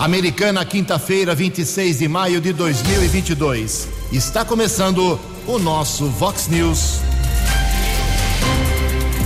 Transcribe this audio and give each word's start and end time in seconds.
Americana, 0.00 0.64
quinta-feira, 0.64 1.34
26 1.34 1.98
de 1.98 2.08
maio 2.08 2.40
de 2.40 2.54
2022. 2.54 3.86
Está 4.10 4.46
começando 4.46 5.20
o 5.46 5.58
nosso 5.58 6.06
Vox 6.08 6.48
News. 6.48 7.00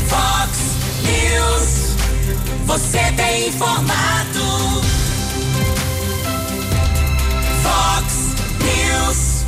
Vox 0.08 0.50
News. 1.04 1.96
Você 2.66 2.98
tem 3.12 3.50
informado. 3.50 4.82
Vox 7.62 8.34
News. 8.58 9.44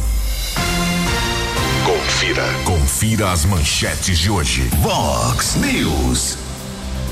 Confira. 1.85 2.45
Confira 2.65 3.33
as 3.33 3.45
manchetes 3.45 4.17
de 4.17 4.31
hoje. 4.31 4.63
Vox 4.81 5.57
News. 5.57 6.46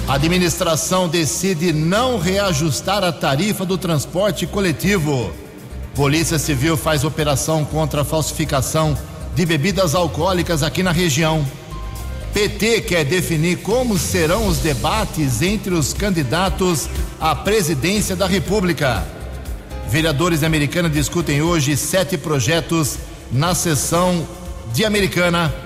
A 0.07 0.15
administração 0.15 1.09
decide 1.09 1.73
não 1.73 2.19
reajustar 2.19 3.03
a 3.03 3.11
tarifa 3.11 3.65
do 3.65 3.79
transporte 3.79 4.47
coletivo. 4.47 5.33
Polícia 5.95 6.39
Civil 6.39 6.77
faz 6.77 7.05
operação 7.05 7.65
contra 7.65 8.03
a 8.03 8.05
falsificação 8.05 8.97
de 9.35 9.47
bebidas 9.47 9.95
alcoólicas 9.95 10.63
aqui 10.63 10.83
na 10.83 10.93
região. 10.93 11.45
PT 12.35 12.83
quer 12.83 13.05
definir 13.07 13.63
como 13.63 13.99
serão 13.99 14.47
os 14.47 14.59
debates 14.59 15.41
entre 15.41 15.73
os 15.73 15.95
candidatos 15.95 16.87
à 17.19 17.35
presidência 17.35 18.15
da 18.15 18.27
República. 18.27 19.07
Vereadores 19.89 20.41
da 20.41 20.47
Americana 20.47 20.91
discutem 20.91 21.41
hoje 21.41 21.79
sete 21.79 22.19
projetos 22.19 22.99
na 23.33 23.55
sessão 23.55 24.29
de 24.75 24.85
Americana. 24.85 25.64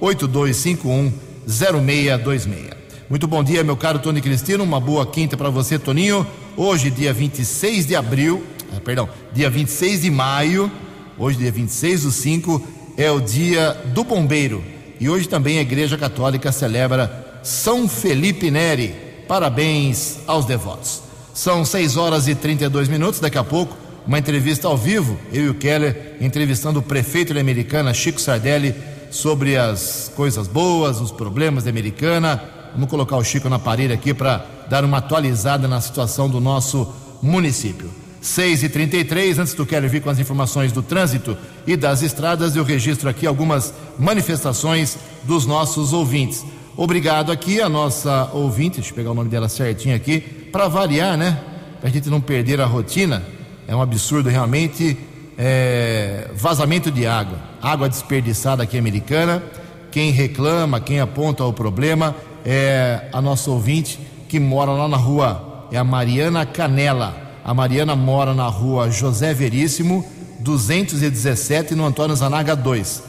982510626. 0.00 2.74
Muito 3.10 3.28
bom 3.28 3.44
dia, 3.44 3.62
meu 3.62 3.76
caro 3.76 3.98
Tony 3.98 4.20
Cristino. 4.20 4.64
Uma 4.64 4.80
boa 4.80 5.06
quinta 5.06 5.36
para 5.36 5.50
você, 5.50 5.78
Toninho. 5.78 6.26
Hoje, 6.56 6.90
dia 6.90 7.12
26 7.12 7.86
de 7.86 7.96
abril, 7.96 8.42
ah, 8.74 8.80
perdão, 8.80 9.08
dia 9.32 9.50
26 9.50 10.02
de 10.02 10.10
maio, 10.10 10.70
hoje, 11.18 11.38
dia 11.38 11.50
26 11.50 12.04
do 12.04 12.12
5, 12.12 12.62
é 12.96 13.10
o 13.10 13.20
dia 13.20 13.76
do 13.92 14.04
bombeiro. 14.04 14.62
E 15.00 15.08
hoje 15.08 15.28
também 15.28 15.58
a 15.58 15.62
Igreja 15.62 15.98
Católica 15.98 16.52
celebra 16.52 17.40
São 17.42 17.88
Felipe 17.88 18.50
Neri. 18.50 18.94
Parabéns 19.26 20.18
aos 20.26 20.44
devotos. 20.44 21.02
São 21.34 21.64
6 21.64 21.96
horas 21.96 22.28
e 22.28 22.34
32 22.34 22.88
minutos. 22.88 23.18
Daqui 23.18 23.36
a 23.36 23.44
pouco, 23.44 23.76
uma 24.06 24.18
entrevista 24.18 24.68
ao 24.68 24.76
vivo, 24.76 25.18
eu 25.32 25.44
e 25.44 25.48
o 25.48 25.54
Keller 25.54 26.16
entrevistando 26.20 26.78
o 26.78 26.82
prefeito 26.82 27.32
da 27.32 27.40
Americana, 27.40 27.94
Chico 27.94 28.20
Sardelli, 28.20 28.74
sobre 29.10 29.56
as 29.56 30.12
coisas 30.14 30.48
boas, 30.48 31.00
os 31.00 31.10
problemas 31.10 31.64
da 31.64 31.70
Americana. 31.70 32.42
Vamos 32.72 32.90
colocar 32.90 33.16
o 33.16 33.24
Chico 33.24 33.48
na 33.48 33.58
parede 33.58 33.92
aqui 33.92 34.12
para 34.12 34.44
dar 34.68 34.84
uma 34.84 34.98
atualizada 34.98 35.68
na 35.68 35.80
situação 35.80 36.28
do 36.28 36.40
nosso 36.40 36.92
município. 37.22 37.90
6 38.20 38.62
e 38.62 38.68
33 38.68 39.38
antes 39.38 39.54
do 39.54 39.66
Keller 39.66 39.90
vir 39.90 40.00
com 40.00 40.10
as 40.10 40.18
informações 40.18 40.72
do 40.72 40.82
trânsito 40.82 41.36
e 41.66 41.76
das 41.76 42.02
estradas, 42.02 42.56
eu 42.56 42.64
registro 42.64 43.08
aqui 43.08 43.26
algumas 43.26 43.72
manifestações 43.98 44.96
dos 45.24 45.46
nossos 45.46 45.92
ouvintes. 45.92 46.44
Obrigado 46.76 47.30
aqui 47.30 47.60
a 47.60 47.68
nossa 47.68 48.30
ouvinte, 48.32 48.76
deixa 48.76 48.90
eu 48.90 48.94
pegar 48.94 49.10
o 49.12 49.14
nome 49.14 49.28
dela 49.28 49.48
certinho 49.48 49.94
aqui, 49.94 50.20
para 50.20 50.68
variar, 50.68 51.16
né? 51.16 51.38
Para 51.78 51.88
a 51.88 51.92
gente 51.92 52.08
não 52.08 52.20
perder 52.20 52.60
a 52.60 52.66
rotina. 52.66 53.22
É 53.66 53.74
um 53.74 53.82
absurdo 53.82 54.28
realmente. 54.28 54.96
É, 55.36 56.30
vazamento 56.34 56.92
de 56.92 57.06
água, 57.06 57.38
água 57.60 57.88
desperdiçada 57.88 58.62
aqui 58.62 58.78
americana. 58.78 59.42
Quem 59.90 60.10
reclama, 60.10 60.80
quem 60.80 61.00
aponta 61.00 61.44
o 61.44 61.52
problema 61.52 62.14
é 62.44 63.08
a 63.12 63.20
nossa 63.20 63.50
ouvinte 63.50 63.98
que 64.28 64.38
mora 64.38 64.72
lá 64.72 64.88
na 64.88 64.96
rua, 64.96 65.66
é 65.70 65.76
a 65.76 65.84
Mariana 65.84 66.44
Canela. 66.44 67.14
A 67.44 67.54
Mariana 67.54 67.94
mora 67.94 68.34
na 68.34 68.48
rua 68.48 68.90
José 68.90 69.32
Veríssimo, 69.34 70.04
217, 70.40 71.74
no 71.74 71.84
Antônio 71.84 72.16
Zanaga 72.16 72.56
2. 72.56 73.02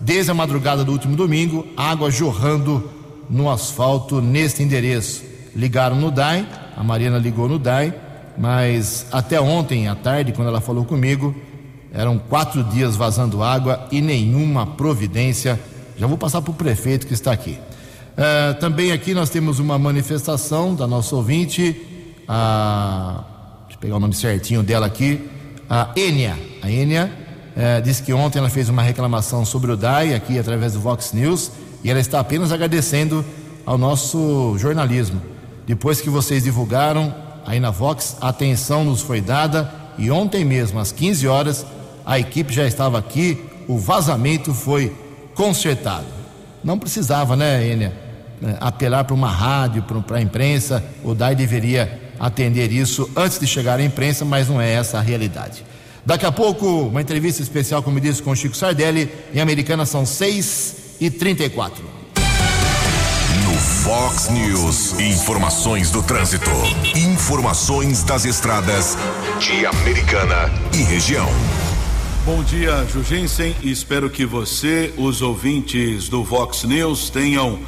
Desde 0.00 0.30
a 0.30 0.34
madrugada 0.34 0.84
do 0.84 0.92
último 0.92 1.16
domingo, 1.16 1.66
água 1.76 2.10
jorrando 2.10 2.90
no 3.28 3.50
asfalto 3.50 4.20
neste 4.20 4.62
endereço. 4.62 5.22
Ligaram 5.56 5.96
no 5.96 6.10
DAI, 6.10 6.46
a 6.76 6.84
Mariana 6.84 7.18
ligou 7.18 7.48
no 7.48 7.58
DAI, 7.58 7.92
mas 8.38 9.06
até 9.10 9.40
ontem 9.40 9.88
à 9.88 9.94
tarde, 9.94 10.32
quando 10.32 10.48
ela 10.48 10.60
falou 10.60 10.84
comigo, 10.84 11.34
eram 11.92 12.18
quatro 12.18 12.62
dias 12.62 12.94
vazando 12.94 13.42
água 13.42 13.86
e 13.90 14.00
nenhuma 14.00 14.66
providência. 14.66 15.58
Já 15.96 16.06
vou 16.06 16.16
passar 16.16 16.40
para 16.40 16.50
o 16.50 16.54
prefeito 16.54 17.06
que 17.06 17.14
está 17.14 17.32
aqui. 17.32 17.58
Uh, 18.18 18.58
também 18.60 18.92
aqui 18.92 19.14
nós 19.14 19.30
temos 19.30 19.58
uma 19.58 19.78
manifestação 19.78 20.74
da 20.74 20.86
nossa 20.86 21.14
ouvinte, 21.14 21.80
a, 22.26 23.24
deixa 23.62 23.76
eu 23.76 23.80
pegar 23.80 23.96
o 23.96 24.00
nome 24.00 24.14
certinho 24.14 24.62
dela 24.62 24.86
aqui, 24.86 25.28
a 25.68 25.90
Enia. 25.96 26.36
A 26.62 26.70
Enia 26.70 27.10
uh, 27.56 27.82
disse 27.82 28.02
que 28.02 28.12
ontem 28.12 28.38
ela 28.38 28.50
fez 28.50 28.68
uma 28.68 28.82
reclamação 28.82 29.44
sobre 29.44 29.72
o 29.72 29.76
DAI 29.76 30.14
aqui 30.14 30.38
através 30.38 30.74
do 30.74 30.80
Vox 30.80 31.12
News 31.12 31.50
e 31.82 31.90
ela 31.90 32.00
está 32.00 32.20
apenas 32.20 32.52
agradecendo 32.52 33.24
ao 33.64 33.78
nosso 33.78 34.56
jornalismo. 34.58 35.20
Depois 35.66 36.00
que 36.00 36.10
vocês 36.10 36.44
divulgaram 36.44 37.27
aí 37.48 37.58
na 37.58 37.70
Vox, 37.70 38.16
atenção 38.20 38.84
nos 38.84 39.00
foi 39.00 39.22
dada 39.22 39.72
e 39.96 40.10
ontem 40.10 40.44
mesmo, 40.44 40.78
às 40.78 40.92
15 40.92 41.26
horas, 41.26 41.66
a 42.04 42.18
equipe 42.18 42.52
já 42.52 42.66
estava 42.66 42.98
aqui, 42.98 43.42
o 43.66 43.78
vazamento 43.78 44.52
foi 44.52 44.94
consertado. 45.34 46.06
Não 46.62 46.78
precisava, 46.78 47.34
né, 47.34 47.66
Enia? 47.66 48.08
apelar 48.60 49.04
para 49.04 49.14
uma 49.14 49.30
rádio, 49.30 49.82
para 49.82 50.18
a 50.18 50.22
imprensa, 50.22 50.84
o 51.02 51.14
DAI 51.14 51.34
deveria 51.34 52.12
atender 52.20 52.70
isso 52.70 53.10
antes 53.16 53.38
de 53.38 53.46
chegar 53.46 53.80
à 53.80 53.82
imprensa, 53.82 54.24
mas 54.24 54.48
não 54.48 54.60
é 54.60 54.72
essa 54.72 54.98
a 54.98 55.00
realidade. 55.00 55.64
Daqui 56.04 56.24
a 56.24 56.30
pouco, 56.30 56.66
uma 56.66 57.00
entrevista 57.00 57.42
especial, 57.42 57.82
como 57.82 58.00
disse, 58.00 58.22
com 58.22 58.34
Chico 58.34 58.56
Sardelli, 58.56 59.10
em 59.34 59.40
Americana 59.40 59.84
são 59.84 60.06
6 60.06 60.96
e 61.00 61.10
34 61.10 61.82
No 61.82 61.97
Fox 63.88 64.28
News, 64.28 65.00
informações 65.00 65.90
do 65.90 66.02
trânsito, 66.02 66.50
informações 66.94 68.02
das 68.02 68.26
estradas 68.26 68.98
de 69.40 69.64
Americana 69.64 70.52
e 70.74 70.82
região. 70.82 71.26
Bom 72.22 72.42
dia, 72.42 72.84
Jugensen. 72.92 73.56
Espero 73.62 74.10
que 74.10 74.26
você, 74.26 74.92
os 74.98 75.22
ouvintes 75.22 76.06
do 76.10 76.22
Vox 76.22 76.64
News, 76.64 77.08
tenham 77.08 77.60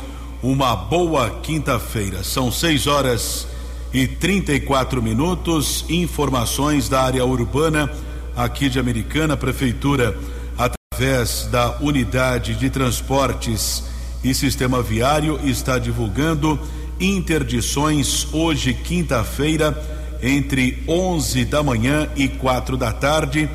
uma 0.43 0.77
boa 0.77 1.41
quinta-feira. 1.41 2.23
São 2.23 2.53
6 2.53 2.87
horas 2.87 3.47
e 3.91 4.07
34 4.07 5.03
minutos. 5.03 5.87
Informações 5.89 6.87
da 6.87 7.03
área 7.03 7.25
urbana 7.25 7.91
aqui 8.37 8.69
de 8.69 8.79
Americana, 8.79 9.39
Prefeitura, 9.39 10.15
através 10.59 11.49
da 11.51 11.79
Unidade 11.81 12.57
de 12.57 12.69
Transportes 12.69 13.85
e 14.23 14.35
Sistema 14.35 14.83
Viário, 14.83 15.41
está 15.45 15.79
divulgando 15.79 16.59
interdições 17.01 18.27
hoje, 18.33 18.75
quinta-feira, 18.75 19.77
entre 20.23 20.83
11 20.87 21.45
da 21.47 21.63
manhã 21.63 22.09
e 22.15 22.29
4 22.29 22.77
da 22.77 22.93
tarde, 22.93 23.49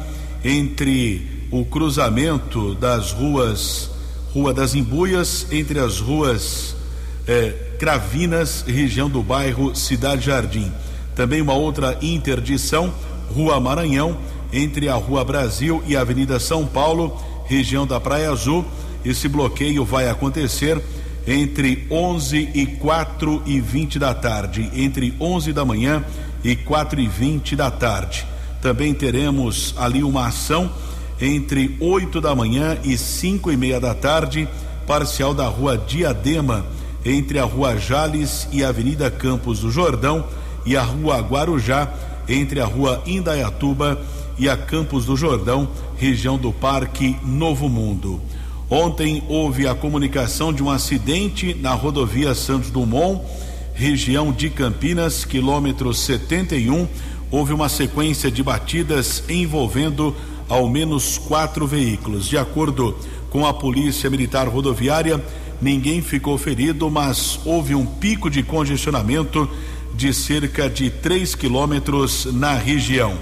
entre 0.43 1.47
o 1.51 1.63
cruzamento 1.65 2.73
das 2.75 3.11
ruas 3.11 3.91
Rua 4.35 4.53
das 4.53 4.75
Embuias, 4.75 5.47
entre 5.49 5.79
as 5.79 6.01
ruas 6.01 6.75
eh, 7.25 7.53
Cravinas, 7.79 8.65
região 8.67 9.09
do 9.09 9.23
bairro 9.23 9.73
Cidade 9.73 10.25
Jardim. 10.25 10.69
Também 11.15 11.41
uma 11.41 11.53
outra 11.53 11.97
interdição, 12.01 12.93
Rua 13.33 13.57
Maranhão, 13.61 14.17
entre 14.51 14.89
a 14.89 14.95
Rua 14.95 15.23
Brasil 15.23 15.81
e 15.87 15.95
a 15.95 16.01
Avenida 16.01 16.37
São 16.37 16.65
Paulo, 16.65 17.17
região 17.45 17.87
da 17.87 17.97
Praia 17.97 18.29
Azul. 18.29 18.65
Esse 19.05 19.27
bloqueio 19.27 19.85
vai 19.85 20.09
acontecer 20.09 20.81
entre 21.27 21.85
11 21.89 22.49
e 22.53 22.65
4 22.65 23.43
e 23.45 23.59
20 23.59 23.99
da 23.99 24.13
tarde, 24.13 24.69
entre 24.73 25.13
11 25.19 25.53
da 25.53 25.63
manhã 25.63 26.03
e 26.43 26.55
4 26.55 26.99
e 26.99 27.07
20 27.07 27.55
da 27.55 27.69
tarde. 27.69 28.25
Também 28.61 28.93
teremos 28.93 29.75
ali 29.77 30.03
uma 30.03 30.27
ação 30.27 30.71
entre 31.21 31.77
8 31.79 32.19
da 32.19 32.35
manhã 32.35 32.77
e 32.83 32.97
5 32.97 33.51
e 33.51 33.57
meia 33.57 33.79
da 33.79 33.93
tarde, 33.93 34.47
parcial 34.87 35.33
da 35.33 35.47
Rua 35.47 35.77
Diadema, 35.77 36.65
entre 37.03 37.37
a 37.39 37.43
Rua 37.43 37.77
Jales 37.77 38.47
e 38.51 38.63
a 38.63 38.69
Avenida 38.69 39.09
Campos 39.11 39.59
do 39.59 39.71
Jordão 39.71 40.25
e 40.65 40.75
a 40.75 40.81
Rua 40.81 41.19
Guarujá, 41.21 41.91
entre 42.27 42.59
a 42.59 42.65
Rua 42.65 43.03
Indaiatuba 43.05 44.01
e 44.37 44.49
a 44.49 44.57
Campos 44.57 45.05
do 45.05 45.15
Jordão, 45.15 45.69
região 45.95 46.37
do 46.37 46.51
Parque 46.51 47.15
Novo 47.23 47.69
Mundo. 47.69 48.19
Ontem 48.69 49.21
houve 49.29 49.67
a 49.67 49.75
comunicação 49.75 50.51
de 50.51 50.63
um 50.63 50.71
acidente 50.71 51.53
na 51.53 51.73
rodovia 51.75 52.33
Santos 52.33 52.71
Dumont, 52.71 53.21
região 53.75 54.31
de 54.31 54.49
Campinas, 54.49 55.23
quilômetro 55.23 55.93
71. 55.93 56.87
Houve 57.29 57.53
uma 57.53 57.69
sequência 57.69 58.31
de 58.31 58.41
batidas 58.41 59.23
envolvendo 59.29 60.15
ao 60.49 60.67
menos 60.67 61.19
quatro 61.19 61.67
veículos. 61.67 62.27
De 62.27 62.39
acordo 62.39 62.97
com 63.29 63.45
a 63.45 63.53
Polícia 63.53 64.09
Militar 64.09 64.47
Rodoviária, 64.47 65.23
ninguém 65.61 66.01
ficou 66.01 66.35
ferido, 66.35 66.89
mas 66.89 67.39
houve 67.45 67.75
um 67.75 67.85
pico 67.85 68.31
de 68.31 68.41
congestionamento 68.41 69.47
de 69.93 70.11
cerca 70.11 70.67
de 70.67 70.89
3 70.89 71.35
quilômetros 71.35 72.25
na 72.33 72.55
região. 72.55 73.15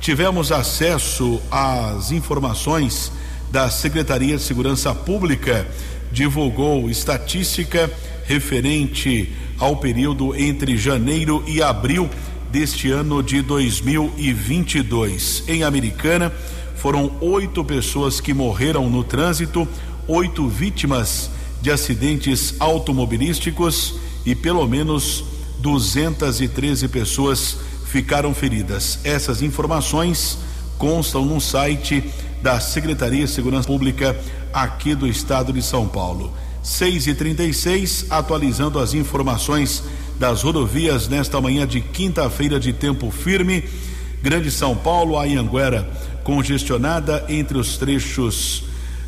Tivemos 0.00 0.52
acesso 0.52 1.40
às 1.50 2.12
informações 2.12 3.10
da 3.56 3.70
Secretaria 3.70 4.36
de 4.36 4.42
Segurança 4.42 4.94
Pública, 4.94 5.66
divulgou 6.12 6.90
estatística 6.90 7.90
referente 8.26 9.32
ao 9.58 9.78
período 9.78 10.36
entre 10.36 10.76
janeiro 10.76 11.42
e 11.46 11.62
abril 11.62 12.10
deste 12.52 12.90
ano 12.90 13.22
de 13.22 13.40
2022. 13.40 15.44
Em 15.48 15.62
Americana, 15.62 16.30
foram 16.74 17.16
oito 17.22 17.64
pessoas 17.64 18.20
que 18.20 18.34
morreram 18.34 18.90
no 18.90 19.02
trânsito, 19.02 19.66
oito 20.06 20.46
vítimas 20.46 21.30
de 21.62 21.70
acidentes 21.70 22.56
automobilísticos 22.60 23.94
e 24.26 24.34
pelo 24.34 24.68
menos 24.68 25.24
213 25.60 26.88
pessoas 26.88 27.56
ficaram 27.86 28.34
feridas. 28.34 28.98
Essas 29.02 29.40
informações 29.40 30.36
constam 30.76 31.24
no 31.24 31.40
site 31.40 32.04
da 32.42 32.60
Secretaria 32.60 33.24
de 33.24 33.30
Segurança 33.30 33.66
Pública 33.66 34.16
aqui 34.52 34.94
do 34.94 35.06
estado 35.06 35.52
de 35.52 35.62
São 35.62 35.88
Paulo. 35.88 36.32
6 36.62 37.06
e 37.06 37.14
36 37.14 38.06
atualizando 38.10 38.78
as 38.78 38.92
informações 38.92 39.84
das 40.18 40.42
rodovias 40.42 41.08
nesta 41.08 41.40
manhã 41.40 41.66
de 41.66 41.80
quinta-feira 41.80 42.58
de 42.58 42.72
tempo 42.72 43.10
firme. 43.10 43.64
Grande 44.22 44.50
São 44.50 44.76
Paulo, 44.76 45.18
Anhanguera 45.18 45.88
congestionada 46.26 47.24
entre 47.28 47.56
os 47.56 47.78
trechos 47.78 48.64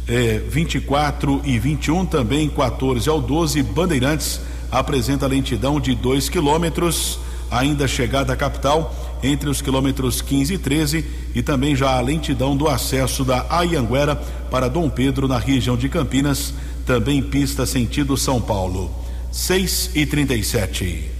eh, 0.06 0.40
24 0.48 1.42
e 1.44 1.58
21, 1.58 2.06
também 2.06 2.48
14 2.48 3.08
ao 3.08 3.20
12. 3.20 3.60
Bandeirantes 3.64 4.40
apresenta 4.70 5.26
lentidão 5.26 5.80
de 5.80 5.96
2 5.96 6.28
quilômetros, 6.28 7.18
ainda 7.50 7.88
chegada 7.88 8.32
à 8.32 8.36
capital 8.36 8.94
entre 9.22 9.48
os 9.48 9.60
quilômetros 9.60 10.20
15 10.20 10.54
e 10.54 10.58
13 10.58 11.04
e 11.34 11.42
também 11.42 11.74
já 11.74 11.96
a 11.96 12.00
lentidão 12.00 12.56
do 12.56 12.68
acesso 12.68 13.24
da 13.24 13.46
Ayanguera 13.50 14.16
para 14.50 14.68
Dom 14.68 14.88
Pedro 14.88 15.28
na 15.28 15.38
região 15.38 15.76
de 15.76 15.88
Campinas, 15.88 16.54
também 16.86 17.22
pista 17.22 17.66
sentido 17.66 18.16
São 18.16 18.40
Paulo. 18.40 18.90
6 19.30 19.90
e 19.94 20.06
37. 20.06 21.10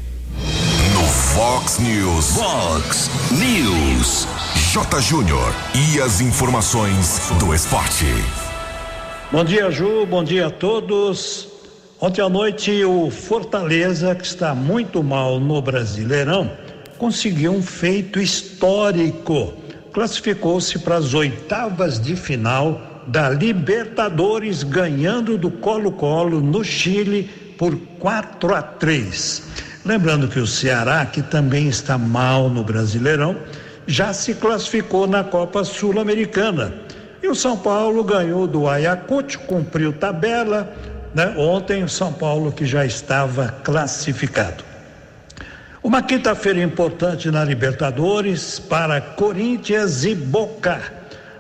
No 0.94 1.04
Fox 1.04 1.78
News. 1.78 2.36
Fox 2.36 3.10
News. 3.32 4.26
J. 4.72 5.00
Júnior. 5.00 5.54
E 5.74 6.00
as 6.00 6.20
informações 6.20 7.30
do 7.38 7.54
esporte. 7.54 8.06
Bom 9.30 9.44
dia, 9.44 9.70
Ju. 9.70 10.06
Bom 10.06 10.24
dia 10.24 10.46
a 10.46 10.50
todos. 10.50 11.48
Ontem 12.00 12.22
à 12.22 12.28
noite, 12.28 12.84
o 12.84 13.10
Fortaleza, 13.10 14.14
que 14.14 14.24
está 14.24 14.54
muito 14.54 15.02
mal 15.02 15.38
no 15.38 15.60
Brasileirão, 15.60 16.50
conseguiu 16.98 17.52
um 17.52 17.62
feito 17.62 18.20
histórico. 18.20 19.54
Classificou-se 19.92 20.78
para 20.80 20.96
as 20.96 21.14
oitavas 21.14 21.98
de 22.00 22.14
final 22.14 23.04
da 23.06 23.30
Libertadores, 23.30 24.62
ganhando 24.62 25.38
do 25.38 25.50
Colo-Colo 25.50 26.40
no 26.40 26.62
Chile 26.62 27.54
por 27.56 27.74
4 27.98 28.54
a 28.54 28.62
3. 28.62 29.42
Lembrando 29.84 30.28
que 30.28 30.38
o 30.38 30.46
Ceará, 30.46 31.06
que 31.06 31.22
também 31.22 31.68
está 31.68 31.96
mal 31.96 32.50
no 32.50 32.62
Brasileirão, 32.62 33.36
já 33.86 34.12
se 34.12 34.34
classificou 34.34 35.06
na 35.06 35.24
Copa 35.24 35.64
Sul-Americana. 35.64 36.74
E 37.22 37.28
o 37.28 37.34
São 37.34 37.56
Paulo 37.56 38.04
ganhou 38.04 38.46
do 38.46 38.68
Ayacucho, 38.68 39.38
cumpriu 39.40 39.92
tabela. 39.92 40.70
Né? 41.14 41.34
Ontem, 41.38 41.82
o 41.82 41.88
São 41.88 42.12
Paulo 42.12 42.52
que 42.52 42.66
já 42.66 42.84
estava 42.84 43.48
classificado. 43.64 44.67
Uma 45.88 46.02
quinta-feira 46.02 46.62
importante 46.62 47.30
na 47.30 47.42
Libertadores 47.42 48.58
para 48.58 49.00
Corinthians 49.00 50.04
e 50.04 50.14
Boca. 50.14 50.82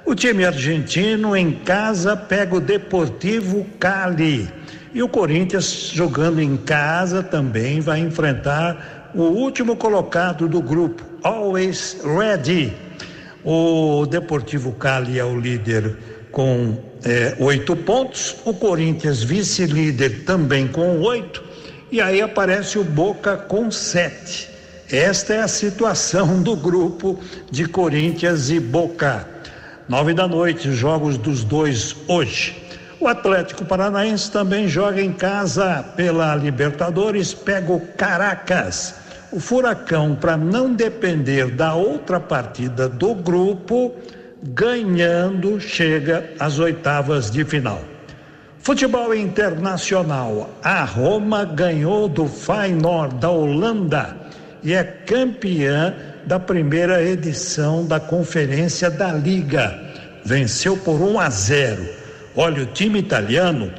O 0.06 0.14
time 0.14 0.42
argentino 0.42 1.36
em 1.36 1.52
casa 1.52 2.16
pega 2.16 2.56
o 2.56 2.60
Deportivo 2.60 3.66
Cali. 3.78 4.48
E 4.94 5.02
o 5.02 5.08
Corinthians 5.08 5.90
jogando 5.92 6.40
em 6.40 6.56
casa 6.56 7.22
também 7.22 7.80
vai 7.80 8.00
enfrentar 8.00 9.10
o 9.14 9.24
último 9.24 9.76
colocado 9.76 10.48
do 10.48 10.62
grupo, 10.62 11.04
Always 11.22 11.98
Ready. 12.02 12.72
O 13.44 14.06
Deportivo 14.06 14.72
Cali 14.72 15.18
é 15.18 15.24
o 15.26 15.38
líder 15.38 15.94
com 16.32 16.74
eh, 17.04 17.36
oito 17.38 17.76
pontos, 17.76 18.36
o 18.46 18.54
Corinthians 18.54 19.22
vice-líder 19.22 20.24
também 20.24 20.66
com 20.66 21.00
oito, 21.00 21.47
e 21.90 22.00
aí 22.00 22.20
aparece 22.20 22.78
o 22.78 22.84
Boca 22.84 23.36
com 23.36 23.70
sete. 23.70 24.48
Esta 24.90 25.34
é 25.34 25.40
a 25.40 25.48
situação 25.48 26.42
do 26.42 26.56
grupo 26.56 27.18
de 27.50 27.66
Corinthians 27.66 28.50
e 28.50 28.58
Boca. 28.58 29.26
Nove 29.88 30.14
da 30.14 30.26
noite, 30.26 30.72
jogos 30.72 31.16
dos 31.18 31.44
dois 31.44 31.94
hoje. 32.06 32.62
O 33.00 33.06
Atlético 33.06 33.64
Paranaense 33.64 34.30
também 34.30 34.66
joga 34.66 35.00
em 35.00 35.12
casa 35.12 35.82
pela 35.96 36.34
Libertadores, 36.34 37.32
pega 37.32 37.72
o 37.72 37.80
Caracas. 37.80 38.94
O 39.30 39.38
Furacão, 39.38 40.16
para 40.16 40.36
não 40.36 40.74
depender 40.74 41.50
da 41.50 41.74
outra 41.74 42.18
partida 42.18 42.88
do 42.88 43.14
grupo, 43.14 43.94
ganhando, 44.42 45.60
chega 45.60 46.30
às 46.40 46.58
oitavas 46.58 47.30
de 47.30 47.44
final. 47.44 47.82
Futebol 48.60 49.14
internacional. 49.14 50.50
A 50.62 50.84
Roma 50.84 51.44
ganhou 51.44 52.08
do 52.08 52.26
Feyenoord 52.26 53.16
da 53.16 53.30
Holanda 53.30 54.16
e 54.62 54.74
é 54.74 54.84
campeã 54.84 55.94
da 56.26 56.38
primeira 56.38 57.02
edição 57.02 57.86
da 57.86 57.98
Conferência 57.98 58.90
da 58.90 59.12
Liga. 59.12 59.78
Venceu 60.24 60.76
por 60.76 61.00
1 61.00 61.20
a 61.20 61.30
0. 61.30 61.88
Olha, 62.36 62.62
o 62.62 62.66
time 62.66 62.98
italiano, 62.98 63.72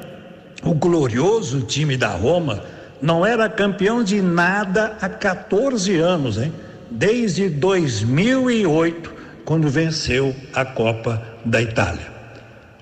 o 0.64 0.74
glorioso 0.74 1.62
time 1.62 1.96
da 1.96 2.10
Roma, 2.10 2.64
não 3.02 3.26
era 3.26 3.48
campeão 3.48 4.04
de 4.04 4.22
nada 4.22 4.98
há 5.00 5.08
14 5.08 5.98
anos, 5.98 6.38
hein? 6.38 6.52
Desde 6.90 7.50
2008, 7.50 9.14
quando 9.46 9.70
venceu 9.70 10.36
a 10.54 10.66
Copa 10.66 11.22
da 11.46 11.62
Itália. 11.62 12.08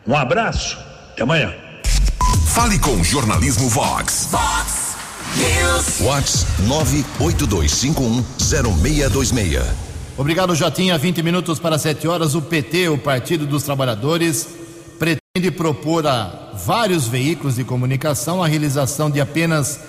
Um 0.07 0.15
abraço, 0.15 0.79
até 1.11 1.23
amanhã. 1.23 1.66
Fale 2.57 2.79
com 2.79 3.03
Jornalismo 3.03 3.69
Vox. 3.69 4.29
Fox 4.31 4.95
News. 5.37 5.99
Vox 5.99 6.47
982510626. 7.19 9.61
Obrigado, 10.17 10.55
Jotinha. 10.55 10.97
20 10.97 11.21
minutos 11.21 11.59
para 11.59 11.77
7 11.77 12.07
horas. 12.07 12.33
O 12.33 12.41
PT, 12.41 12.89
o 12.89 12.97
Partido 12.97 13.45
dos 13.45 13.61
Trabalhadores, 13.61 14.47
pretende 14.97 15.51
propor 15.55 16.07
a 16.07 16.53
vários 16.65 17.07
veículos 17.07 17.57
de 17.57 17.63
comunicação 17.63 18.41
a 18.41 18.47
realização 18.47 19.11
de 19.11 19.21
apenas 19.21 19.79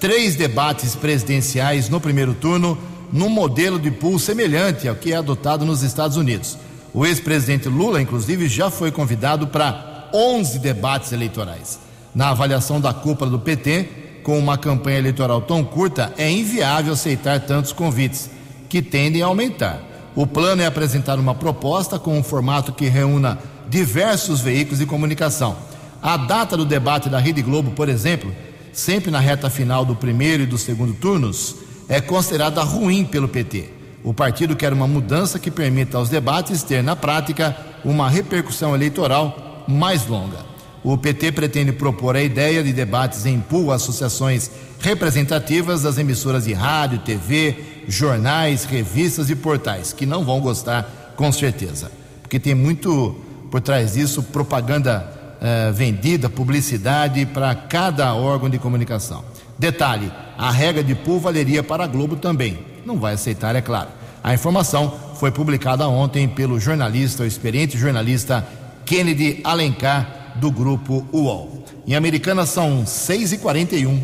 três 0.00 0.34
debates 0.34 0.96
presidenciais 0.96 1.88
no 1.88 2.00
primeiro 2.00 2.34
turno, 2.34 2.76
num 3.12 3.28
modelo 3.28 3.78
de 3.78 3.92
pool 3.92 4.18
semelhante 4.18 4.88
ao 4.88 4.96
que 4.96 5.12
é 5.12 5.16
adotado 5.16 5.64
nos 5.64 5.84
Estados 5.84 6.16
Unidos. 6.16 6.58
O 6.92 7.06
ex-presidente 7.06 7.68
Lula, 7.68 8.02
inclusive, 8.02 8.48
já 8.48 8.68
foi 8.68 8.90
convidado 8.90 9.46
para 9.46 10.10
11 10.12 10.58
debates 10.58 11.12
eleitorais. 11.12 11.85
Na 12.16 12.30
avaliação 12.30 12.80
da 12.80 12.94
cúpula 12.94 13.30
do 13.30 13.38
PT, 13.38 14.20
com 14.22 14.38
uma 14.38 14.56
campanha 14.56 14.96
eleitoral 14.96 15.42
tão 15.42 15.62
curta, 15.62 16.14
é 16.16 16.30
inviável 16.30 16.94
aceitar 16.94 17.40
tantos 17.40 17.74
convites, 17.74 18.30
que 18.70 18.80
tendem 18.80 19.20
a 19.20 19.26
aumentar. 19.26 19.82
O 20.14 20.26
plano 20.26 20.62
é 20.62 20.66
apresentar 20.66 21.18
uma 21.18 21.34
proposta 21.34 21.98
com 21.98 22.18
um 22.18 22.22
formato 22.22 22.72
que 22.72 22.88
reúna 22.88 23.38
diversos 23.68 24.40
veículos 24.40 24.78
de 24.78 24.86
comunicação. 24.86 25.58
A 26.02 26.16
data 26.16 26.56
do 26.56 26.64
debate 26.64 27.10
da 27.10 27.18
Rede 27.18 27.42
Globo, 27.42 27.72
por 27.72 27.86
exemplo, 27.86 28.34
sempre 28.72 29.10
na 29.10 29.20
reta 29.20 29.50
final 29.50 29.84
do 29.84 29.94
primeiro 29.94 30.44
e 30.44 30.46
do 30.46 30.56
segundo 30.56 30.94
turnos, 30.94 31.56
é 31.86 32.00
considerada 32.00 32.62
ruim 32.62 33.04
pelo 33.04 33.28
PT. 33.28 33.68
O 34.02 34.14
partido 34.14 34.56
quer 34.56 34.72
uma 34.72 34.88
mudança 34.88 35.38
que 35.38 35.50
permita 35.50 35.98
aos 35.98 36.08
debates 36.08 36.62
ter, 36.62 36.82
na 36.82 36.96
prática, 36.96 37.54
uma 37.84 38.08
repercussão 38.08 38.74
eleitoral 38.74 39.66
mais 39.68 40.06
longa. 40.06 40.55
O 40.86 40.96
PT 40.96 41.32
pretende 41.32 41.72
propor 41.72 42.14
a 42.14 42.22
ideia 42.22 42.62
de 42.62 42.72
debates 42.72 43.26
em 43.26 43.40
pool 43.40 43.72
associações 43.72 44.48
representativas 44.78 45.82
das 45.82 45.98
emissoras 45.98 46.44
de 46.44 46.52
rádio, 46.52 47.00
TV, 47.00 47.56
jornais, 47.88 48.64
revistas 48.64 49.28
e 49.28 49.34
portais, 49.34 49.92
que 49.92 50.06
não 50.06 50.24
vão 50.24 50.40
gostar 50.40 51.14
com 51.16 51.32
certeza, 51.32 51.90
porque 52.22 52.38
tem 52.38 52.54
muito 52.54 53.16
por 53.50 53.60
trás 53.60 53.94
disso 53.94 54.22
propaganda 54.22 55.12
eh, 55.40 55.72
vendida, 55.72 56.30
publicidade 56.30 57.26
para 57.26 57.52
cada 57.52 58.14
órgão 58.14 58.48
de 58.48 58.56
comunicação. 58.56 59.24
Detalhe: 59.58 60.12
a 60.38 60.52
regra 60.52 60.84
de 60.84 60.94
pool 60.94 61.18
valeria 61.18 61.64
para 61.64 61.82
a 61.82 61.88
Globo 61.88 62.14
também. 62.14 62.60
Não 62.84 62.96
vai 62.96 63.14
aceitar, 63.14 63.56
é 63.56 63.60
claro. 63.60 63.88
A 64.22 64.32
informação 64.32 64.96
foi 65.18 65.32
publicada 65.32 65.88
ontem 65.88 66.28
pelo 66.28 66.60
jornalista, 66.60 67.24
o 67.24 67.26
experiente 67.26 67.76
jornalista 67.76 68.46
Kennedy 68.84 69.40
Alencar 69.42 70.15
do 70.40 70.50
grupo 70.50 71.06
UOL. 71.12 71.64
Em 71.86 71.94
Americana 71.94 72.46
são 72.46 72.84
6 72.86 73.32
e 73.32 73.38
41 73.38 74.02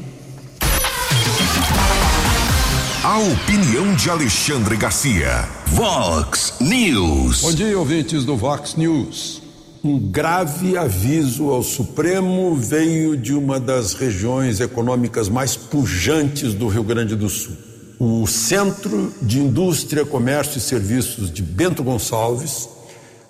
A 3.04 3.18
opinião 3.18 3.94
de 3.96 4.08
Alexandre 4.08 4.76
Garcia. 4.76 5.48
Vox 5.66 6.54
News. 6.60 7.40
Bom 7.40 7.52
dia, 7.52 7.76
ouvintes 7.76 8.24
do 8.24 8.36
Vox 8.36 8.76
News. 8.76 9.42
Um 9.82 9.98
grave 9.98 10.78
aviso 10.78 11.50
ao 11.50 11.64
Supremo 11.64 12.54
veio 12.54 13.16
de 13.16 13.34
uma 13.34 13.58
das 13.58 13.94
regiões 13.94 14.60
econômicas 14.60 15.28
mais 15.28 15.56
pujantes 15.56 16.54
do 16.54 16.68
Rio 16.68 16.84
Grande 16.84 17.16
do 17.16 17.28
Sul. 17.28 17.56
O 17.98 18.24
Centro 18.28 19.12
de 19.20 19.40
Indústria, 19.40 20.04
Comércio 20.04 20.58
e 20.58 20.60
Serviços 20.60 21.28
de 21.32 21.42
Bento 21.42 21.82
Gonçalves 21.82 22.68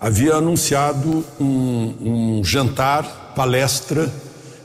havia 0.02 0.35
anunciado 0.35 1.25
um, 1.40 1.94
um 2.40 2.44
jantar, 2.44 3.32
palestra, 3.37 4.12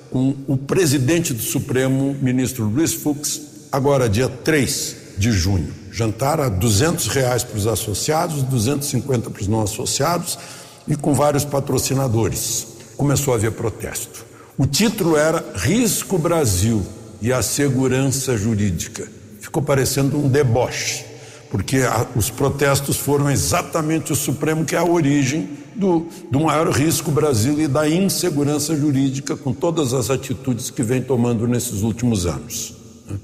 com 0.10 0.36
o 0.48 0.58
presidente 0.58 1.32
do 1.32 1.44
Supremo, 1.44 2.18
ministro 2.20 2.66
Luiz 2.66 2.96
Fux, 2.96 3.42
agora 3.72 4.10
dia 4.10 4.28
3 4.28 4.96
de 5.16 5.32
junho. 5.32 5.72
Jantar 5.92 6.40
a 6.40 6.50
200 6.50 7.08
reais 7.10 7.44
para 7.44 7.56
os 7.56 7.68
associados, 7.68 8.42
250 8.42 9.30
para 9.30 9.42
os 9.42 9.48
não 9.48 9.62
associados 9.62 10.40
e 10.88 10.96
com 10.96 11.14
vários 11.14 11.46
patrocinadores. 11.46 12.68
Começou 12.98 13.34
a 13.34 13.38
haver 13.38 13.52
protesto. 13.52 14.26
O 14.58 14.66
título 14.66 15.16
era 15.16 15.46
Risco 15.56 16.18
Brasil 16.18 16.84
e 17.22 17.32
a 17.32 17.44
Segurança 17.44 18.36
Jurídica. 18.36 19.08
Ficou 19.40 19.62
parecendo 19.62 20.18
um 20.18 20.28
deboche 20.28 21.07
porque 21.50 21.78
a, 21.78 22.06
os 22.16 22.30
protestos 22.30 22.98
foram 22.98 23.30
exatamente 23.30 24.12
o 24.12 24.16
Supremo 24.16 24.66
que 24.66 24.76
é 24.76 24.80
a 24.80 24.84
origem 24.84 25.50
do, 25.76 26.08
do 26.32 26.42
maior 26.42 26.70
risco 26.70 27.12
Brasil 27.12 27.60
e 27.60 27.68
da 27.68 27.88
insegurança 27.88 28.76
jurídica 28.76 29.36
com 29.36 29.54
todas 29.54 29.94
as 29.94 30.10
atitudes 30.10 30.70
que 30.70 30.82
vem 30.82 31.02
tomando 31.02 31.48
nesses 31.48 31.82
últimos 31.84 32.26
anos. 32.26 32.74
Né? 33.08 33.18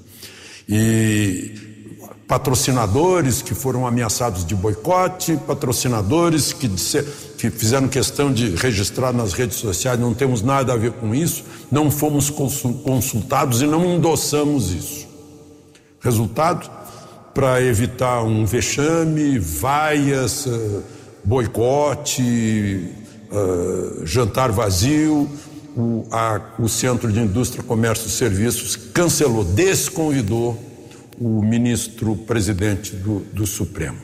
E 0.69 1.73
patrocinadores 2.27 3.41
que 3.41 3.53
foram 3.53 3.85
ameaçados 3.85 4.45
de 4.45 4.55
boicote, 4.55 5.37
patrocinadores 5.45 6.53
que, 6.53 6.69
que 7.37 7.49
fizeram 7.49 7.87
questão 7.87 8.31
de 8.31 8.55
registrar 8.55 9.11
nas 9.11 9.33
redes 9.33 9.57
sociais, 9.57 9.99
não 9.99 10.13
temos 10.13 10.41
nada 10.41 10.73
a 10.73 10.77
ver 10.77 10.93
com 10.93 11.13
isso, 11.13 11.43
não 11.71 11.91
fomos 11.91 12.29
consultados 12.29 13.61
e 13.61 13.67
não 13.67 13.85
endossamos 13.85 14.71
isso. 14.71 15.07
Resultado? 15.99 16.69
Para 17.33 17.61
evitar 17.61 18.23
um 18.23 18.45
vexame, 18.45 19.39
vaias, 19.39 20.45
uh, 20.45 20.83
boicote, 21.23 22.91
uh, 23.31 24.05
jantar 24.05 24.51
vazio. 24.51 25.29
O, 25.75 26.05
a, 26.11 26.39
o 26.59 26.69
Centro 26.69 27.11
de 27.11 27.19
Indústria, 27.19 27.63
Comércio 27.63 28.07
e 28.07 28.11
Serviços 28.11 28.75
cancelou, 28.75 29.43
desconvidou 29.43 30.55
o 31.19 31.41
ministro 31.41 32.15
presidente 32.15 32.95
do, 32.95 33.21
do 33.33 33.47
Supremo. 33.47 33.97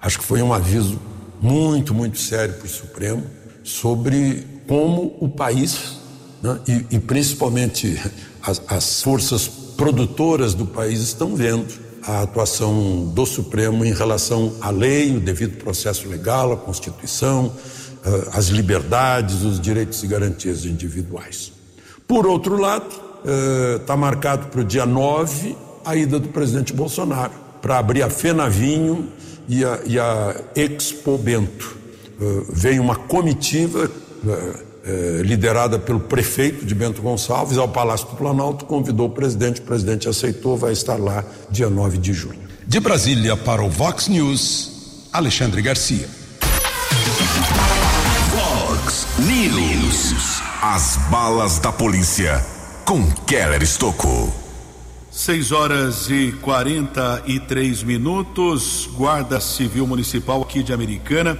Acho 0.00 0.20
que 0.20 0.24
foi 0.24 0.40
um 0.42 0.52
aviso 0.52 1.00
muito, 1.40 1.92
muito 1.92 2.18
sério 2.18 2.54
para 2.54 2.66
o 2.66 2.68
Supremo 2.68 3.24
sobre 3.64 4.46
como 4.68 5.16
o 5.20 5.28
país, 5.28 5.98
né, 6.40 6.60
e, 6.68 6.96
e, 6.96 6.98
principalmente 7.00 8.00
as, 8.40 8.62
as 8.68 9.02
forças 9.02 9.48
produtoras 9.48 10.54
do 10.54 10.66
país, 10.66 11.00
estão 11.00 11.34
vendo 11.34 11.66
a 12.02 12.22
atuação 12.22 13.06
do 13.14 13.26
Supremo 13.26 13.84
em 13.84 13.92
relação 13.92 14.54
à 14.60 14.70
lei, 14.70 15.16
o 15.16 15.20
devido 15.20 15.56
processo 15.58 16.08
legal, 16.08 16.52
a 16.52 16.56
Constituição, 16.56 17.52
eh, 18.04 18.28
as 18.32 18.46
liberdades, 18.46 19.42
os 19.42 19.60
direitos 19.60 20.02
e 20.02 20.06
garantias 20.06 20.64
individuais. 20.64 21.52
Por 22.06 22.26
outro 22.26 22.56
lado, 22.56 22.88
está 23.80 23.94
eh, 23.94 23.96
marcado 23.96 24.46
para 24.46 24.60
o 24.60 24.64
dia 24.64 24.86
9 24.86 25.56
a 25.84 25.96
ida 25.96 26.18
do 26.18 26.28
presidente 26.28 26.72
Bolsonaro 26.72 27.32
para 27.60 27.78
abrir 27.78 28.02
a 28.02 28.10
Fenavinho 28.10 29.08
e 29.48 29.64
a, 29.64 29.80
e 29.84 29.98
a 29.98 30.36
Expo 30.54 31.18
Bento. 31.18 31.76
Eh, 32.20 32.42
vem 32.50 32.78
uma 32.78 32.96
comitiva 32.96 33.90
eh, 34.88 35.20
liderada 35.22 35.78
pelo 35.78 36.00
prefeito 36.00 36.64
de 36.64 36.74
Bento 36.74 37.02
Gonçalves, 37.02 37.58
ao 37.58 37.68
Palácio 37.68 38.08
do 38.08 38.16
Planalto, 38.16 38.64
convidou 38.64 39.08
o 39.08 39.10
presidente, 39.10 39.60
o 39.60 39.64
presidente 39.64 40.08
aceitou, 40.08 40.56
vai 40.56 40.72
estar 40.72 40.96
lá 40.96 41.22
dia 41.50 41.68
9 41.68 41.98
de 41.98 42.14
junho. 42.14 42.40
De 42.66 42.80
Brasília 42.80 43.36
para 43.36 43.62
o 43.62 43.68
Vox 43.68 44.08
News, 44.08 45.08
Alexandre 45.12 45.60
Garcia. 45.60 46.08
Vox 48.30 49.06
News. 49.18 50.40
As 50.62 50.96
balas 51.10 51.58
da 51.58 51.70
polícia 51.70 52.42
com 52.86 53.06
Keller 53.26 53.62
Estocou. 53.62 54.32
6 55.10 55.52
horas 55.52 56.08
e 56.08 56.32
43 56.40 57.82
minutos. 57.82 58.88
Guarda 58.94 59.38
Civil 59.38 59.86
Municipal 59.86 60.40
aqui 60.40 60.62
de 60.62 60.72
Americana 60.72 61.38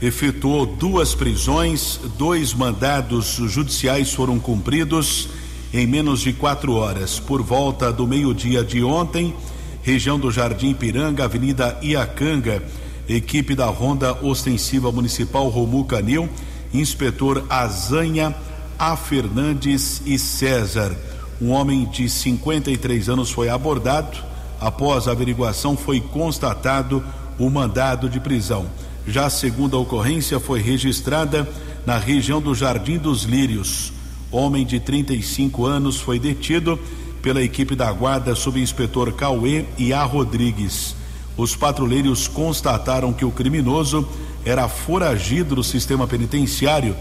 efetuou 0.00 0.64
duas 0.64 1.14
prisões, 1.14 1.98
dois 2.16 2.54
mandados 2.54 3.34
judiciais 3.48 4.12
foram 4.12 4.38
cumpridos 4.38 5.28
em 5.72 5.86
menos 5.86 6.20
de 6.20 6.32
quatro 6.32 6.74
horas. 6.74 7.18
Por 7.18 7.42
volta 7.42 7.92
do 7.92 8.06
meio-dia 8.06 8.62
de 8.62 8.82
ontem, 8.82 9.34
região 9.82 10.18
do 10.18 10.30
Jardim 10.30 10.72
Piranga, 10.72 11.24
Avenida 11.24 11.78
Iacanga, 11.82 12.62
equipe 13.08 13.54
da 13.54 13.66
Ronda 13.66 14.14
Ostensiva 14.24 14.92
Municipal 14.92 15.48
Romu 15.48 15.84
Canil, 15.84 16.28
inspetor 16.72 17.44
Azanha, 17.50 18.34
A. 18.78 18.96
Fernandes 18.96 20.02
e 20.06 20.18
César. 20.18 20.96
Um 21.40 21.50
homem 21.50 21.86
de 21.86 22.08
53 22.08 23.08
anos 23.08 23.30
foi 23.30 23.48
abordado. 23.48 24.16
Após 24.60 25.06
a 25.06 25.12
averiguação, 25.12 25.76
foi 25.76 26.00
constatado 26.00 27.02
o 27.38 27.48
mandado 27.48 28.08
de 28.08 28.18
prisão. 28.18 28.66
Já 29.08 29.24
a 29.24 29.30
segunda 29.30 29.78
ocorrência 29.78 30.38
foi 30.38 30.60
registrada 30.60 31.48
na 31.86 31.96
região 31.96 32.42
do 32.42 32.54
Jardim 32.54 32.98
dos 32.98 33.22
Lírios. 33.22 33.90
Homem 34.30 34.66
de 34.66 34.78
35 34.78 35.64
anos 35.64 35.98
foi 35.98 36.18
detido 36.18 36.78
pela 37.22 37.42
equipe 37.42 37.74
da 37.74 37.90
guarda 37.90 38.34
subinspetor 38.34 39.10
Cauê 39.14 39.64
e 39.78 39.94
A. 39.94 40.04
Rodrigues. 40.04 40.94
Os 41.38 41.56
patrulheiros 41.56 42.28
constataram 42.28 43.10
que 43.14 43.24
o 43.24 43.30
criminoso 43.30 44.06
era 44.44 44.68
foragido 44.68 45.54
do 45.54 45.64
sistema 45.64 46.06
penitenciário 46.06 46.94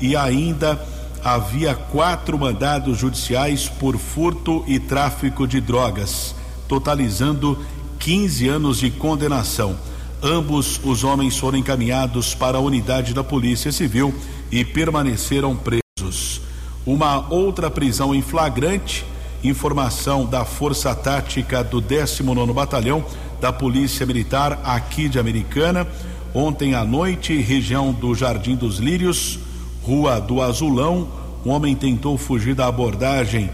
e 0.00 0.16
ainda 0.16 0.84
havia 1.22 1.76
quatro 1.76 2.36
mandados 2.36 2.98
judiciais 2.98 3.68
por 3.68 3.96
furto 3.98 4.64
e 4.66 4.80
tráfico 4.80 5.46
de 5.46 5.60
drogas, 5.60 6.34
totalizando 6.66 7.56
15 8.00 8.48
anos 8.48 8.80
de 8.80 8.90
condenação. 8.90 9.91
Ambos 10.24 10.80
os 10.84 11.02
homens 11.02 11.36
foram 11.36 11.58
encaminhados 11.58 12.32
para 12.32 12.56
a 12.56 12.60
unidade 12.60 13.12
da 13.12 13.24
Polícia 13.24 13.72
Civil 13.72 14.14
e 14.52 14.64
permaneceram 14.64 15.56
presos. 15.56 16.40
Uma 16.86 17.28
outra 17.28 17.68
prisão 17.68 18.14
em 18.14 18.22
flagrante, 18.22 19.04
informação 19.42 20.24
da 20.24 20.44
Força 20.44 20.94
Tática 20.94 21.64
do 21.64 21.80
19 21.80 22.52
Batalhão 22.52 23.04
da 23.40 23.52
Polícia 23.52 24.06
Militar 24.06 24.60
aqui 24.62 25.08
de 25.08 25.18
Americana. 25.18 25.88
Ontem 26.32 26.76
à 26.76 26.84
noite, 26.84 27.36
região 27.38 27.92
do 27.92 28.14
Jardim 28.14 28.54
dos 28.54 28.76
Lírios, 28.78 29.40
Rua 29.82 30.20
do 30.20 30.40
Azulão, 30.40 31.08
um 31.44 31.50
homem 31.50 31.74
tentou 31.74 32.16
fugir 32.16 32.54
da 32.54 32.68
abordagem 32.68 33.50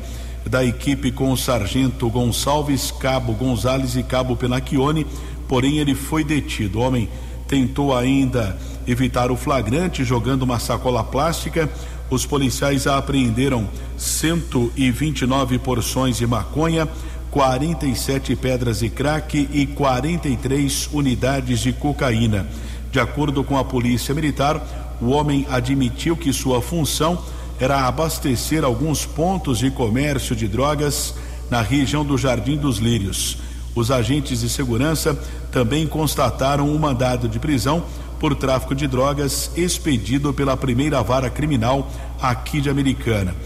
da 0.48 0.64
equipe 0.64 1.12
com 1.12 1.30
o 1.30 1.36
sargento 1.36 2.08
Gonçalves, 2.08 2.90
cabo 2.90 3.32
Gonzales 3.34 3.96
e 3.96 4.02
cabo 4.02 4.36
Penacchione, 4.36 5.06
porém 5.48 5.78
ele 5.78 5.94
foi 5.94 6.22
detido. 6.22 6.78
O 6.78 6.82
homem 6.82 7.08
tentou 7.48 7.96
ainda 7.96 8.56
evitar 8.86 9.30
o 9.30 9.36
flagrante 9.36 10.04
jogando 10.04 10.42
uma 10.42 10.58
sacola 10.58 11.02
plástica. 11.02 11.68
Os 12.10 12.24
policiais 12.24 12.86
apreenderam 12.86 13.68
129 13.96 15.58
porções 15.58 16.18
de 16.18 16.26
maconha, 16.26 16.86
47 17.30 18.36
pedras 18.36 18.80
de 18.80 18.88
crack 18.88 19.48
e 19.52 19.66
43 19.66 20.88
unidades 20.92 21.60
de 21.60 21.72
cocaína. 21.72 22.46
De 22.90 23.00
acordo 23.00 23.44
com 23.44 23.58
a 23.58 23.64
Polícia 23.64 24.14
Militar, 24.14 24.96
o 25.00 25.10
homem 25.10 25.46
admitiu 25.50 26.16
que 26.16 26.32
sua 26.32 26.62
função 26.62 27.22
era 27.60 27.86
abastecer 27.86 28.64
alguns 28.64 29.04
pontos 29.04 29.58
de 29.58 29.70
comércio 29.70 30.34
de 30.34 30.48
drogas 30.48 31.14
na 31.50 31.60
região 31.60 32.04
do 32.04 32.16
Jardim 32.16 32.56
dos 32.56 32.78
Lírios. 32.78 33.38
Os 33.78 33.92
agentes 33.92 34.40
de 34.40 34.48
segurança 34.48 35.16
também 35.52 35.86
constataram 35.86 36.68
um 36.68 36.76
mandado 36.76 37.28
de 37.28 37.38
prisão 37.38 37.84
por 38.18 38.34
tráfico 38.34 38.74
de 38.74 38.88
drogas 38.88 39.52
expedido 39.56 40.34
pela 40.34 40.56
primeira 40.56 41.00
vara 41.00 41.30
criminal 41.30 41.88
aqui 42.20 42.60
de 42.60 42.68
Americana. 42.68 43.36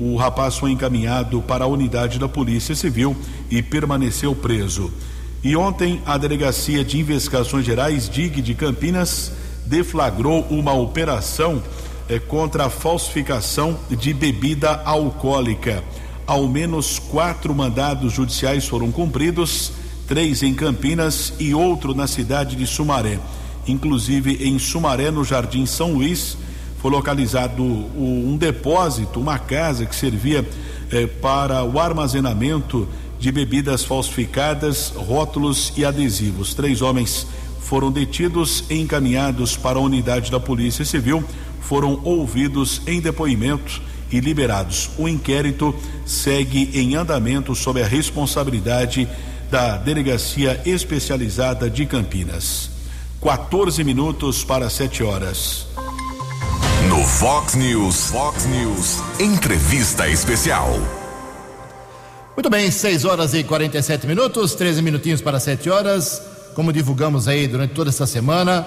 O 0.00 0.16
rapaz 0.16 0.56
foi 0.56 0.70
encaminhado 0.70 1.42
para 1.42 1.64
a 1.64 1.66
unidade 1.66 2.18
da 2.18 2.26
Polícia 2.26 2.74
Civil 2.74 3.14
e 3.50 3.62
permaneceu 3.62 4.34
preso. 4.34 4.90
E 5.44 5.54
ontem, 5.54 6.00
a 6.06 6.16
Delegacia 6.16 6.82
de 6.82 6.98
Investigações 6.98 7.66
Gerais, 7.66 8.08
DIG 8.08 8.40
de 8.40 8.54
Campinas, 8.54 9.30
deflagrou 9.66 10.46
uma 10.48 10.72
operação 10.72 11.62
eh, 12.08 12.18
contra 12.18 12.64
a 12.64 12.70
falsificação 12.70 13.78
de 13.90 14.14
bebida 14.14 14.70
alcoólica. 14.86 15.84
Ao 16.26 16.48
menos 16.48 16.98
quatro 16.98 17.54
mandados 17.54 18.14
judiciais 18.14 18.66
foram 18.66 18.90
cumpridos, 18.90 19.81
três 20.12 20.42
em 20.42 20.52
Campinas 20.52 21.32
e 21.40 21.54
outro 21.54 21.94
na 21.94 22.06
cidade 22.06 22.54
de 22.54 22.66
Sumaré. 22.66 23.18
Inclusive 23.66 24.46
em 24.46 24.58
Sumaré, 24.58 25.10
no 25.10 25.24
Jardim 25.24 25.64
São 25.64 25.94
Luís, 25.94 26.36
foi 26.82 26.90
localizado 26.90 27.62
um 27.62 28.36
depósito, 28.36 29.18
uma 29.18 29.38
casa 29.38 29.86
que 29.86 29.96
servia 29.96 30.46
eh, 30.90 31.06
para 31.06 31.64
o 31.64 31.80
armazenamento 31.80 32.86
de 33.18 33.32
bebidas 33.32 33.84
falsificadas, 33.84 34.92
rótulos 34.94 35.72
e 35.78 35.82
adesivos. 35.82 36.52
Três 36.52 36.82
homens 36.82 37.26
foram 37.60 37.90
detidos 37.90 38.64
e 38.68 38.78
encaminhados 38.82 39.56
para 39.56 39.78
a 39.78 39.82
unidade 39.82 40.30
da 40.30 40.38
Polícia 40.38 40.84
Civil, 40.84 41.24
foram 41.58 41.98
ouvidos 42.04 42.82
em 42.86 43.00
depoimento 43.00 43.80
e 44.10 44.20
liberados. 44.20 44.90
O 44.98 45.08
inquérito 45.08 45.74
segue 46.04 46.68
em 46.74 46.96
andamento 46.96 47.54
sob 47.54 47.82
a 47.82 47.86
responsabilidade 47.86 49.08
da 49.52 49.76
Delegacia 49.76 50.58
Especializada 50.64 51.68
de 51.68 51.84
Campinas. 51.84 52.70
14 53.20 53.84
minutos 53.84 54.42
para 54.42 54.70
7 54.70 55.02
horas. 55.02 55.66
No 56.88 57.04
Fox 57.04 57.54
News, 57.54 58.06
Fox 58.06 58.46
News, 58.46 58.96
entrevista 59.20 60.08
especial. 60.08 60.70
Muito 62.34 62.48
bem, 62.48 62.70
6 62.70 63.04
horas 63.04 63.34
e 63.34 63.44
47 63.44 64.06
minutos, 64.06 64.54
13 64.54 64.80
minutinhos 64.80 65.20
para 65.20 65.38
7 65.38 65.68
horas. 65.68 66.22
Como 66.54 66.72
divulgamos 66.72 67.28
aí 67.28 67.46
durante 67.46 67.74
toda 67.74 67.90
essa 67.90 68.06
semana, 68.06 68.66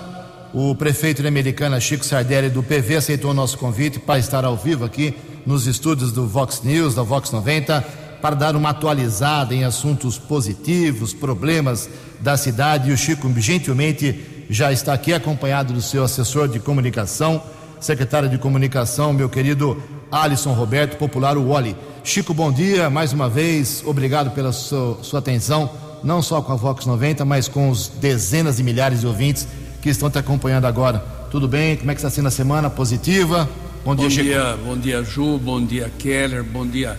o 0.53 0.75
prefeito 0.75 1.23
de 1.23 1.27
Americana, 1.27 1.79
Chico 1.79 2.05
Sardelli, 2.05 2.51
do 2.51 2.61
PV, 2.61 2.97
aceitou 2.97 3.31
o 3.31 3.33
nosso 3.33 3.57
convite 3.57 3.97
para 3.97 4.19
estar 4.19 4.45
ao 4.45 4.55
vivo 4.55 4.85
aqui 4.85 5.15
nos 5.47 5.65
estúdios 5.65 6.11
do 6.11 6.27
Vox 6.27 6.61
News, 6.63 6.93
da 6.93 7.01
Vox 7.01 7.31
90, 7.31 8.04
para 8.25 8.35
dar 8.35 8.55
uma 8.55 8.71
atualizada 8.71 9.53
em 9.53 9.65
assuntos 9.65 10.17
positivos, 10.17 11.13
problemas 11.13 11.87
da 12.19 12.35
cidade. 12.35 12.89
E 12.89 12.91
o 12.91 12.97
Chico, 12.97 13.31
gentilmente, 13.39 14.19
já 14.49 14.71
está 14.71 14.93
aqui 14.95 15.13
acompanhado 15.13 15.71
do 15.71 15.79
seu 15.79 16.03
assessor 16.03 16.47
de 16.47 16.59
comunicação, 16.59 17.39
secretário 17.79 18.27
de 18.27 18.39
comunicação, 18.39 19.13
meu 19.13 19.29
querido 19.29 19.79
Alisson 20.11 20.53
Roberto, 20.53 20.97
popular 20.97 21.37
o 21.37 21.49
Wally. 21.49 21.75
Chico, 22.03 22.33
bom 22.33 22.51
dia, 22.51 22.89
mais 22.89 23.13
uma 23.13 23.29
vez, 23.29 23.83
obrigado 23.85 24.31
pela 24.31 24.51
sua, 24.51 24.97
sua 25.03 25.19
atenção 25.19 25.69
não 26.03 26.19
só 26.19 26.41
com 26.41 26.51
a 26.51 26.55
Vox 26.55 26.87
90, 26.87 27.23
mas 27.25 27.47
com 27.47 27.69
os 27.69 27.89
dezenas 27.89 28.57
de 28.57 28.63
milhares 28.63 29.01
de 29.01 29.05
ouvintes 29.05 29.47
que 29.83 29.89
estão 29.89 30.09
te 30.09 30.17
acompanhando 30.17 30.65
agora. 30.65 30.97
Tudo 31.29 31.47
bem? 31.47 31.77
Como 31.77 31.91
é 31.91 31.93
que 31.93 31.99
está 31.99 32.09
sendo 32.09 32.29
a 32.29 32.31
semana? 32.31 32.71
Positiva? 32.71 33.47
Bom 33.85 33.95
dia, 33.95 34.07
bom 34.07 34.09
dia, 34.09 34.57
bom 34.65 34.77
dia, 34.77 35.03
Ju, 35.03 35.37
bom 35.37 35.63
dia, 35.63 35.91
Keller, 35.99 36.43
bom 36.43 36.65
dia, 36.65 36.97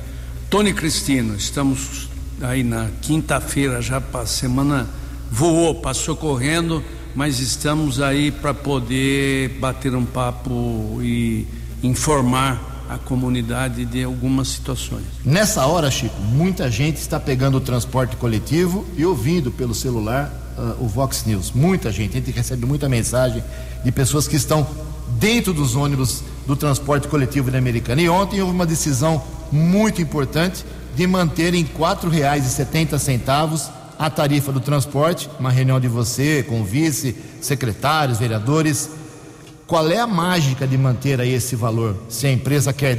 Tony 0.49 0.73
Cristino. 0.73 1.35
Estamos 1.35 2.09
aí 2.41 2.63
na 2.63 2.89
quinta-feira 3.03 3.83
já 3.83 4.01
a 4.15 4.27
semana 4.27 4.89
voou, 5.31 5.75
passou 5.75 6.15
correndo, 6.15 6.83
mas 7.15 7.41
estamos 7.41 8.01
aí 8.01 8.31
para 8.31 8.55
poder 8.55 9.59
bater 9.59 9.95
um 9.95 10.05
papo 10.05 11.01
e 11.03 11.47
informar 11.83 12.87
a 12.89 12.97
comunidade 12.97 13.85
de 13.85 14.05
algumas 14.05 14.47
situações. 14.49 15.05
Nessa 15.25 15.67
hora, 15.67 15.91
Chico, 15.91 16.21
muita 16.21 16.71
gente 16.71 16.99
está 16.99 17.19
pegando 17.19 17.59
o 17.59 17.61
transporte 17.61 18.15
coletivo 18.15 18.87
e 18.97 19.05
ouvindo 19.05 19.51
pelo 19.51 19.75
celular 19.75 20.33
uh, 20.57 20.85
o 20.85 20.87
Vox 20.87 21.25
News. 21.27 21.51
Muita 21.51 21.91
gente, 21.91 22.13
a 22.13 22.21
gente 22.21 22.31
recebe 22.31 22.65
muita 22.65 22.89
mensagem 22.89 23.43
de 23.85 23.91
pessoas 23.91 24.29
que 24.29 24.37
estão 24.37 24.65
dentro 25.19 25.53
dos 25.53 25.75
ônibus 25.75 26.23
do 26.47 26.55
transporte 26.55 27.09
coletivo 27.09 27.51
da 27.51 27.59
Americana. 27.59 28.01
E 28.01 28.09
ontem 28.09 28.41
houve 28.41 28.55
uma 28.55 28.67
decisão 28.67 29.21
muito 29.51 30.01
importante 30.01 30.65
de 30.95 31.07
manter 31.07 31.55
em 31.55 31.65
setenta 32.51 32.99
centavos 32.99 33.71
a 33.99 34.11
tarifa 34.11 34.53
do 34.53 34.61
transporte. 34.61 35.29
Uma 35.39 35.51
reunião 35.51 35.81
de 35.81 35.89
você 35.89 36.43
com 36.43 36.65
vice, 36.65 37.17
secretários, 37.41 38.19
vereadores 38.19 38.91
qual 39.67 39.91
é 39.91 39.99
a 39.99 40.07
mágica 40.07 40.65
de 40.65 40.79
manter 40.79 41.21
aí 41.21 41.33
esse 41.33 41.57
valor? 41.57 41.97
Se 42.09 42.29
a 42.29 42.33
empresa 42.33 42.73
quer 42.73 42.95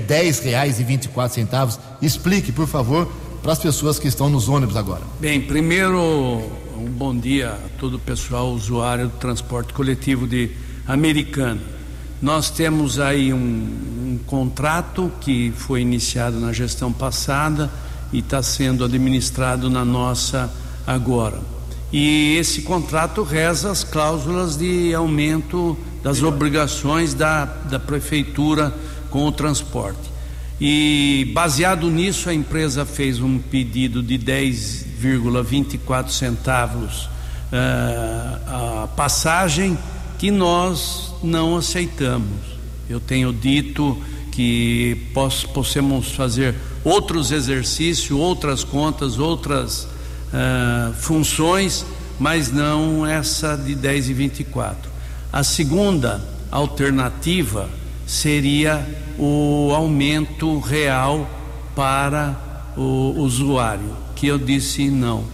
quatro 1.07 1.35
centavos, 1.35 1.79
explique, 2.01 2.51
por 2.51 2.67
favor, 2.67 3.09
para 3.41 3.53
as 3.53 3.59
pessoas 3.59 3.97
que 3.97 4.07
estão 4.09 4.29
nos 4.29 4.49
ônibus 4.49 4.75
agora. 4.75 5.01
Bem, 5.17 5.39
primeiro 5.39 6.43
um 6.77 6.85
bom 6.91 7.17
dia 7.17 7.51
a 7.51 7.79
todo 7.79 7.93
o 7.95 7.99
pessoal 7.99 8.51
usuário 8.51 9.07
do 9.07 9.15
transporte 9.17 9.71
coletivo 9.71 10.27
de 10.27 10.51
Americana. 10.85 11.61
Nós 12.21 12.49
temos 12.49 12.99
aí 12.99 13.31
um, 13.31 13.37
um 14.17 14.23
contrato 14.25 15.11
que 15.21 15.53
foi 15.55 15.81
iniciado 15.81 16.39
na 16.39 16.51
gestão 16.51 16.91
passada 16.91 17.69
e 18.11 18.17
está 18.19 18.41
sendo 18.41 18.83
administrado 18.83 19.69
na 19.69 19.85
nossa 19.85 20.51
agora. 20.85 21.39
E 21.93 22.35
esse 22.35 22.63
contrato 22.63 23.21
reza 23.21 23.69
as 23.71 23.83
cláusulas 23.83 24.57
de 24.57 24.93
aumento 24.93 25.77
das 26.03 26.23
obrigações 26.23 27.13
da, 27.13 27.45
da 27.45 27.79
prefeitura 27.79 28.73
com 29.09 29.25
o 29.25 29.31
transporte. 29.31 30.17
E 30.59 31.31
baseado 31.33 31.89
nisso, 31.89 32.29
a 32.29 32.33
empresa 32.33 32.83
fez 32.85 33.21
um 33.21 33.37
pedido 33.37 34.01
de 34.01 34.17
10,24 34.17 36.09
centavos 36.09 37.05
uh, 37.05 38.81
a 38.83 38.87
passagem 38.95 39.77
que 40.17 40.31
nós 40.31 41.13
não 41.21 41.55
aceitamos. 41.55 42.56
Eu 42.89 42.99
tenho 42.99 43.33
dito 43.33 43.97
que 44.31 45.09
poss 45.13 45.43
possamos 45.43 46.11
fazer 46.11 46.53
outros 46.83 47.31
exercícios, 47.31 48.11
outras 48.11 48.63
contas, 48.63 49.17
outras 49.17 49.83
uh, 49.83 50.93
funções, 50.93 51.85
mas 52.19 52.51
não 52.51 53.05
essa 53.05 53.55
de 53.55 53.75
10 53.75 54.09
e 54.09 54.13
24. 54.13 54.91
A 55.33 55.43
segunda 55.43 56.23
alternativa 56.51 57.69
seria 58.05 58.87
o 59.19 59.71
aumento 59.73 60.59
real 60.59 61.29
para 61.75 62.73
o 62.77 63.15
usuário, 63.17 63.95
que 64.15 64.27
eu 64.27 64.37
disse 64.37 64.89
não. 64.89 65.25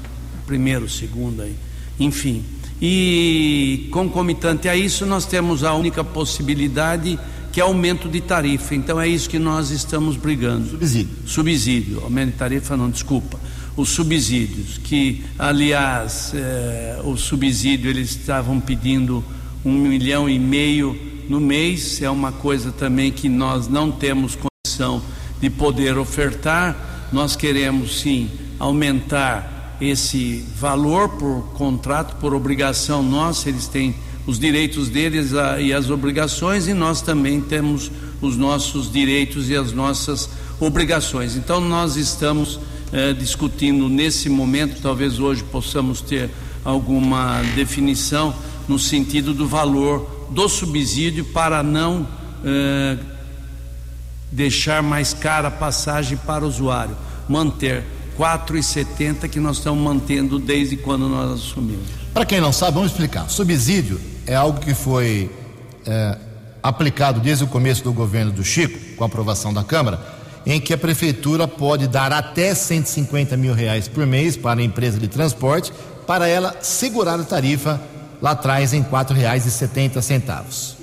Primeiro, 0.47 0.89
segundo 0.89 1.41
aí. 1.41 1.55
Enfim. 1.99 2.43
E 2.81 3.87
concomitante 3.91 4.67
a 4.67 4.75
isso, 4.75 5.05
nós 5.05 5.25
temos 5.25 5.63
a 5.63 5.73
única 5.73 6.03
possibilidade 6.03 7.17
que 7.53 7.61
é 7.61 7.63
aumento 7.63 8.09
de 8.09 8.19
tarifa. 8.19 8.73
Então 8.73 8.99
é 8.99 9.07
isso 9.07 9.29
que 9.29 9.37
nós 9.37 9.69
estamos 9.69 10.17
brigando. 10.17 10.71
Subsídio. 10.71 11.15
Subsídio. 11.27 12.03
Aumento 12.03 12.31
de 12.31 12.37
tarifa 12.37 12.75
não, 12.75 12.89
desculpa. 12.89 13.39
Os 13.77 13.89
subsídios, 13.89 14.79
que 14.79 15.23
aliás, 15.37 16.31
eh, 16.35 16.99
o 17.03 17.15
subsídio 17.15 17.91
eles 17.91 18.09
estavam 18.09 18.59
pedindo 18.59 19.23
um 19.63 19.71
milhão 19.71 20.27
e 20.27 20.37
meio 20.39 20.99
no 21.29 21.39
mês, 21.39 22.01
é 22.01 22.09
uma 22.09 22.31
coisa 22.31 22.71
também 22.71 23.11
que 23.11 23.29
nós 23.29 23.67
não 23.67 23.91
temos 23.91 24.35
condição 24.35 25.01
de 25.39 25.49
poder 25.49 25.97
ofertar. 25.97 27.09
Nós 27.11 27.35
queremos 27.35 28.01
sim 28.01 28.29
aumentar 28.59 29.77
esse 29.79 30.45
valor 30.57 31.09
por 31.09 31.53
contrato, 31.53 32.15
por 32.15 32.33
obrigação 32.33 33.03
nossa, 33.03 33.49
eles 33.49 33.67
têm 33.67 33.95
os 34.25 34.39
direitos 34.39 34.89
deles 34.89 35.33
a, 35.33 35.59
e 35.59 35.73
as 35.73 35.89
obrigações, 35.89 36.67
e 36.67 36.73
nós 36.73 37.01
também 37.01 37.41
temos 37.41 37.91
os 38.21 38.37
nossos 38.37 38.91
direitos 38.91 39.49
e 39.49 39.55
as 39.55 39.71
nossas 39.71 40.29
obrigações. 40.59 41.35
Então 41.35 41.59
nós 41.59 41.97
estamos 41.97 42.59
eh, 42.91 43.13
discutindo 43.13 43.89
nesse 43.89 44.29
momento, 44.29 44.81
talvez 44.81 45.19
hoje 45.19 45.43
possamos 45.43 45.99
ter 45.99 46.29
alguma 46.63 47.41
definição 47.55 48.33
no 48.67 48.79
sentido 48.79 49.33
do 49.33 49.47
valor 49.47 50.27
do 50.29 50.47
subsídio 50.47 51.25
para 51.25 51.61
não 51.61 52.07
eh, 52.45 52.97
deixar 54.31 54.81
mais 54.81 55.13
cara 55.13 55.49
a 55.49 55.51
passagem 55.51 56.17
para 56.17 56.45
o 56.45 56.47
usuário, 56.47 56.95
manter 57.27 57.83
4,70 58.17 59.29
que 59.29 59.39
nós 59.39 59.57
estamos 59.57 59.83
mantendo 59.83 60.39
desde 60.39 60.77
quando 60.77 61.07
nós 61.07 61.31
assumimos. 61.31 61.87
Para 62.13 62.25
quem 62.25 62.39
não 62.39 62.51
sabe, 62.51 62.73
vamos 62.75 62.91
explicar. 62.91 63.29
Subsídio 63.29 63.99
é 64.25 64.35
algo 64.35 64.59
que 64.59 64.73
foi 64.73 65.31
é, 65.85 66.17
aplicado 66.61 67.19
desde 67.19 67.43
o 67.43 67.47
começo 67.47 67.83
do 67.83 67.91
governo 67.91 68.31
do 68.31 68.43
Chico, 68.43 68.79
com 68.95 69.03
a 69.03 69.07
aprovação 69.07 69.53
da 69.53 69.63
Câmara, 69.63 69.99
em 70.45 70.59
que 70.59 70.73
a 70.73 70.77
prefeitura 70.77 71.47
pode 71.47 71.87
dar 71.87 72.11
até 72.13 72.53
150 72.53 73.35
mil 73.37 73.53
reais 73.53 73.87
por 73.87 74.05
mês 74.05 74.37
para 74.37 74.61
a 74.61 74.63
empresa 74.63 74.99
de 74.99 75.07
transporte, 75.07 75.71
para 76.05 76.27
ela 76.27 76.55
segurar 76.61 77.19
a 77.19 77.23
tarifa 77.23 77.81
lá 78.21 78.31
atrás 78.31 78.73
em 78.73 78.81
R$ 78.81 78.87
4,70. 78.89 80.82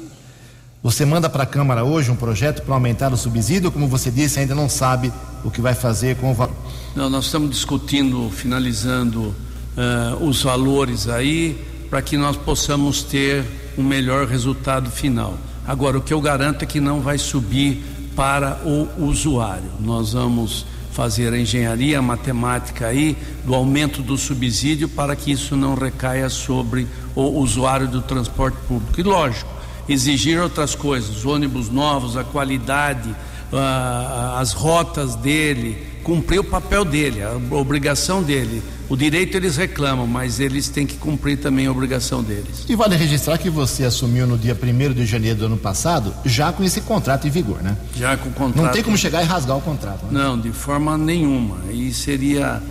Você 0.83 1.05
manda 1.05 1.29
para 1.29 1.43
a 1.43 1.47
Câmara 1.47 1.85
hoje 1.85 2.11
um 2.11 2.17
projeto 2.17 2.63
para 2.63 2.73
aumentar 2.73 3.13
o 3.13 3.17
subsídio, 3.17 3.71
como 3.71 3.87
você 3.87 4.11
disse, 4.11 4.41
ainda 4.41 4.55
não 4.55 4.67
sabe 4.67 5.13
o 5.45 5.51
que 5.51 5.61
vai 5.61 5.75
fazer 5.75 6.17
com 6.17 6.31
o 6.31 6.35
valor. 6.35 6.57
Não, 6.97 7.11
nós 7.11 7.27
estamos 7.27 7.51
discutindo, 7.51 8.31
finalizando 8.31 9.35
uh, 9.77 10.25
os 10.27 10.43
valores 10.43 11.07
aí, 11.07 11.63
para 11.91 12.01
que 12.01 12.17
nós 12.17 12.35
possamos 12.35 13.03
ter 13.03 13.45
um 13.77 13.83
melhor 13.83 14.27
resultado 14.27 14.91
final. 14.91 15.35
Agora, 15.67 15.99
o 15.99 16.01
que 16.01 16.15
eu 16.15 16.21
garanto 16.21 16.63
é 16.63 16.67
que 16.67 16.81
não 16.81 17.03
vai 17.03 17.19
subir 17.19 17.85
para 18.17 18.59
o 18.65 19.05
usuário. 19.05 19.71
Nós 19.81 20.15
vamos 20.15 20.65
fazer 20.93 21.33
a 21.35 21.39
engenharia, 21.39 21.99
a 21.99 22.03
matemática 22.03 22.87
aí 22.87 23.19
do 23.45 23.55
aumento 23.55 24.01
do 24.01 24.17
subsídio 24.17 24.89
para 24.89 25.15
que 25.15 25.31
isso 25.31 25.57
não 25.57 25.75
recaia 25.75 26.31
sobre 26.31 26.87
o 27.15 27.23
usuário 27.39 27.87
do 27.87 28.01
transporte 28.01 28.57
público. 28.67 28.99
E 28.99 29.03
lógico, 29.03 29.50
exigir 29.93 30.41
outras 30.41 30.75
coisas, 30.75 31.25
ônibus 31.25 31.69
novos, 31.69 32.17
a 32.17 32.25
qualidade, 32.25 33.15
as 34.39 34.53
rotas 34.53 35.17
dele, 35.17 35.87
cumprir 36.05 36.39
o 36.39 36.45
papel 36.45 36.85
dele, 36.85 37.23
a 37.23 37.33
obrigação 37.55 38.23
dele. 38.23 38.63
O 38.89 38.97
direito 38.97 39.37
eles 39.37 39.57
reclamam, 39.57 40.07
mas 40.07 40.41
eles 40.41 40.69
têm 40.69 40.85
que 40.85 40.97
cumprir 40.97 41.39
também 41.39 41.67
a 41.67 41.71
obrigação 41.71 42.23
deles. 42.23 42.65
E 42.69 42.75
vale 42.75 42.97
registrar 42.97 43.39
que 43.39 43.49
você 43.49 43.85
assumiu 43.85 44.27
no 44.27 44.37
dia 44.37 44.57
1 44.61 44.95
de 44.95 45.07
janeiro 45.07 45.39
do 45.39 45.47
ano 45.47 45.57
passado, 45.57 46.13
já 46.25 46.53
com 46.53 46.65
esse 46.65 46.81
contrato 46.81 47.27
em 47.27 47.31
vigor, 47.31 47.63
né? 47.63 47.77
Já 47.95 48.17
com 48.17 48.29
o 48.29 48.33
contrato. 48.33 48.65
Não 48.65 48.73
tem 48.73 48.83
como 48.83 48.97
chegar 48.97 49.23
e 49.23 49.27
rasgar 49.27 49.57
o 49.57 49.61
contrato. 49.61 50.07
Né? 50.07 50.21
Não, 50.21 50.39
de 50.39 50.51
forma 50.51 50.99
nenhuma. 50.99 51.59
E 51.73 51.93
seria. 51.93 52.63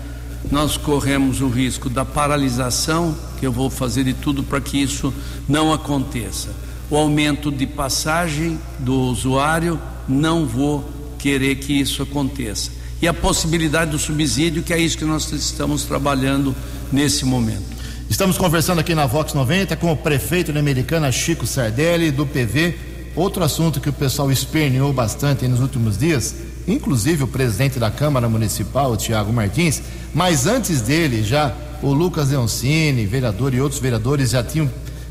Nós 0.50 0.78
corremos 0.78 1.42
o 1.42 1.50
risco 1.50 1.90
da 1.90 2.06
paralisação, 2.06 3.16
que 3.40 3.46
eu 3.46 3.52
vou 3.52 3.70
fazer 3.70 4.06
de 4.06 4.14
tudo 4.14 4.42
para 4.42 4.62
que 4.62 4.82
isso 4.82 5.14
não 5.48 5.74
aconteça. 5.74 6.50
O 6.90 6.98
aumento 6.98 7.52
de 7.52 7.68
passagem 7.68 8.60
do 8.80 8.96
usuário, 8.96 9.80
não 10.08 10.46
vou 10.46 10.90
querer 11.18 11.56
que 11.56 11.74
isso 11.74 12.02
aconteça 12.02 12.80
e 13.02 13.08
a 13.08 13.14
possibilidade 13.14 13.92
do 13.92 14.00
subsídio, 14.00 14.64
que 14.64 14.74
é 14.74 14.80
isso 14.80 14.98
que 14.98 15.06
nós 15.06 15.32
estamos 15.32 15.84
trabalhando 15.86 16.56
nesse 16.92 17.26
momento. 17.26 17.64
Estamos 18.10 18.38
conversando 18.38 18.80
aqui 18.80 18.94
na 18.94 19.06
Vox 19.06 19.34
90 19.34 19.76
com 19.78 19.92
o 19.92 19.98
prefeito 19.98 20.52
da 20.52 20.60
Americana, 20.60 21.12
Chico 21.12 21.46
Sardelli, 21.46 22.12
do 22.12 22.26
PV. 22.26 22.76
Outro 23.16 23.44
assunto 23.44 23.80
que 23.80 23.90
o 23.90 23.94
pessoal 23.94 24.32
esperneou 24.32 24.92
bastante 24.92 25.48
nos 25.48 25.62
últimos 25.62 25.98
dias, 25.98 26.36
inclusive 26.68 27.24
o 27.24 27.28
presidente 27.28 27.80
da 27.80 27.90
Câmara 27.90 28.28
Municipal, 28.28 28.96
Tiago 28.98 29.32
Martins, 29.32 29.82
mas 30.14 30.46
antes 30.46 30.82
dele, 30.82 31.24
já 31.24 31.54
o 31.82 31.94
Lucas 31.94 32.30
Leoncini, 32.30 33.06
vereador 33.06 33.54
e 33.54 33.62
outros 33.62 33.80
vereadores 33.80 34.32
já 34.32 34.44
tinham 34.44 34.70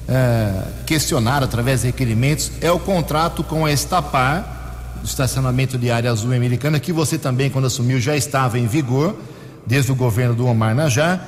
é, 0.09 0.62
questionado 0.87 1.44
através 1.44 1.83
de 1.83 1.88
requerimentos, 1.88 2.51
é 2.61 2.73
o 2.73 2.79
contrato 2.79 3.44
com 3.44 3.66
a 3.66 3.73
Estapar 3.73 4.57
do 5.01 5.07
estacionamento 5.07 5.79
de 5.79 5.90
área 5.90 6.11
azul 6.11 6.33
americana, 6.33 6.81
que 6.81 6.92
você 6.92 7.18
também, 7.18 7.51
quando 7.51 7.66
assumiu, 7.66 8.01
já 8.01 8.16
estava 8.16 8.59
em 8.59 8.66
vigor, 8.66 9.14
desde 9.66 9.92
o 9.92 9.94
governo 9.94 10.35
do 10.35 10.47
Omar 10.47 10.75
Najá, 10.75 11.21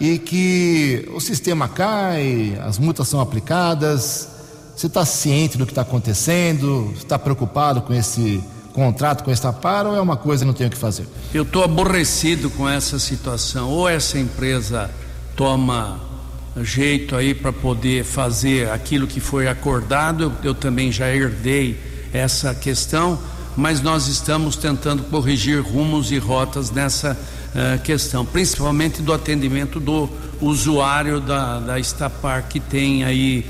e 0.00 0.18
que 0.18 1.08
o 1.12 1.20
sistema 1.20 1.68
cai, 1.68 2.58
as 2.64 2.78
multas 2.78 3.08
são 3.08 3.20
aplicadas. 3.20 4.28
Você 4.76 4.86
está 4.86 5.04
ciente 5.04 5.58
do 5.58 5.66
que 5.66 5.72
está 5.72 5.82
acontecendo? 5.82 6.94
Está 6.96 7.18
preocupado 7.18 7.82
com 7.82 7.92
esse 7.92 8.42
contrato 8.72 9.24
com 9.24 9.30
esta 9.32 9.52
par 9.52 9.86
ou 9.86 9.96
é 9.96 10.00
uma 10.00 10.16
coisa 10.16 10.44
que 10.44 10.46
não 10.46 10.54
tem 10.54 10.68
o 10.68 10.70
que 10.70 10.76
fazer? 10.76 11.04
Eu 11.34 11.42
estou 11.42 11.64
aborrecido 11.64 12.48
com 12.50 12.68
essa 12.68 12.96
situação. 13.00 13.70
Ou 13.70 13.88
essa 13.88 14.18
empresa 14.20 14.88
toma 15.34 16.07
jeito 16.56 17.14
aí 17.14 17.34
para 17.34 17.52
poder 17.52 18.04
fazer 18.04 18.70
aquilo 18.70 19.06
que 19.06 19.20
foi 19.20 19.48
acordado, 19.48 20.24
eu, 20.24 20.32
eu 20.42 20.54
também 20.54 20.90
já 20.90 21.08
herdei 21.08 21.78
essa 22.12 22.54
questão, 22.54 23.18
mas 23.56 23.80
nós 23.80 24.06
estamos 24.06 24.56
tentando 24.56 25.02
corrigir 25.04 25.60
rumos 25.60 26.10
e 26.10 26.18
rotas 26.18 26.70
nessa 26.70 27.12
uh, 27.12 27.82
questão, 27.82 28.24
principalmente 28.24 29.02
do 29.02 29.12
atendimento 29.12 29.80
do 29.80 30.08
usuário 30.40 31.20
da, 31.20 31.58
da 31.58 31.78
Estapar, 31.78 32.44
que 32.48 32.60
tem 32.60 33.04
aí 33.04 33.44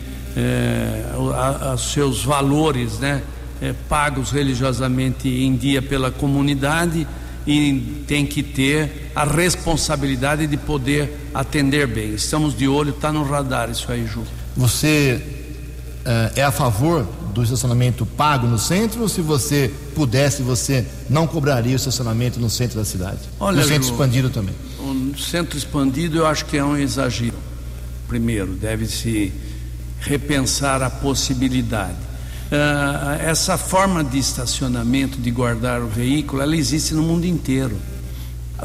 uh, 1.16 1.74
os 1.74 1.92
seus 1.92 2.24
valores 2.24 2.98
né, 2.98 3.22
uh, 3.60 3.74
pagos 3.88 4.30
religiosamente 4.30 5.28
em 5.28 5.54
dia 5.54 5.82
pela 5.82 6.10
comunidade 6.10 7.06
e 7.48 8.04
tem 8.06 8.26
que 8.26 8.42
ter 8.42 9.10
a 9.16 9.24
responsabilidade 9.24 10.46
de 10.46 10.56
poder 10.58 11.30
atender 11.32 11.86
bem. 11.86 12.12
Estamos 12.14 12.54
de 12.54 12.68
olho, 12.68 12.90
está 12.90 13.10
no 13.10 13.24
radar 13.24 13.70
isso 13.70 13.90
aí, 13.90 14.06
Ju. 14.06 14.22
Você 14.54 15.20
é 16.36 16.42
a 16.42 16.52
favor 16.52 17.06
do 17.32 17.42
estacionamento 17.42 18.04
pago 18.04 18.46
no 18.46 18.58
centro 18.58 19.02
ou 19.02 19.08
se 19.08 19.22
você 19.22 19.72
pudesse, 19.94 20.42
você 20.42 20.86
não 21.08 21.26
cobraria 21.26 21.72
o 21.72 21.76
estacionamento 21.76 22.38
no 22.38 22.50
centro 22.50 22.78
da 22.78 22.84
cidade? 22.84 23.20
Olha, 23.40 23.62
no 23.62 23.66
centro 23.66 23.88
expandido 23.88 24.28
também. 24.28 24.54
O 24.78 25.18
centro 25.18 25.56
expandido 25.56 26.18
eu 26.18 26.26
acho 26.26 26.44
que 26.44 26.58
é 26.58 26.64
um 26.64 26.76
exagero. 26.76 27.36
Primeiro, 28.06 28.52
deve-se 28.52 29.32
repensar 30.00 30.82
a 30.82 30.90
possibilidade. 30.90 32.07
Uh, 32.50 33.20
essa 33.20 33.58
forma 33.58 34.02
de 34.02 34.18
estacionamento, 34.18 35.18
de 35.18 35.30
guardar 35.30 35.82
o 35.82 35.86
veículo, 35.86 36.40
ela 36.40 36.56
existe 36.56 36.94
no 36.94 37.02
mundo 37.02 37.26
inteiro. 37.26 37.76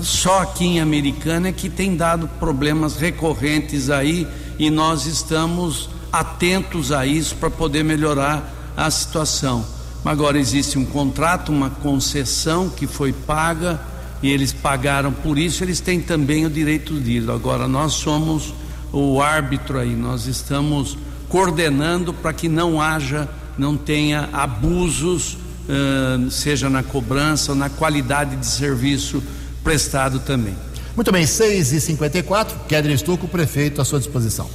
Só 0.02 0.42
aqui 0.42 0.66
em 0.66 0.80
Americana 0.80 1.50
é 1.50 1.52
que 1.52 1.70
tem 1.70 1.96
dado 1.96 2.28
problemas 2.40 2.96
recorrentes 2.96 3.90
aí 3.90 4.28
e 4.58 4.70
nós 4.70 5.06
estamos 5.06 5.90
atentos 6.12 6.92
a 6.92 7.06
isso 7.06 7.36
para 7.36 7.50
poder 7.50 7.84
melhorar 7.84 8.74
a 8.76 8.90
situação. 8.90 9.66
Agora 10.06 10.40
existe 10.40 10.78
um 10.78 10.86
contrato, 10.86 11.52
uma 11.52 11.70
concessão 11.70 12.70
que 12.70 12.88
foi 12.88 13.14
paga 13.14 13.80
e 14.22 14.32
eles 14.32 14.54
pagaram 14.54 15.12
por 15.12 15.38
isso, 15.38 15.64
eles 15.64 15.80
têm 15.80 16.00
também 16.00 16.46
o 16.46 16.50
direito 16.50 17.00
de 17.00 17.18
ir. 17.18 17.30
Agora 17.30 17.68
nós 17.68 17.94
somos 17.94 18.54
o 18.92 19.22
árbitro 19.22 19.80
aí, 19.80 19.96
nós 19.96 20.26
estamos 20.26 20.98
coordenando 21.30 22.14
para 22.14 22.32
que 22.32 22.48
não 22.48 22.82
haja, 22.82 23.28
não 23.58 23.78
tenha 23.78 24.30
abusos, 24.32 25.34
uh, 25.34 26.30
seja 26.30 26.70
na 26.70 26.84
cobrança 26.84 27.52
ou 27.52 27.58
na 27.58 27.70
qualidade 27.70 28.36
de 28.36 28.46
serviço 28.46 29.22
prestado 29.64 30.20
também. 30.20 30.56
Muito 30.96 31.12
bem, 31.12 31.24
6h54, 31.24 32.68
Kedrin 32.68 32.98
Stuco, 32.98 33.28
prefeito, 33.28 33.82
à 33.82 33.86
sua 33.86 34.00
disposição. 34.00 34.50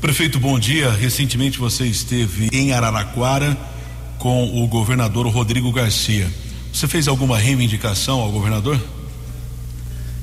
Prefeito, 0.00 0.38
bom 0.38 0.58
dia. 0.58 0.90
Recentemente 0.90 1.58
você 1.58 1.84
esteve 1.84 2.48
em 2.52 2.72
Araraquara 2.72 3.56
com 4.18 4.62
o 4.62 4.66
governador 4.66 5.26
Rodrigo 5.26 5.70
Garcia. 5.72 6.30
Você 6.72 6.88
fez 6.88 7.06
alguma 7.06 7.38
reivindicação 7.38 8.20
ao 8.20 8.30
governador? 8.30 8.80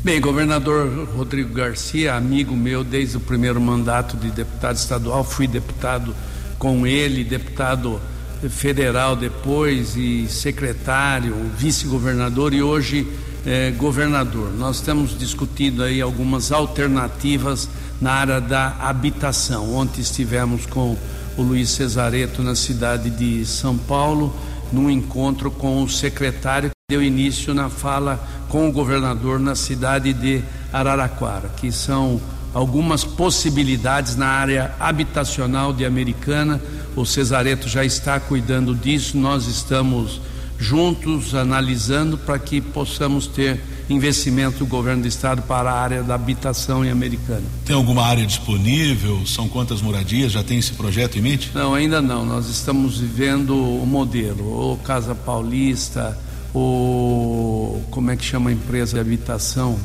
Bem, 0.03 0.19
governador 0.19 1.07
Rodrigo 1.15 1.53
Garcia, 1.53 2.15
amigo 2.15 2.55
meu 2.55 2.83
desde 2.83 3.17
o 3.17 3.19
primeiro 3.19 3.61
mandato 3.61 4.17
de 4.17 4.31
deputado 4.31 4.75
estadual, 4.75 5.23
fui 5.23 5.47
deputado 5.47 6.15
com 6.57 6.87
ele, 6.87 7.23
deputado 7.23 8.01
federal 8.49 9.15
depois 9.15 9.95
e 9.95 10.27
secretário, 10.27 11.35
vice-governador 11.57 12.53
e 12.53 12.61
hoje 12.61 13.07
eh, 13.45 13.71
governador. 13.77 14.51
Nós 14.57 14.81
temos 14.81 15.17
discutido 15.17 15.83
aí 15.83 16.01
algumas 16.01 16.51
alternativas 16.51 17.69
na 17.99 18.13
área 18.13 18.41
da 18.41 18.75
habitação. 18.79 19.73
Ontem 19.75 20.01
estivemos 20.01 20.65
com 20.65 20.97
o 21.37 21.41
Luiz 21.41 21.69
Cesareto 21.69 22.41
na 22.41 22.55
cidade 22.55 23.09
de 23.09 23.45
São 23.45 23.77
Paulo, 23.77 24.35
num 24.71 24.89
encontro 24.89 25.51
com 25.51 25.83
o 25.83 25.89
secretário 25.89 26.69
que 26.69 26.75
deu 26.95 27.03
início 27.03 27.53
na 27.53 27.69
fala 27.69 28.19
com 28.49 28.67
o 28.67 28.71
governador 28.71 29.39
na 29.39 29.55
cidade 29.55 30.13
de 30.13 30.41
Araraquara, 30.73 31.49
que 31.57 31.71
são 31.71 32.19
algumas 32.53 33.03
possibilidades 33.03 34.15
na 34.15 34.27
área 34.27 34.73
habitacional 34.79 35.73
de 35.73 35.85
Americana. 35.85 36.61
O 36.95 37.05
Cesareto 37.05 37.69
já 37.69 37.85
está 37.85 38.19
cuidando 38.19 38.75
disso, 38.75 39.17
nós 39.17 39.47
estamos 39.47 40.19
juntos 40.59 41.33
analisando 41.33 42.17
para 42.17 42.37
que 42.37 42.61
possamos 42.61 43.25
ter 43.25 43.59
investimento 43.89 44.59
do 44.59 44.65
governo 44.65 45.01
do 45.01 45.07
estado 45.07 45.41
para 45.41 45.71
a 45.71 45.81
área 45.81 46.03
da 46.03 46.15
habitação 46.15 46.85
em 46.85 46.89
Americana. 46.89 47.43
Tem 47.65 47.75
alguma 47.75 48.05
área 48.05 48.25
disponível? 48.25 49.25
São 49.25 49.49
quantas 49.49 49.81
moradias? 49.81 50.31
Já 50.31 50.43
tem 50.43 50.59
esse 50.59 50.73
projeto 50.73 51.17
em 51.17 51.21
mente? 51.21 51.51
Não, 51.53 51.73
ainda 51.73 52.01
não. 52.01 52.25
Nós 52.25 52.47
estamos 52.47 52.99
vivendo 52.99 53.55
o 53.55 53.85
modelo, 53.85 54.45
ou 54.45 54.77
Casa 54.77 55.15
Paulista, 55.15 56.17
ou 56.53 57.83
como 57.89 58.11
é 58.11 58.15
que 58.15 58.23
chama 58.23 58.49
a 58.49 58.53
empresa 58.53 58.93
de 58.93 58.99
habitação? 58.99 59.79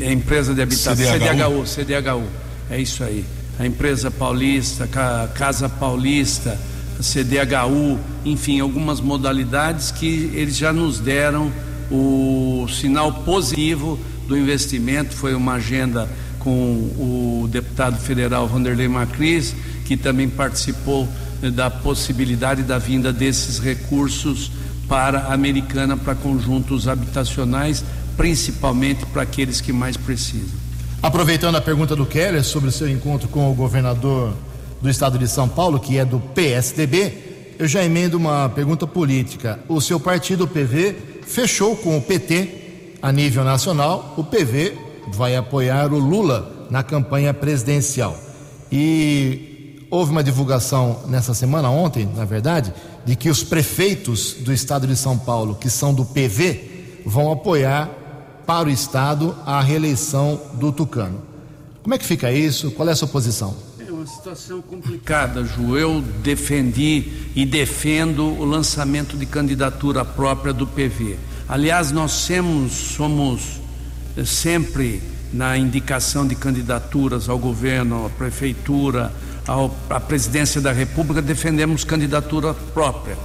É 0.00 0.12
empresa 0.12 0.54
de 0.54 0.62
habitação, 0.62 0.96
CDHU. 0.96 1.66
CDHU, 1.66 1.66
CDHU. 1.66 2.24
É 2.70 2.80
isso 2.80 3.02
aí. 3.04 3.24
A 3.58 3.66
empresa 3.66 4.10
paulista, 4.10 4.86
Casa 5.34 5.68
Paulista, 5.68 6.58
CDHU, 7.00 7.98
enfim, 8.24 8.60
algumas 8.60 9.00
modalidades 9.00 9.90
que 9.90 10.30
eles 10.34 10.56
já 10.56 10.72
nos 10.72 10.98
deram 10.98 11.50
o 11.90 12.66
sinal 12.68 13.12
positivo 13.12 13.98
do 14.26 14.36
investimento. 14.36 15.14
Foi 15.14 15.34
uma 15.34 15.54
agenda 15.54 16.08
com 16.38 16.52
o 16.52 17.48
deputado 17.50 17.98
federal 17.98 18.46
Vanderlei 18.46 18.88
Macris, 18.88 19.54
que 19.84 19.96
também 19.96 20.28
participou 20.28 21.08
eh, 21.42 21.50
da 21.50 21.70
possibilidade 21.70 22.62
da 22.62 22.78
vinda 22.78 23.12
desses 23.12 23.58
recursos 23.58 24.50
para 24.88 25.20
a 25.20 25.34
Americana 25.34 25.96
para 25.96 26.14
conjuntos 26.14 26.86
habitacionais, 26.86 27.84
principalmente 28.16 29.04
para 29.06 29.22
aqueles 29.22 29.60
que 29.60 29.72
mais 29.72 29.96
precisam. 29.96 30.65
Aproveitando 31.02 31.56
a 31.56 31.60
pergunta 31.60 31.94
do 31.94 32.06
Keller 32.06 32.42
sobre 32.42 32.68
o 32.68 32.72
seu 32.72 32.88
encontro 32.88 33.28
com 33.28 33.50
o 33.50 33.54
governador 33.54 34.32
do 34.80 34.88
estado 34.88 35.18
de 35.18 35.28
São 35.28 35.48
Paulo, 35.48 35.78
que 35.78 35.98
é 35.98 36.04
do 36.04 36.18
PSDB, 36.18 37.54
eu 37.58 37.68
já 37.68 37.84
emendo 37.84 38.16
uma 38.16 38.48
pergunta 38.48 38.86
política. 38.86 39.60
O 39.68 39.80
seu 39.80 40.00
partido, 40.00 40.44
o 40.44 40.48
PV, 40.48 40.96
fechou 41.26 41.76
com 41.76 41.96
o 41.96 42.02
PT 42.02 42.96
a 43.00 43.12
nível 43.12 43.44
nacional. 43.44 44.14
O 44.16 44.24
PV 44.24 44.76
vai 45.12 45.36
apoiar 45.36 45.92
o 45.92 45.98
Lula 45.98 46.66
na 46.70 46.82
campanha 46.82 47.32
presidencial. 47.32 48.18
E 48.70 49.86
houve 49.90 50.10
uma 50.10 50.24
divulgação 50.24 51.02
nessa 51.06 51.34
semana, 51.34 51.70
ontem, 51.70 52.08
na 52.16 52.24
verdade, 52.24 52.72
de 53.04 53.14
que 53.14 53.30
os 53.30 53.44
prefeitos 53.44 54.34
do 54.34 54.52
estado 54.52 54.86
de 54.86 54.96
São 54.96 55.16
Paulo, 55.16 55.54
que 55.54 55.70
são 55.70 55.94
do 55.94 56.04
PV, 56.04 57.02
vão 57.04 57.30
apoiar 57.30 57.88
para 58.46 58.68
o 58.68 58.72
estado 58.72 59.36
a 59.44 59.60
reeleição 59.60 60.40
do 60.54 60.70
Tucano. 60.70 61.20
Como 61.82 61.94
é 61.94 61.98
que 61.98 62.04
fica 62.04 62.32
isso? 62.32 62.70
Qual 62.70 62.88
é 62.88 62.92
a 62.92 62.96
sua 62.96 63.08
posição? 63.08 63.56
uma 63.96 64.06
situação 64.06 64.62
complicada, 64.62 65.44
Ju. 65.44 65.76
Eu 65.76 66.00
defendi 66.22 67.30
e 67.34 67.44
defendo 67.44 68.24
o 68.24 68.44
lançamento 68.44 69.16
de 69.16 69.26
candidatura 69.26 70.04
própria 70.04 70.52
do 70.52 70.66
PV. 70.66 71.16
Aliás, 71.48 71.90
nós 71.90 72.12
somos, 72.12 72.72
somos 72.72 73.60
eh, 74.16 74.24
sempre 74.24 75.02
na 75.32 75.58
indicação 75.58 76.26
de 76.26 76.36
candidaturas 76.36 77.28
ao 77.28 77.38
governo, 77.38 78.06
à 78.06 78.10
prefeitura, 78.10 79.12
à 79.90 80.00
presidência 80.00 80.60
da 80.60 80.72
República, 80.72 81.20
defendemos 81.20 81.82
candidatura 81.82 82.54
própria. 82.54 83.16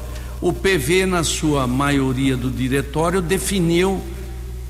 O 0.42 0.52
PV, 0.52 1.06
na 1.06 1.24
sua 1.24 1.68
maioria 1.68 2.36
do 2.36 2.50
diretório, 2.50 3.22
definiu 3.22 4.02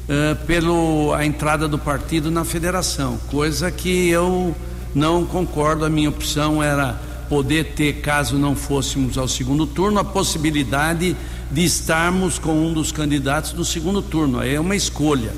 uh, 0.08 0.46
pelo 0.46 1.14
a 1.14 1.26
entrada 1.26 1.68
do 1.68 1.78
partido 1.78 2.32
na 2.32 2.44
federação, 2.44 3.18
coisa 3.28 3.72
que 3.72 4.10
eu 4.10 4.56
não 4.94 5.26
concordo. 5.26 5.86
A 5.86 5.90
minha 5.90 6.10
opção 6.10 6.62
era 6.62 7.00
poder 7.30 7.74
ter, 7.76 8.02
caso 8.02 8.38
não 8.38 8.56
fôssemos 8.56 9.18
ao 9.18 9.28
segundo 9.28 9.66
turno, 9.66 10.00
a 10.00 10.04
possibilidade 10.04 11.16
de 11.50 11.64
estarmos 11.64 12.38
com 12.38 12.54
um 12.54 12.74
dos 12.74 12.92
candidatos 12.92 13.54
no 13.54 13.64
segundo 13.64 14.02
turno. 14.02 14.40
Aí 14.40 14.56
é 14.56 14.60
uma 14.60 14.76
escolha. 14.76 15.34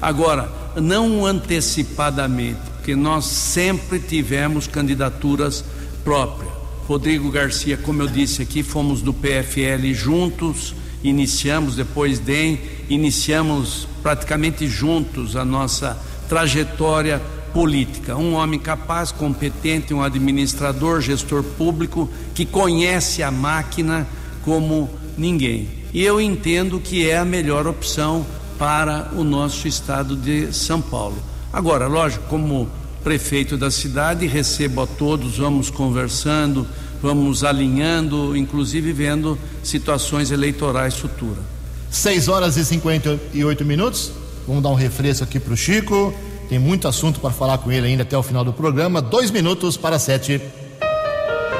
Agora, 0.00 0.50
não 0.76 1.26
antecipadamente, 1.26 2.60
porque 2.76 2.94
nós 2.94 3.24
sempre 3.24 3.98
tivemos 3.98 4.66
candidaturas 4.66 5.64
próprias. 6.04 6.52
Rodrigo 6.86 7.30
Garcia, 7.30 7.76
como 7.76 8.02
eu 8.02 8.06
disse 8.06 8.40
aqui, 8.40 8.62
fomos 8.62 9.02
do 9.02 9.12
PFL 9.12 9.92
juntos, 9.92 10.74
iniciamos, 11.02 11.76
depois 11.76 12.18
DEM, 12.18 12.58
iniciamos 12.88 13.86
praticamente 14.02 14.66
juntos 14.66 15.36
a 15.36 15.44
nossa 15.44 15.98
trajetória 16.28 17.20
política. 17.52 18.16
Um 18.16 18.34
homem 18.34 18.60
capaz, 18.60 19.10
competente, 19.10 19.94
um 19.94 20.02
administrador, 20.02 21.00
gestor 21.00 21.42
público 21.42 22.08
que 22.34 22.44
conhece 22.44 23.22
a 23.22 23.30
máquina 23.30 24.06
como 24.42 24.88
ninguém. 25.16 25.68
E 25.92 26.02
eu 26.04 26.20
entendo 26.20 26.78
que 26.80 27.08
é 27.08 27.16
a 27.16 27.24
melhor 27.24 27.66
opção 27.66 28.26
para 28.58 29.10
o 29.16 29.24
nosso 29.24 29.66
estado 29.66 30.16
de 30.16 30.52
São 30.52 30.80
Paulo. 30.80 31.16
Agora, 31.52 31.86
lógico, 31.86 32.24
como 32.28 32.68
prefeito 33.02 33.56
da 33.56 33.70
cidade, 33.70 34.26
recebo 34.26 34.82
a 34.82 34.86
todos, 34.86 35.38
vamos 35.38 35.70
conversando, 35.70 36.66
vamos 37.02 37.44
alinhando, 37.44 38.36
inclusive 38.36 38.92
vendo 38.92 39.38
situações 39.62 40.30
eleitorais 40.30 40.94
futuras. 40.94 41.44
6 41.90 42.28
horas 42.28 42.56
e 42.56 42.64
58 42.64 43.64
minutos. 43.64 44.12
Vamos 44.46 44.62
dar 44.62 44.70
um 44.70 44.74
refresco 44.74 45.24
aqui 45.24 45.38
para 45.38 45.52
o 45.52 45.56
Chico. 45.56 46.12
Tem 46.48 46.58
muito 46.58 46.88
assunto 46.88 47.20
para 47.20 47.30
falar 47.30 47.58
com 47.58 47.70
ele 47.70 47.86
ainda 47.86 48.02
até 48.02 48.16
o 48.16 48.22
final 48.22 48.42
do 48.44 48.52
programa. 48.52 49.02
Dois 49.02 49.30
minutos 49.30 49.76
para 49.76 49.98
sete. 49.98 50.40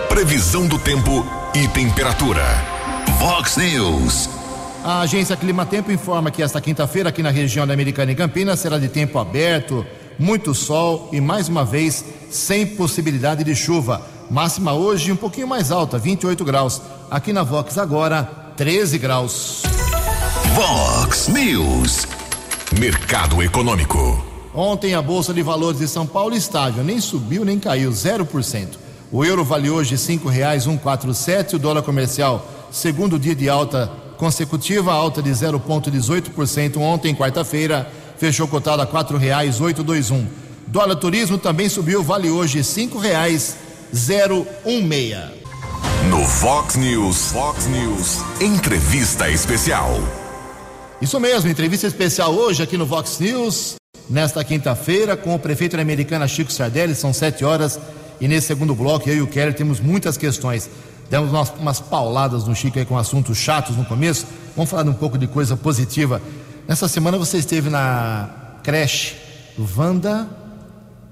Previsão 0.08 0.66
do 0.66 0.78
tempo 0.78 1.24
e 1.54 1.68
temperatura. 1.68 2.42
Vox 3.18 3.56
News. 3.58 4.30
A 4.82 5.00
agência 5.00 5.36
Clima 5.36 5.66
Tempo 5.66 5.92
informa 5.92 6.30
que 6.30 6.42
esta 6.42 6.60
quinta-feira 6.60 7.10
aqui 7.10 7.22
na 7.22 7.30
região 7.30 7.66
da 7.66 7.74
Americana 7.74 8.12
e 8.12 8.14
Campinas 8.14 8.60
será 8.60 8.78
de 8.78 8.88
tempo 8.88 9.18
aberto, 9.18 9.84
muito 10.18 10.54
sol 10.54 11.10
e 11.12 11.20
mais 11.20 11.48
uma 11.48 11.64
vez 11.64 12.04
sem 12.30 12.64
possibilidade 12.64 13.44
de 13.44 13.54
chuva. 13.54 14.00
Máxima 14.30 14.74
hoje 14.74 15.10
um 15.10 15.16
pouquinho 15.16 15.48
mais 15.48 15.70
alta, 15.70 15.98
28 15.98 16.44
graus. 16.44 16.82
Aqui 17.10 17.32
na 17.32 17.42
Vox 17.42 17.78
agora 17.78 18.24
13 18.56 18.98
graus. 18.98 19.62
Vox 20.54 21.28
News. 21.28 22.06
Mercado 22.78 23.42
Econômico. 23.42 24.22
Ontem 24.54 24.94
a 24.94 25.00
Bolsa 25.00 25.32
de 25.32 25.42
Valores 25.42 25.80
de 25.80 25.88
São 25.88 26.06
Paulo 26.06 26.34
estável, 26.34 26.84
nem 26.84 27.00
subiu 27.00 27.44
nem 27.44 27.58
caiu, 27.58 27.90
0%. 27.90 28.68
O 29.10 29.24
euro 29.24 29.42
vale 29.42 29.70
hoje 29.70 29.96
quatro 30.82 31.14
sete, 31.14 31.56
o 31.56 31.58
dólar 31.58 31.82
comercial 31.82 32.46
segundo 32.70 33.18
dia 33.18 33.34
de 33.34 33.48
alta 33.48 33.90
consecutiva, 34.18 34.92
alta 34.92 35.22
de 35.22 35.30
0,18% 35.30 36.76
ontem, 36.76 37.14
quarta-feira, 37.14 37.90
fechou 38.18 38.46
cotado 38.46 38.82
a 38.82 38.86
quatro 38.86 39.16
reais 39.16 39.58
oito 39.58 39.82
dois 39.82 40.10
um. 40.10 40.26
Dólar 40.66 40.96
turismo 40.96 41.38
também 41.38 41.68
subiu, 41.70 42.02
vale 42.02 42.28
hoje 42.28 42.62
cinco 42.62 42.98
reais 42.98 43.56
zero 43.94 44.46
um 44.64 44.82
meia. 44.82 45.32
No 46.10 46.24
Fox 46.24 46.76
News, 46.76 47.32
Fox 47.32 47.66
News, 47.66 48.18
entrevista 48.40 49.28
especial. 49.28 49.90
Isso 51.00 51.18
mesmo, 51.20 51.50
entrevista 51.50 51.86
especial 51.86 52.32
hoje 52.34 52.62
aqui 52.62 52.76
no 52.76 52.86
Fox 52.86 53.18
News 53.18 53.78
nesta 54.08 54.42
quinta-feira 54.42 55.16
com 55.16 55.34
o 55.34 55.38
prefeito 55.38 55.76
da 55.76 55.82
Americana 55.82 56.26
Chico 56.26 56.52
Sardelli, 56.52 56.94
são 56.94 57.12
sete 57.12 57.44
horas, 57.44 57.78
e 58.20 58.26
nesse 58.26 58.46
segundo 58.46 58.74
bloco 58.74 59.08
eu 59.08 59.16
e 59.16 59.22
o 59.22 59.26
Keller 59.26 59.54
temos 59.54 59.80
muitas 59.80 60.16
questões. 60.16 60.68
Demos 61.10 61.30
umas, 61.30 61.50
umas 61.58 61.80
pauladas 61.80 62.44
no 62.44 62.54
Chico 62.54 62.78
aí 62.78 62.84
com 62.84 62.96
assuntos 62.96 63.38
chatos 63.38 63.76
no 63.76 63.84
começo, 63.84 64.26
vamos 64.56 64.70
falar 64.70 64.88
um 64.88 64.94
pouco 64.94 65.18
de 65.18 65.26
coisa 65.26 65.56
positiva. 65.56 66.20
Nessa 66.66 66.88
semana 66.88 67.18
você 67.18 67.38
esteve 67.38 67.70
na 67.70 68.58
creche 68.62 69.16
Vanda 69.56 70.28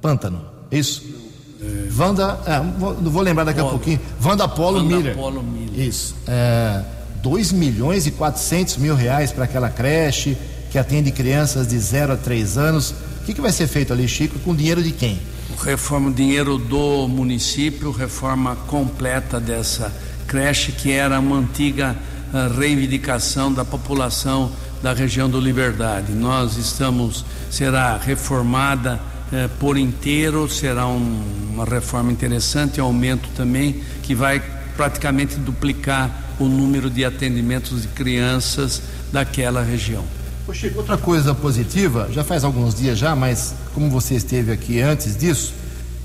Pântano, 0.01 0.45
é 0.71 0.79
isso? 0.79 1.26
É... 1.61 1.89
Vanda, 1.89 2.39
é, 2.47 2.61
vou, 2.79 2.95
vou 2.95 3.23
lembrar 3.23 3.45
daqui 3.45 3.61
Polo. 3.61 3.71
a 3.71 3.73
pouquinho. 3.73 4.01
Vanda 4.19 4.49
Polo 4.49 4.79
Vanda 4.81 4.97
Miller. 4.97 5.15
Polo 5.15 5.43
Miller. 5.43 5.89
Isso. 5.89 6.15
É, 6.27 6.83
2 7.23 7.53
milhões 7.53 8.07
e 8.07 8.11
400 8.11 8.77
mil 8.77 8.95
reais 8.95 9.33
para 9.33 9.45
aquela 9.45 9.69
creche 9.69 10.37
que 10.71 10.79
atende 10.79 11.11
crianças 11.11 11.69
de 11.69 11.79
0 11.79 12.13
a 12.13 12.17
3 12.17 12.59
anos. 12.59 12.91
O 12.91 13.25
que, 13.25 13.35
que 13.35 13.41
vai 13.41 13.53
ser 13.53 13.67
feito 13.67 13.93
ali, 13.93 14.07
Chico, 14.07 14.39
com 14.41 14.55
dinheiro 14.55 14.83
de 14.83 14.93
quem? 14.93 15.19
Reforma 15.65 16.11
dinheiro 16.11 16.59
do 16.59 17.09
município, 17.09 17.91
reforma 17.91 18.55
completa 18.67 19.41
dessa 19.41 19.93
creche 20.27 20.73
que 20.73 20.93
era 20.93 21.19
uma 21.19 21.39
antiga 21.39 21.97
uh, 22.33 22.59
reivindicação 22.59 23.53
da 23.53 23.65
população 23.65 24.53
da 24.83 24.93
região 24.93 25.29
do 25.29 25.41
Liberdade. 25.41 26.13
Nós 26.13 26.57
estamos, 26.57 27.25
será 27.51 27.97
reformada 27.97 29.01
uh, 29.33 29.49
por 29.59 29.77
inteiro, 29.77 30.49
será 30.49 30.87
um, 30.87 31.23
uma 31.53 31.65
reforma 31.65 32.13
interessante, 32.13 32.81
aumento 32.81 33.29
também 33.37 33.81
que 34.03 34.15
vai 34.15 34.43
praticamente 34.77 35.37
duplicar 35.37 36.11
o 36.39 36.45
número 36.45 36.91
de 36.91 37.05
atendimentos 37.05 37.83
de 37.83 37.89
crianças 37.89 38.83
daquela 39.13 39.63
região. 39.63 40.05
Chico, 40.53 40.79
outra 40.79 40.97
coisa 40.97 41.35
positiva, 41.35 42.09
já 42.13 42.23
faz 42.23 42.45
alguns 42.45 42.75
dias 42.75 42.97
já, 42.97 43.17
mas 43.17 43.55
como 43.75 43.91
você 43.91 44.15
esteve 44.15 44.53
aqui 44.53 44.81
antes 44.81 45.17
disso, 45.17 45.53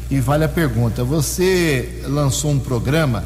e 0.09 0.19
vale 0.19 0.43
a 0.43 0.49
pergunta, 0.49 1.03
você 1.03 2.01
lançou 2.05 2.51
um 2.51 2.59
programa 2.59 3.23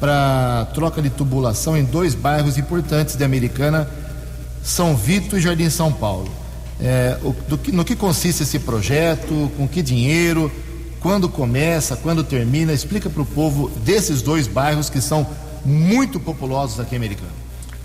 para 0.00 0.66
troca 0.74 1.00
de 1.00 1.08
tubulação 1.08 1.76
em 1.76 1.84
dois 1.84 2.14
bairros 2.14 2.58
importantes 2.58 3.16
de 3.16 3.24
Americana, 3.24 3.88
São 4.62 4.96
Vito 4.96 5.38
e 5.38 5.40
Jardim 5.40 5.70
São 5.70 5.92
Paulo. 5.92 6.30
É, 6.80 7.18
o, 7.22 7.32
que, 7.56 7.72
no 7.72 7.84
que 7.84 7.96
consiste 7.96 8.42
esse 8.42 8.58
projeto? 8.58 9.50
Com 9.56 9.66
que 9.66 9.82
dinheiro? 9.82 10.50
Quando 11.00 11.28
começa? 11.28 11.96
Quando 11.96 12.22
termina? 12.22 12.72
Explica 12.72 13.08
para 13.08 13.22
o 13.22 13.26
povo 13.26 13.70
desses 13.84 14.22
dois 14.22 14.46
bairros 14.46 14.90
que 14.90 15.00
são 15.00 15.26
muito 15.64 16.20
populosos 16.20 16.78
aqui 16.78 16.94
em 16.94 16.98
Americana. 16.98 17.32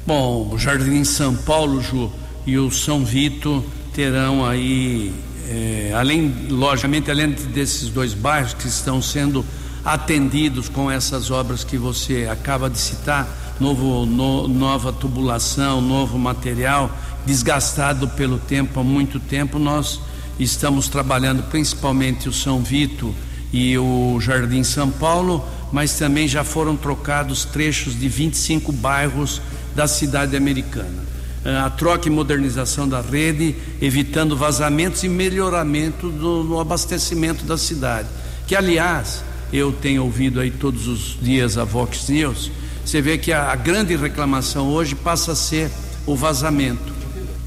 Bom, 0.06 0.50
o 0.52 0.58
Jardim 0.58 1.04
São 1.04 1.36
Paulo, 1.36 1.82
Ju, 1.82 2.12
e 2.46 2.58
o 2.58 2.72
São 2.72 3.06
Vito 3.06 3.64
terão 3.94 4.46
aí, 4.46 5.14
é, 5.48 5.94
além, 5.96 6.48
logicamente, 6.50 7.12
além 7.12 7.32
desses 7.32 7.90
dois 7.90 8.14
bairros 8.14 8.54
que 8.54 8.68
estão 8.68 9.02
sendo 9.02 9.46
atendidos 9.84 10.70
com 10.70 10.90
essas 10.90 11.32
obras 11.32 11.64
que 11.64 11.78
você 11.78 12.28
acaba 12.32 12.70
de 12.70 12.78
citar, 12.78 13.28
novo, 13.60 14.06
no, 14.06 14.48
nova 14.48 14.92
tubulação, 14.92 15.82
novo 15.82 16.18
material, 16.18 16.92
desgastado 17.26 18.08
pelo 18.10 18.38
tempo 18.38 18.80
há 18.80 18.84
muito 18.84 19.20
tempo, 19.20 19.60
nós 19.60 20.00
estamos 20.40 20.88
trabalhando 20.88 21.44
principalmente 21.44 22.28
o 22.28 22.34
São 22.34 22.62
Vito 22.62 23.14
e 23.54 23.78
o 23.78 24.20
Jardim 24.20 24.64
São 24.64 24.90
Paulo, 24.90 25.46
mas 25.72 25.98
também 25.98 26.28
já 26.28 26.44
foram 26.44 26.76
trocados 26.76 27.46
trechos 27.46 28.00
de 28.00 28.08
25 28.08 28.72
bairros 28.72 29.42
da 29.76 29.88
cidade 29.88 30.36
americana. 30.36 31.12
Eh, 31.44 31.58
a 31.58 31.70
troca 31.70 32.08
e 32.08 32.12
modernização 32.12 32.88
da 32.88 33.02
rede, 33.02 33.56
evitando 33.82 34.38
vazamentos 34.38 35.04
e 35.04 35.10
melhoramento 35.10 36.10
do, 36.10 36.44
no 36.44 36.60
abastecimento 36.60 37.46
da 37.46 37.58
cidade. 37.58 38.08
Que, 38.46 38.56
aliás, 38.56 39.24
eu 39.52 39.72
tenho 39.72 40.04
ouvido 40.04 40.40
aí 40.40 40.52
todos 40.52 40.88
os 40.88 41.18
dias 41.22 41.58
a 41.58 41.64
Vox 41.64 42.10
News, 42.10 42.52
você 42.86 43.02
vê 43.02 43.18
que 43.18 43.32
a, 43.32 43.52
a 43.52 43.56
grande 43.56 43.96
reclamação 43.96 44.68
hoje 44.70 44.96
passa 44.96 45.34
a 45.34 45.36
ser 45.36 45.70
o 46.06 46.16
vazamento. 46.16 47.01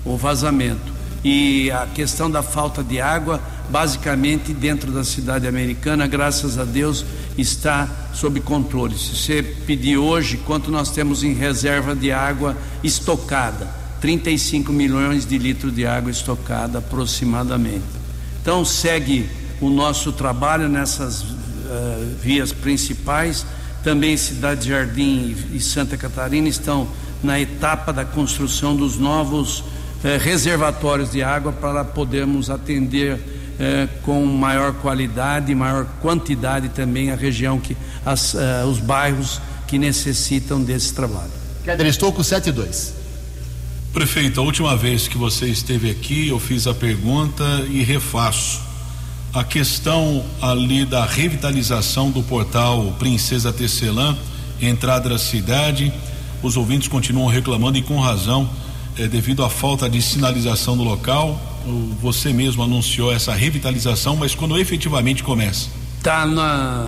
O 0.04 0.16
vazamento. 0.16 0.92
E 1.24 1.70
a 1.70 1.86
questão 1.86 2.30
da 2.30 2.42
falta 2.42 2.84
de 2.84 3.00
água, 3.00 3.40
basicamente 3.70 4.52
dentro 4.52 4.92
da 4.92 5.02
cidade 5.02 5.46
americana, 5.46 6.06
graças 6.06 6.58
a 6.58 6.64
Deus, 6.64 7.04
está 7.38 7.88
sob 8.12 8.40
controle. 8.40 8.98
Se 8.98 9.16
você 9.16 9.42
pedir 9.42 9.96
hoje 9.96 10.36
quanto 10.36 10.70
nós 10.70 10.90
temos 10.90 11.24
em 11.24 11.32
reserva 11.32 11.94
de 11.94 12.12
água 12.12 12.54
estocada, 12.82 13.66
35 14.00 14.70
milhões 14.70 15.24
de 15.24 15.38
litros 15.38 15.74
de 15.74 15.86
água 15.86 16.10
estocada 16.10 16.78
aproximadamente. 16.78 17.84
Então 18.42 18.62
segue 18.62 19.26
o 19.62 19.70
nosso 19.70 20.12
trabalho 20.12 20.68
nessas 20.68 21.22
uh, 21.22 22.16
vias 22.20 22.52
principais. 22.52 23.46
Também 23.82 24.14
Cidade 24.18 24.68
Jardim 24.68 25.34
e 25.54 25.58
Santa 25.58 25.96
Catarina 25.96 26.48
estão 26.48 26.86
na 27.22 27.40
etapa 27.40 27.94
da 27.94 28.04
construção 28.04 28.76
dos 28.76 28.98
novos 28.98 29.64
uh, 30.04 30.22
reservatórios 30.22 31.10
de 31.10 31.22
água 31.22 31.50
para 31.50 31.84
podermos 31.84 32.50
atender 32.50 33.14
uh, 33.14 33.88
com 34.02 34.24
maior 34.26 34.74
qualidade 34.74 35.50
e 35.50 35.54
maior 35.54 35.86
quantidade 36.00 36.68
também 36.68 37.10
a 37.10 37.16
região 37.16 37.58
que 37.58 37.76
as, 38.04 38.36
os 38.68 38.78
bairros 38.78 39.40
que 39.66 39.78
necessitam 39.78 40.62
desse 40.62 40.92
trabalho. 40.92 41.32
Keller 41.64 41.86
Estouco 41.86 42.22
72. 42.22 42.94
Prefeito, 43.94 44.40
a 44.40 44.42
última 44.42 44.76
vez 44.76 45.06
que 45.06 45.16
você 45.16 45.46
esteve 45.46 45.88
aqui, 45.88 46.28
eu 46.28 46.40
fiz 46.40 46.66
a 46.66 46.74
pergunta 46.74 47.44
e 47.70 47.82
refaço. 47.84 48.60
A 49.32 49.42
questão 49.44 50.24
ali 50.42 50.84
da 50.84 51.06
revitalização 51.06 52.10
do 52.10 52.20
portal 52.22 52.94
Princesa 52.98 53.52
Tecelã, 53.52 54.16
entrada 54.60 55.08
da 55.08 55.18
cidade, 55.18 55.92
os 56.42 56.56
ouvintes 56.56 56.88
continuam 56.88 57.28
reclamando 57.28 57.78
e 57.78 57.82
com 57.82 57.98
razão, 58.00 58.50
é, 58.98 59.06
devido 59.08 59.44
à 59.44 59.50
falta 59.50 59.88
de 59.88 60.00
sinalização 60.00 60.76
no 60.76 60.84
local. 60.84 61.40
Você 62.02 62.32
mesmo 62.32 62.62
anunciou 62.62 63.12
essa 63.12 63.32
revitalização, 63.32 64.16
mas 64.16 64.34
quando 64.34 64.58
efetivamente 64.58 65.22
começa? 65.22 65.68
Está 65.96 66.26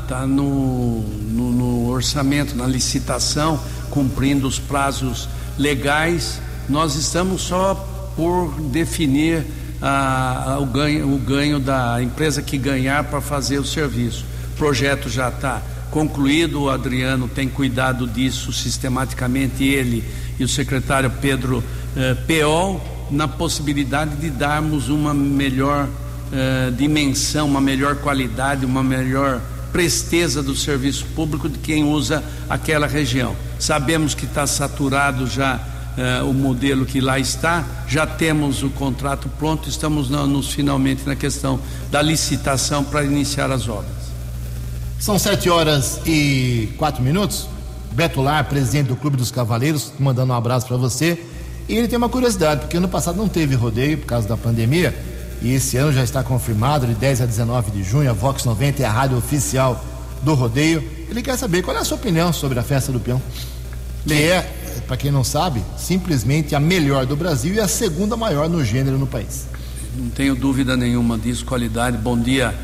tá 0.06 0.26
no, 0.26 1.00
no, 1.00 1.52
no 1.52 1.88
orçamento, 1.88 2.54
na 2.54 2.66
licitação, 2.66 3.58
cumprindo 3.90 4.46
os 4.46 4.58
prazos 4.58 5.26
legais 5.58 6.40
nós 6.68 6.96
estamos 6.96 7.42
só 7.42 7.74
por 8.16 8.60
definir 8.60 9.44
ah, 9.80 10.58
o, 10.60 10.66
ganho, 10.66 11.14
o 11.14 11.18
ganho 11.18 11.60
da 11.60 12.02
empresa 12.02 12.42
que 12.42 12.58
ganhar 12.58 13.04
para 13.04 13.20
fazer 13.20 13.58
o 13.58 13.64
serviço. 13.64 14.24
O 14.54 14.56
projeto 14.56 15.08
já 15.08 15.28
está 15.28 15.62
concluído, 15.96 16.64
o 16.64 16.68
Adriano 16.68 17.26
tem 17.26 17.48
cuidado 17.48 18.06
disso 18.06 18.52
sistematicamente, 18.52 19.64
ele 19.64 20.04
e 20.38 20.44
o 20.44 20.48
secretário 20.48 21.10
Pedro 21.22 21.64
eh, 21.96 22.14
Peol, 22.26 22.78
na 23.10 23.26
possibilidade 23.26 24.14
de 24.16 24.28
darmos 24.28 24.90
uma 24.90 25.14
melhor 25.14 25.88
eh, 26.30 26.70
dimensão, 26.76 27.46
uma 27.46 27.62
melhor 27.62 27.96
qualidade, 27.96 28.66
uma 28.66 28.84
melhor 28.84 29.40
presteza 29.72 30.42
do 30.42 30.54
serviço 30.54 31.06
público 31.14 31.48
de 31.48 31.58
quem 31.60 31.82
usa 31.82 32.22
aquela 32.46 32.86
região. 32.86 33.34
Sabemos 33.58 34.14
que 34.14 34.26
está 34.26 34.46
saturado 34.46 35.26
já 35.26 35.56
uh, 35.56 36.28
o 36.28 36.34
modelo 36.34 36.84
que 36.84 37.00
lá 37.00 37.18
está, 37.18 37.64
já 37.88 38.06
temos 38.06 38.62
o 38.62 38.70
contrato 38.70 39.28
pronto, 39.38 39.68
estamos 39.68 40.08
no, 40.08 40.26
nos 40.26 40.50
finalmente 40.50 41.06
na 41.06 41.16
questão 41.16 41.60
da 41.90 42.00
licitação 42.00 42.84
para 42.84 43.04
iniciar 43.04 43.50
as 43.50 43.68
obras. 43.68 43.95
São 44.98 45.18
sete 45.18 45.50
horas 45.50 46.00
e 46.06 46.70
quatro 46.78 47.02
minutos. 47.02 47.46
Beto 47.92 48.20
Lar, 48.22 48.44
presidente 48.44 48.88
do 48.88 48.96
Clube 48.96 49.16
dos 49.16 49.30
Cavaleiros, 49.30 49.92
mandando 49.98 50.32
um 50.32 50.36
abraço 50.36 50.66
para 50.66 50.76
você. 50.76 51.22
E 51.68 51.76
ele 51.76 51.86
tem 51.86 51.98
uma 51.98 52.08
curiosidade, 52.08 52.62
porque 52.62 52.76
ano 52.76 52.88
passado 52.88 53.16
não 53.16 53.28
teve 53.28 53.54
rodeio 53.54 53.98
por 53.98 54.06
causa 54.06 54.26
da 54.26 54.36
pandemia, 54.36 54.94
e 55.42 55.52
esse 55.52 55.76
ano 55.76 55.92
já 55.92 56.02
está 56.02 56.22
confirmado, 56.22 56.86
de 56.86 56.94
10 56.94 57.22
a 57.22 57.26
19 57.26 57.70
de 57.72 57.82
junho, 57.82 58.08
a 58.08 58.12
Vox 58.12 58.44
90 58.44 58.82
é 58.82 58.86
a 58.86 58.90
rádio 58.90 59.18
oficial 59.18 59.84
do 60.22 60.34
rodeio. 60.34 60.82
Ele 61.10 61.22
quer 61.22 61.36
saber 61.36 61.62
qual 61.62 61.76
é 61.76 61.80
a 61.80 61.84
sua 61.84 61.96
opinião 61.96 62.32
sobre 62.32 62.58
a 62.58 62.62
festa 62.62 62.90
do 62.90 62.98
peão, 62.98 63.20
que 64.06 64.14
é 64.14 64.42
para 64.86 64.96
quem 64.96 65.10
não 65.10 65.24
sabe, 65.24 65.62
simplesmente 65.76 66.54
a 66.54 66.60
melhor 66.60 67.04
do 67.04 67.16
Brasil 67.16 67.54
e 67.54 67.60
a 67.60 67.68
segunda 67.68 68.16
maior 68.16 68.48
no 68.48 68.64
gênero 68.64 68.96
no 68.96 69.06
país. 69.06 69.46
Não 69.96 70.08
tenho 70.10 70.34
dúvida 70.34 70.76
nenhuma 70.76 71.18
disso, 71.18 71.44
qualidade. 71.44 71.96
Bom 71.96 72.18
dia, 72.18 72.54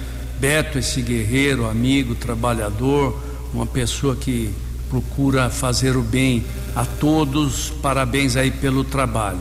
Beto, 0.43 0.77
esse 0.77 1.01
guerreiro, 1.01 1.71
amigo, 1.71 2.17
trabalhador, 2.17 3.17
uma 3.55 3.65
pessoa 3.65 4.17
que 4.17 4.53
procura 4.91 5.49
fazer 5.49 5.97
o 5.97 6.03
bem 6.03 6.45
a 6.75 6.85
todos. 6.85 7.73
Parabéns 7.81 8.35
aí 8.35 8.51
pelo 8.51 8.83
trabalho. 8.83 9.39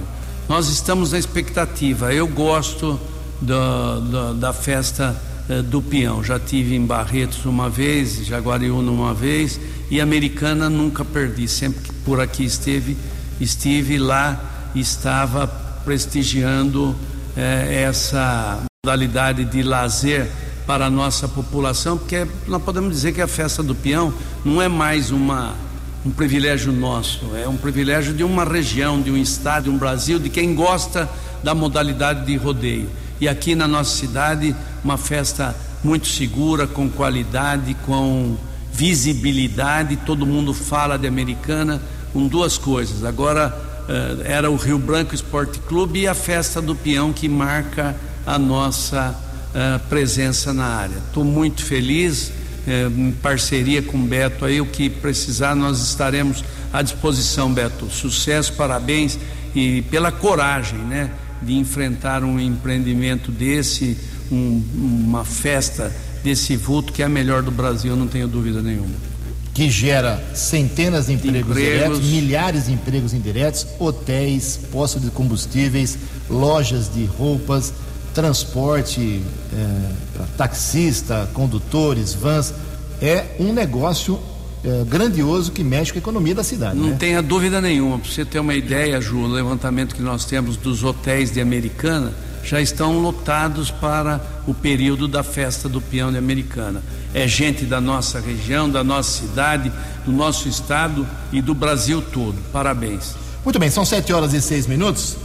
Nós 0.47 0.67
estamos 0.67 1.11
na 1.11 1.17
expectativa. 1.17 2.13
Eu 2.13 2.27
gosto 2.27 2.99
da, 3.41 3.97
da, 3.97 4.33
da 4.33 4.53
festa 4.53 5.19
eh, 5.49 5.63
do 5.63 5.81
peão. 5.81 6.23
Já 6.23 6.39
tive 6.39 6.75
em 6.75 6.85
Barretos 6.85 7.45
uma 7.45 7.67
vez, 7.67 8.23
Jaguariúna 8.23 8.91
uma 8.91 9.11
vez 9.11 9.59
e 9.89 9.99
Americana 9.99 10.69
nunca 10.69 11.03
perdi. 11.03 11.47
Sempre 11.47 11.81
que 11.81 11.93
por 12.05 12.21
aqui 12.21 12.45
esteve, 12.45 12.95
estive 13.39 13.97
lá 13.97 14.69
estava 14.75 15.47
prestigiando 15.83 16.95
eh, 17.35 17.85
essa 17.87 18.61
modalidade 18.85 19.45
de 19.45 19.63
lazer 19.63 20.29
para 20.65 20.85
a 20.85 20.89
nossa 20.89 21.27
população, 21.27 21.97
porque 21.97 22.27
nós 22.47 22.61
podemos 22.61 22.91
dizer 22.91 23.13
que 23.13 23.21
a 23.21 23.27
festa 23.27 23.61
do 23.61 23.75
peão 23.75 24.13
não 24.45 24.61
é 24.61 24.67
mais 24.67 25.11
uma 25.11 25.55
um 26.03 26.09
privilégio 26.09 26.71
nosso, 26.71 27.35
é 27.35 27.47
um 27.47 27.55
privilégio 27.55 28.13
de 28.13 28.23
uma 28.23 28.43
região, 28.43 28.99
de 28.99 29.11
um 29.11 29.17
estado, 29.17 29.65
de 29.65 29.69
um 29.69 29.77
Brasil, 29.77 30.17
de 30.17 30.29
quem 30.29 30.55
gosta 30.55 31.07
da 31.43 31.53
modalidade 31.53 32.25
de 32.25 32.35
rodeio. 32.35 32.89
E 33.19 33.27
aqui 33.27 33.53
na 33.53 33.67
nossa 33.67 33.95
cidade, 33.95 34.55
uma 34.83 34.97
festa 34.97 35.55
muito 35.83 36.07
segura, 36.07 36.65
com 36.65 36.89
qualidade, 36.89 37.75
com 37.85 38.35
visibilidade, 38.73 39.95
todo 39.97 40.25
mundo 40.25 40.53
fala 40.53 40.97
de 40.97 41.07
Americana, 41.07 41.79
com 42.11 42.27
duas 42.27 42.57
coisas. 42.57 43.03
Agora 43.03 43.55
uh, 43.87 44.21
era 44.23 44.49
o 44.49 44.55
Rio 44.55 44.79
Branco 44.79 45.13
Esporte 45.13 45.59
Clube 45.59 45.99
e 45.99 46.07
a 46.07 46.15
festa 46.15 46.59
do 46.59 46.75
peão 46.75 47.13
que 47.13 47.29
marca 47.29 47.95
a 48.25 48.39
nossa 48.39 49.15
uh, 49.51 49.79
presença 49.87 50.53
na 50.53 50.65
área. 50.65 50.97
Estou 51.07 51.23
muito 51.23 51.63
feliz, 51.63 52.29
uh, 52.29 52.99
em 52.99 53.11
parceria 53.11 53.81
com 53.81 53.97
o 53.97 54.01
Beto 54.01 54.45
aí, 54.45 54.59
o 54.59 54.65
que 54.65 54.89
precisar 54.89 55.55
nós 55.55 55.81
estaremos 55.81 56.43
à 56.71 56.81
disposição, 56.81 57.53
Beto. 57.53 57.89
Sucesso, 57.89 58.53
parabéns 58.53 59.17
e 59.53 59.81
pela 59.83 60.11
coragem, 60.11 60.79
né, 60.79 61.11
de 61.41 61.53
enfrentar 61.53 62.23
um 62.23 62.39
empreendimento 62.39 63.31
desse, 63.31 63.97
um, 64.31 64.63
uma 64.75 65.25
festa 65.25 65.93
desse 66.23 66.55
vulto 66.55 66.93
que 66.93 67.01
é 67.01 67.05
a 67.05 67.09
melhor 67.09 67.41
do 67.41 67.51
Brasil, 67.51 67.95
não 67.95 68.07
tenho 68.07 68.27
dúvida 68.27 68.61
nenhuma. 68.61 69.11
Que 69.53 69.69
gera 69.69 70.23
centenas 70.33 71.07
de 71.07 71.13
empregos, 71.13 71.49
empregos. 71.49 71.55
diretos, 71.55 71.99
milhares 71.99 72.65
de 72.67 72.73
empregos 72.73 73.13
indiretos, 73.13 73.67
hotéis, 73.79 74.57
postos 74.71 75.01
de 75.01 75.09
combustíveis, 75.09 75.97
lojas 76.29 76.93
de 76.93 77.03
roupas, 77.05 77.73
transporte 78.13 79.21
é, 79.53 79.91
para 80.13 80.25
taxista, 80.37 81.29
condutores, 81.33 82.13
vans. 82.13 82.53
É 83.01 83.35
um 83.39 83.51
negócio 83.51 84.19
é, 84.63 84.83
grandioso 84.85 85.51
que 85.51 85.63
mexe 85.63 85.91
com 85.91 85.97
a 85.97 86.01
economia 86.01 86.35
da 86.35 86.43
cidade. 86.43 86.77
Não 86.77 86.89
né? 86.89 86.95
tenha 86.99 87.21
dúvida 87.21 87.59
nenhuma. 87.59 87.97
Para 87.97 88.11
você 88.11 88.23
ter 88.23 88.39
uma 88.39 88.53
ideia, 88.53 89.01
Ju, 89.01 89.17
o 89.17 89.27
levantamento 89.27 89.95
que 89.95 90.01
nós 90.01 90.25
temos 90.25 90.55
dos 90.55 90.83
hotéis 90.83 91.31
de 91.31 91.41
Americana 91.41 92.13
já 92.43 92.59
estão 92.59 92.99
lotados 92.99 93.69
para 93.71 94.21
o 94.47 94.53
período 94.53 95.07
da 95.07 95.23
festa 95.23 95.69
do 95.69 95.81
peão 95.81 96.11
de 96.11 96.17
Americana. 96.17 96.81
É 97.13 97.27
gente 97.27 97.65
da 97.65 97.81
nossa 97.81 98.19
região, 98.19 98.69
da 98.69 98.83
nossa 98.83 99.21
cidade, 99.21 99.71
do 100.05 100.11
nosso 100.11 100.47
estado 100.47 101.07
e 101.31 101.41
do 101.41 101.53
Brasil 101.53 102.01
todo. 102.01 102.35
Parabéns. 102.51 103.15
Muito 103.43 103.59
bem, 103.59 103.69
são 103.69 103.83
sete 103.83 104.13
horas 104.13 104.33
e 104.33 104.41
seis 104.41 104.67
minutos. 104.67 105.17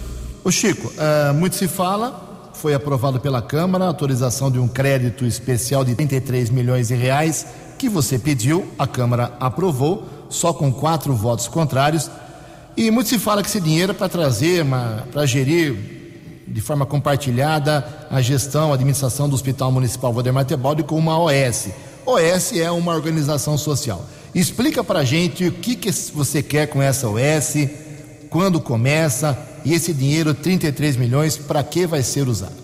O 0.43 0.51
Chico, 0.51 0.89
uh, 0.89 1.35
muito 1.35 1.57
se 1.57 1.69
fala, 1.69 2.26
foi 2.61 2.75
aprovado 2.75 3.21
pela 3.21 3.43
Câmara 3.43 3.85
a 3.85 3.89
autorização 3.89 4.51
de 4.51 4.59
um 4.59 4.67
crédito 4.67 5.25
especial 5.25 5.85
de 5.85 5.95
33 5.95 6.51
milhões 6.51 6.89
de 6.89 6.95
reais 6.95 7.47
que 7.79 7.89
você 7.89 8.19
pediu, 8.19 8.67
a 8.79 8.87
Câmara 8.87 9.35
aprovou, 9.39 10.07
só 10.31 10.53
com 10.53 10.73
quatro 10.73 11.15
votos 11.15 11.47
contrários. 11.47 12.11
E 12.77 12.91
muito 12.91 13.09
se 13.09 13.19
fala 13.19 13.43
que 13.43 13.49
esse 13.49 13.61
dinheiro 13.61 13.93
é 13.93 13.95
para 13.95 14.09
trazer, 14.09 14.65
para 15.13 15.27
gerir 15.27 15.77
de 16.49 16.61
forma 16.61 16.87
compartilhada 16.87 18.07
a 18.11 18.21
gestão, 18.23 18.71
a 18.71 18.75
administração 18.75 19.29
do 19.29 19.35
Hospital 19.35 19.71
Municipal 19.71 20.13
Valdemar 20.13 20.45
Tebaldi 20.45 20.83
com 20.83 20.97
uma 20.97 21.19
OS. 21.19 21.69
OS 22.07 22.53
é 22.57 22.71
uma 22.71 22.95
organização 22.95 23.59
social. 23.59 24.05
Explica 24.35 24.83
para 24.83 25.05
gente 25.05 25.45
o 25.47 25.53
que, 25.53 25.77
que 25.77 25.91
você 26.13 26.43
quer 26.43 26.69
com 26.69 26.81
essa 26.81 27.09
OS, 27.09 27.69
quando 28.31 28.61
começa 28.61 29.37
e 29.67 29.75
esse 29.75 29.93
dinheiro, 29.93 30.33
33 30.33 30.97
milhões, 30.97 31.37
para 31.37 31.61
que 31.61 31.89
vai 31.89 32.01
ser 32.01 32.29
usado? 32.29 32.55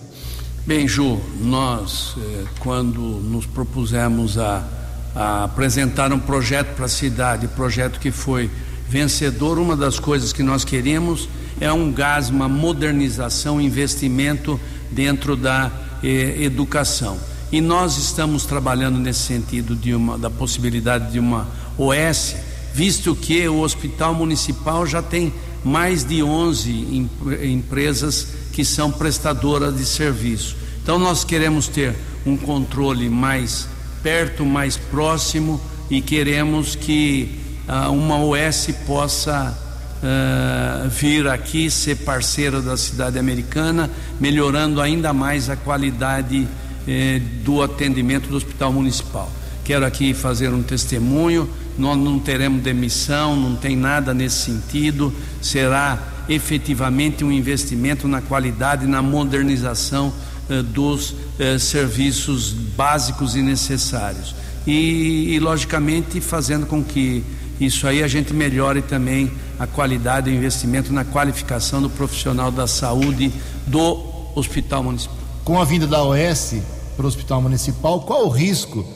Bem, 0.64 0.86
Ju, 0.86 1.20
nós, 1.40 2.14
eh, 2.16 2.44
quando 2.60 3.00
nos 3.00 3.44
propusemos 3.44 4.38
a, 4.38 4.64
a 5.12 5.42
apresentar 5.42 6.12
um 6.12 6.20
projeto 6.20 6.76
para 6.76 6.84
a 6.84 6.88
cidade, 6.88 7.48
projeto 7.48 7.98
que 7.98 8.12
foi 8.12 8.48
vencedor, 8.88 9.58
uma 9.58 9.74
das 9.74 9.98
coisas 9.98 10.32
que 10.32 10.44
nós 10.44 10.64
queremos 10.64 11.28
é 11.60 11.72
um 11.72 11.90
gás, 11.90 12.30
uma 12.30 12.48
modernização, 12.48 13.60
investimento 13.60 14.60
dentro 14.88 15.34
da 15.34 15.72
eh, 16.04 16.36
educação. 16.44 17.18
E 17.50 17.60
nós 17.60 17.98
estamos 17.98 18.46
trabalhando 18.46 19.00
nesse 19.00 19.22
sentido 19.22 19.74
de 19.74 19.92
uma, 19.92 20.16
da 20.16 20.30
possibilidade 20.30 21.10
de 21.10 21.18
uma 21.18 21.48
OS, 21.76 22.36
visto 22.72 23.12
que 23.16 23.48
o 23.48 23.58
Hospital 23.58 24.14
Municipal 24.14 24.86
já 24.86 25.02
tem 25.02 25.32
mais 25.64 26.04
de 26.04 26.22
11 26.22 27.08
empresas 27.44 28.28
que 28.52 28.64
são 28.64 28.90
prestadoras 28.90 29.76
de 29.76 29.84
serviço. 29.84 30.56
Então 30.82 30.98
nós 30.98 31.24
queremos 31.24 31.68
ter 31.68 31.94
um 32.26 32.36
controle 32.36 33.08
mais 33.08 33.68
perto, 34.02 34.44
mais 34.44 34.76
próximo 34.76 35.60
e 35.90 36.00
queremos 36.00 36.74
que 36.74 37.38
uh, 37.68 37.92
uma 37.92 38.18
OS 38.18 38.68
possa 38.86 39.56
uh, 40.02 40.88
vir 40.88 41.28
aqui 41.28 41.70
ser 41.70 41.96
parceira 41.98 42.60
da 42.60 42.76
cidade 42.76 43.18
americana, 43.18 43.90
melhorando 44.20 44.80
ainda 44.80 45.12
mais 45.12 45.48
a 45.48 45.56
qualidade 45.56 46.48
eh, 46.86 47.20
do 47.44 47.62
atendimento 47.62 48.28
do 48.28 48.36
Hospital 48.36 48.72
Municipal. 48.72 49.30
Quero 49.64 49.86
aqui 49.86 50.12
fazer 50.12 50.48
um 50.48 50.62
testemunho. 50.62 51.48
Nós 51.78 51.96
não 51.98 52.18
teremos 52.18 52.62
demissão, 52.62 53.34
não 53.36 53.56
tem 53.56 53.76
nada 53.76 54.12
nesse 54.12 54.36
sentido. 54.36 55.12
Será 55.40 55.98
efetivamente 56.28 57.24
um 57.24 57.32
investimento 57.32 58.06
na 58.06 58.20
qualidade, 58.20 58.86
na 58.86 59.02
modernização 59.02 60.12
eh, 60.48 60.62
dos 60.62 61.14
eh, 61.38 61.58
serviços 61.58 62.52
básicos 62.52 63.36
e 63.36 63.42
necessários. 63.42 64.34
E, 64.66 65.34
e, 65.34 65.40
logicamente, 65.40 66.20
fazendo 66.20 66.66
com 66.66 66.82
que 66.82 67.24
isso 67.60 67.86
aí 67.86 68.02
a 68.02 68.08
gente 68.08 68.32
melhore 68.32 68.82
também 68.82 69.30
a 69.58 69.66
qualidade 69.66 70.30
o 70.30 70.34
investimento 70.34 70.92
na 70.92 71.04
qualificação 71.04 71.80
do 71.80 71.90
profissional 71.90 72.50
da 72.50 72.66
saúde 72.66 73.32
do 73.66 74.04
Hospital 74.34 74.82
Municipal. 74.82 75.16
Com 75.44 75.60
a 75.60 75.64
vinda 75.64 75.86
da 75.86 76.02
OS 76.02 76.56
para 76.96 77.04
o 77.04 77.08
Hospital 77.08 77.42
Municipal, 77.42 78.00
qual 78.02 78.26
o 78.26 78.28
risco 78.28 78.86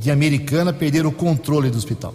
de 0.00 0.10
Americana 0.10 0.72
perder 0.72 1.06
o 1.06 1.12
controle 1.12 1.70
do 1.70 1.78
hospital? 1.78 2.14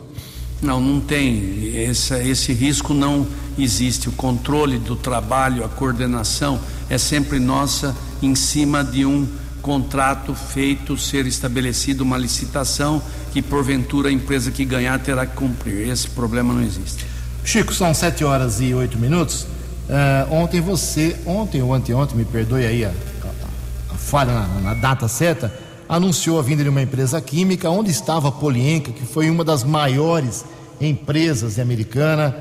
Não, 0.62 0.80
não 0.80 1.00
tem. 1.00 1.76
Esse, 1.76 2.14
esse 2.28 2.54
risco 2.54 2.94
não 2.94 3.28
existe. 3.58 4.10
O 4.10 4.12
controle 4.12 4.78
do 4.78 4.96
trabalho, 4.96 5.64
a 5.66 5.70
coordenação 5.70 6.60
é 6.90 6.98
sempre 6.98 7.40
nossa 7.40 7.96
em 8.22 8.36
cima 8.36 8.84
de 8.84 9.06
um 9.06 9.28
contrato 9.62 10.34
feito, 10.34 10.98
ser 10.98 11.26
estabelecido 11.28 12.04
uma 12.04 12.18
licitação 12.18 13.02
que 13.32 13.42
porventura 13.42 14.10
a 14.10 14.12
empresa 14.12 14.52
que 14.52 14.66
ganhar 14.66 15.00
terá 15.00 15.26
que 15.26 15.36
cumprir. 15.36 15.88
Esse 15.88 16.10
problema 16.10 16.54
não 16.54 16.62
existe. 16.62 17.06
Chico, 17.44 17.74
são 17.74 17.94
sete 17.94 18.24
horas 18.24 18.60
e 18.62 18.74
oito 18.74 18.98
minutos. 18.98 19.48
Uh, 19.90 20.34
ontem 20.34 20.62
você, 20.62 21.18
ontem 21.26 21.62
ou 21.62 21.74
anteontem, 21.74 22.16
me 22.18 22.26
perdoe 22.26 22.66
aí 22.66 22.86
a, 22.86 22.90
a, 22.90 23.94
a 23.94 23.98
falha 23.98 24.34
na, 24.34 24.48
na, 24.62 24.74
data 24.74 25.08
certa, 25.08 25.54
anunciou 25.92 26.40
a 26.40 26.42
vinda 26.42 26.64
de 26.64 26.70
uma 26.70 26.82
empresa 26.82 27.20
química 27.20 27.70
onde 27.70 27.92
estava 27.92 28.30
a 28.30 28.32
Polienca, 28.32 28.94
que 28.94 29.06
foi 29.06 29.30
uma 29.30 29.44
das 29.44 29.62
maiores 29.66 30.46
empresas 30.80 31.60
Americana, 31.60 32.34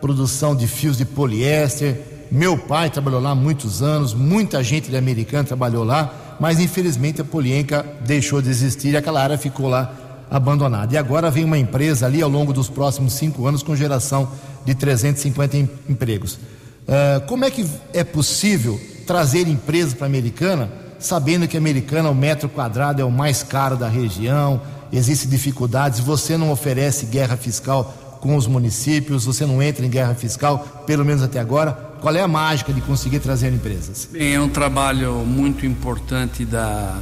produção 0.00 0.56
de 0.56 0.66
fios 0.66 0.98
de 0.98 1.04
poliéster. 1.04 2.00
Meu 2.32 2.58
pai 2.58 2.90
trabalhou 2.90 3.20
lá 3.20 3.32
muitos 3.32 3.80
anos, 3.80 4.12
muita 4.12 4.60
gente 4.60 4.90
de 4.90 4.96
Americana 4.96 5.44
trabalhou 5.44 5.84
lá, 5.84 6.36
mas 6.40 6.58
infelizmente 6.58 7.20
a 7.20 7.24
Polienca 7.24 7.86
deixou 8.04 8.42
de 8.42 8.50
existir 8.50 8.94
e 8.94 8.96
aquela 8.96 9.22
área 9.22 9.38
ficou 9.38 9.68
lá 9.68 9.94
abandonada. 10.28 10.92
E 10.92 10.98
agora 10.98 11.30
vem 11.30 11.44
uma 11.44 11.56
empresa 11.56 12.06
ali 12.06 12.20
ao 12.20 12.28
longo 12.28 12.52
dos 12.52 12.68
próximos 12.68 13.12
cinco 13.12 13.46
anos 13.46 13.62
com 13.62 13.76
geração 13.76 14.28
de 14.64 14.74
350 14.74 15.56
em, 15.56 15.70
empregos. 15.88 16.34
Uh, 16.34 17.24
como 17.28 17.44
é 17.44 17.52
que 17.52 17.64
é 17.92 18.02
possível 18.02 18.80
trazer 19.06 19.46
empresas 19.46 19.94
para 19.94 20.06
a 20.06 20.08
Americana, 20.08 20.85
sabendo 20.98 21.46
que 21.46 21.56
Americana, 21.56 22.10
o 22.10 22.14
metro 22.14 22.48
quadrado 22.48 23.00
é 23.00 23.04
o 23.04 23.10
mais 23.10 23.42
caro 23.42 23.76
da 23.76 23.88
região, 23.88 24.60
existem 24.92 25.28
dificuldades, 25.28 26.00
você 26.00 26.36
não 26.36 26.50
oferece 26.50 27.06
guerra 27.06 27.36
fiscal 27.36 28.18
com 28.20 28.36
os 28.36 28.46
municípios, 28.46 29.24
você 29.24 29.44
não 29.46 29.62
entra 29.62 29.84
em 29.84 29.90
guerra 29.90 30.14
fiscal, 30.14 30.84
pelo 30.86 31.04
menos 31.04 31.22
até 31.22 31.38
agora. 31.38 31.72
Qual 32.00 32.14
é 32.14 32.20
a 32.20 32.28
mágica 32.28 32.72
de 32.72 32.80
conseguir 32.80 33.20
trazer 33.20 33.52
empresas? 33.52 34.08
Bem, 34.10 34.34
é 34.34 34.40
um 34.40 34.48
trabalho 34.48 35.14
muito 35.26 35.66
importante 35.66 36.44
da, 36.44 36.94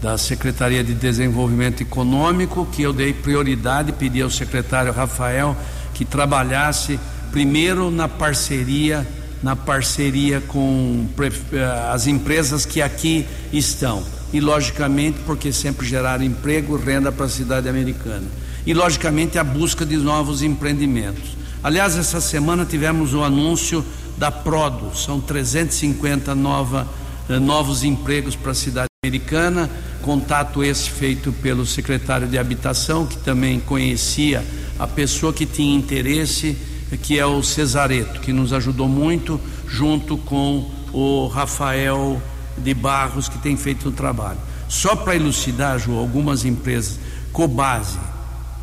da 0.00 0.18
Secretaria 0.18 0.82
de 0.82 0.94
Desenvolvimento 0.94 1.82
Econômico, 1.82 2.66
que 2.66 2.82
eu 2.82 2.92
dei 2.92 3.12
prioridade, 3.12 3.92
pedi 3.92 4.20
ao 4.20 4.30
secretário 4.30 4.92
Rafael 4.92 5.56
que 5.94 6.04
trabalhasse 6.04 6.98
primeiro 7.30 7.90
na 7.90 8.08
parceria, 8.08 9.06
na 9.44 9.54
parceria 9.54 10.40
com 10.40 11.06
eh, 11.52 11.90
as 11.92 12.06
empresas 12.06 12.64
que 12.64 12.80
aqui 12.80 13.26
estão. 13.52 14.02
E 14.32 14.40
logicamente, 14.40 15.18
porque 15.26 15.52
sempre 15.52 15.86
gerar 15.86 16.22
emprego, 16.22 16.76
renda 16.76 17.12
para 17.12 17.26
a 17.26 17.28
cidade 17.28 17.68
americana. 17.68 18.26
E 18.66 18.72
logicamente 18.72 19.38
a 19.38 19.44
busca 19.44 19.84
de 19.84 19.98
novos 19.98 20.40
empreendimentos. 20.42 21.36
Aliás, 21.62 21.94
essa 21.98 22.22
semana 22.22 22.64
tivemos 22.64 23.12
o 23.12 23.22
anúncio 23.22 23.84
da 24.16 24.32
Prodo, 24.32 24.96
são 24.96 25.20
350 25.20 26.34
nova, 26.34 26.88
eh, 27.28 27.38
novos 27.38 27.84
empregos 27.84 28.34
para 28.34 28.52
a 28.52 28.54
cidade 28.54 28.88
americana 29.04 29.68
Contato 30.04 30.62
esse 30.62 30.90
feito 30.90 31.32
pelo 31.32 31.64
secretário 31.64 32.28
de 32.28 32.36
Habitação, 32.36 33.06
que 33.06 33.16
também 33.16 33.58
conhecia 33.58 34.44
a 34.78 34.86
pessoa 34.86 35.32
que 35.32 35.46
tinha 35.46 35.74
interesse, 35.74 36.58
que 36.96 37.18
é 37.18 37.26
o 37.26 37.42
Cesareto, 37.42 38.20
que 38.20 38.32
nos 38.32 38.52
ajudou 38.52 38.88
muito, 38.88 39.40
junto 39.66 40.16
com 40.16 40.70
o 40.92 41.26
Rafael 41.28 42.20
de 42.56 42.74
Barros, 42.74 43.28
que 43.28 43.38
tem 43.38 43.56
feito 43.56 43.88
o 43.88 43.92
trabalho. 43.92 44.38
Só 44.68 44.96
para 44.96 45.16
elucidar, 45.16 45.78
Ju, 45.78 45.96
algumas 45.98 46.44
empresas, 46.44 46.98
Cobase, 47.32 47.98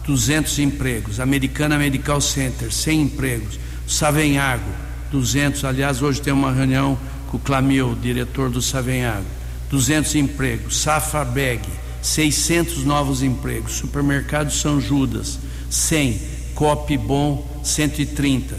200 0.06 0.60
empregos, 0.60 1.20
Americana 1.20 1.78
Medical 1.78 2.20
Center, 2.22 2.72
100 2.72 3.02
empregos, 3.02 3.60
Savenhago, 3.88 4.70
200. 5.12 5.64
Aliás, 5.66 6.02
hoje 6.02 6.22
tem 6.22 6.34
uma 6.34 6.52
reunião 6.52 6.98
com 7.30 7.38
o 7.38 7.40
Clamil, 7.40 7.96
diretor 8.02 8.50
do 8.50 8.62
Savenhago 8.62 9.42
200 9.72 10.16
empregos. 10.16 10.82
Safra 10.82 11.24
Bag, 11.24 11.62
600 12.02 12.84
novos 12.84 13.24
empregos. 13.24 13.74
Supermercado 13.74 14.52
São 14.52 14.80
Judas, 14.80 15.40
100. 15.70 16.42
Cop 16.54 16.96
Bom, 16.98 17.48
130. 17.64 18.56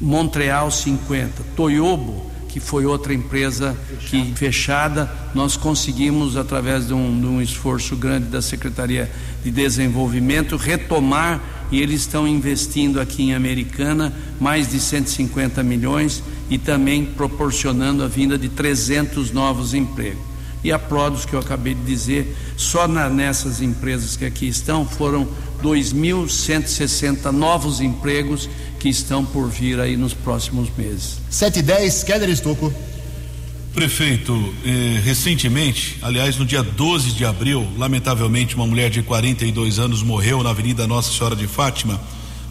Montreal, 0.00 0.70
50. 0.70 1.42
Toyobo, 1.56 2.30
que 2.48 2.60
foi 2.60 2.86
outra 2.86 3.12
empresa 3.12 3.76
que 4.08 4.32
fechada, 4.34 5.10
nós 5.34 5.56
conseguimos, 5.56 6.36
através 6.36 6.86
de 6.86 6.94
um, 6.94 7.20
de 7.20 7.26
um 7.26 7.42
esforço 7.42 7.96
grande 7.96 8.26
da 8.26 8.40
Secretaria 8.40 9.10
de 9.44 9.50
Desenvolvimento, 9.50 10.56
retomar 10.56 11.40
e 11.70 11.80
eles 11.80 12.02
estão 12.02 12.26
investindo 12.26 13.00
aqui 13.00 13.24
em 13.24 13.34
Americana 13.34 14.12
mais 14.40 14.70
de 14.70 14.78
150 14.78 15.62
milhões 15.62 16.22
e 16.48 16.58
também 16.58 17.04
proporcionando 17.04 18.04
a 18.04 18.08
vinda 18.08 18.38
de 18.38 18.48
300 18.48 19.32
novos 19.32 19.74
empregos. 19.74 20.35
E 20.64 20.72
a 20.72 20.78
Prodos, 20.78 21.24
que 21.24 21.34
eu 21.34 21.40
acabei 21.40 21.74
de 21.74 21.82
dizer, 21.82 22.36
só 22.56 22.88
na, 22.88 23.08
nessas 23.08 23.60
empresas 23.60 24.16
que 24.16 24.24
aqui 24.24 24.48
estão, 24.48 24.86
foram 24.86 25.28
2.160 25.62 27.30
novos 27.30 27.80
empregos 27.80 28.48
que 28.78 28.88
estão 28.88 29.24
por 29.24 29.48
vir 29.48 29.80
aí 29.80 29.96
nos 29.96 30.14
próximos 30.14 30.68
meses. 30.76 31.18
7 31.30 31.58
e 31.58 31.62
10, 31.62 32.04
Keller 32.04 32.28
Estocco. 32.30 32.72
Prefeito, 33.74 34.54
eh, 34.64 35.00
recentemente, 35.04 35.98
aliás, 36.00 36.38
no 36.38 36.46
dia 36.46 36.62
12 36.62 37.10
de 37.10 37.26
abril, 37.26 37.66
lamentavelmente, 37.76 38.56
uma 38.56 38.66
mulher 38.66 38.88
de 38.88 39.02
42 39.02 39.78
anos 39.78 40.02
morreu 40.02 40.42
na 40.42 40.48
Avenida 40.48 40.86
Nossa 40.86 41.12
Senhora 41.12 41.36
de 41.36 41.46
Fátima. 41.46 42.00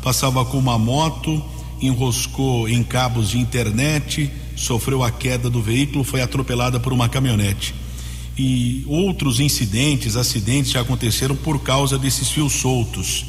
Passava 0.04 0.46
com 0.46 0.60
uma 0.60 0.78
moto, 0.78 1.44
enroscou 1.82 2.70
em 2.70 2.84
cabos 2.84 3.32
de 3.32 3.40
internet, 3.40 4.32
sofreu 4.56 5.04
a 5.04 5.10
queda 5.10 5.50
do 5.50 5.64
veículo, 5.64 6.04
foi 6.04 6.22
atropelada 6.22 6.80
por 6.80 6.94
uma 6.94 7.10
caminhonete. 7.10 7.74
E 8.38 8.84
outros 8.88 9.40
incidentes, 9.40 10.16
acidentes 10.16 10.72
já 10.72 10.82
aconteceram 10.82 11.36
por 11.36 11.62
causa 11.62 11.98
desses 11.98 12.30
fios 12.30 12.54
soltos. 12.54 13.26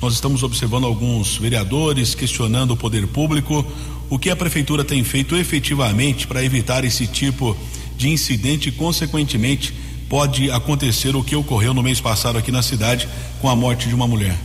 Nós 0.00 0.12
estamos 0.12 0.42
observando 0.42 0.84
alguns 0.84 1.36
vereadores 1.36 2.14
questionando 2.14 2.72
o 2.72 2.76
poder 2.76 3.06
público. 3.08 3.66
O 4.08 4.18
que 4.18 4.30
a 4.30 4.36
prefeitura 4.36 4.84
tem 4.84 5.02
feito 5.02 5.34
efetivamente 5.34 6.26
para 6.26 6.44
evitar 6.44 6.84
esse 6.84 7.06
tipo 7.06 7.56
de 7.96 8.08
incidente 8.08 8.68
e, 8.68 8.72
consequentemente, 8.72 9.74
pode 10.08 10.50
acontecer 10.50 11.16
o 11.16 11.24
que 11.24 11.34
ocorreu 11.34 11.74
no 11.74 11.82
mês 11.82 12.00
passado 12.00 12.38
aqui 12.38 12.52
na 12.52 12.62
cidade 12.62 13.08
com 13.40 13.48
a 13.48 13.56
morte 13.56 13.88
de 13.88 13.94
uma 13.94 14.06
mulher? 14.06 14.36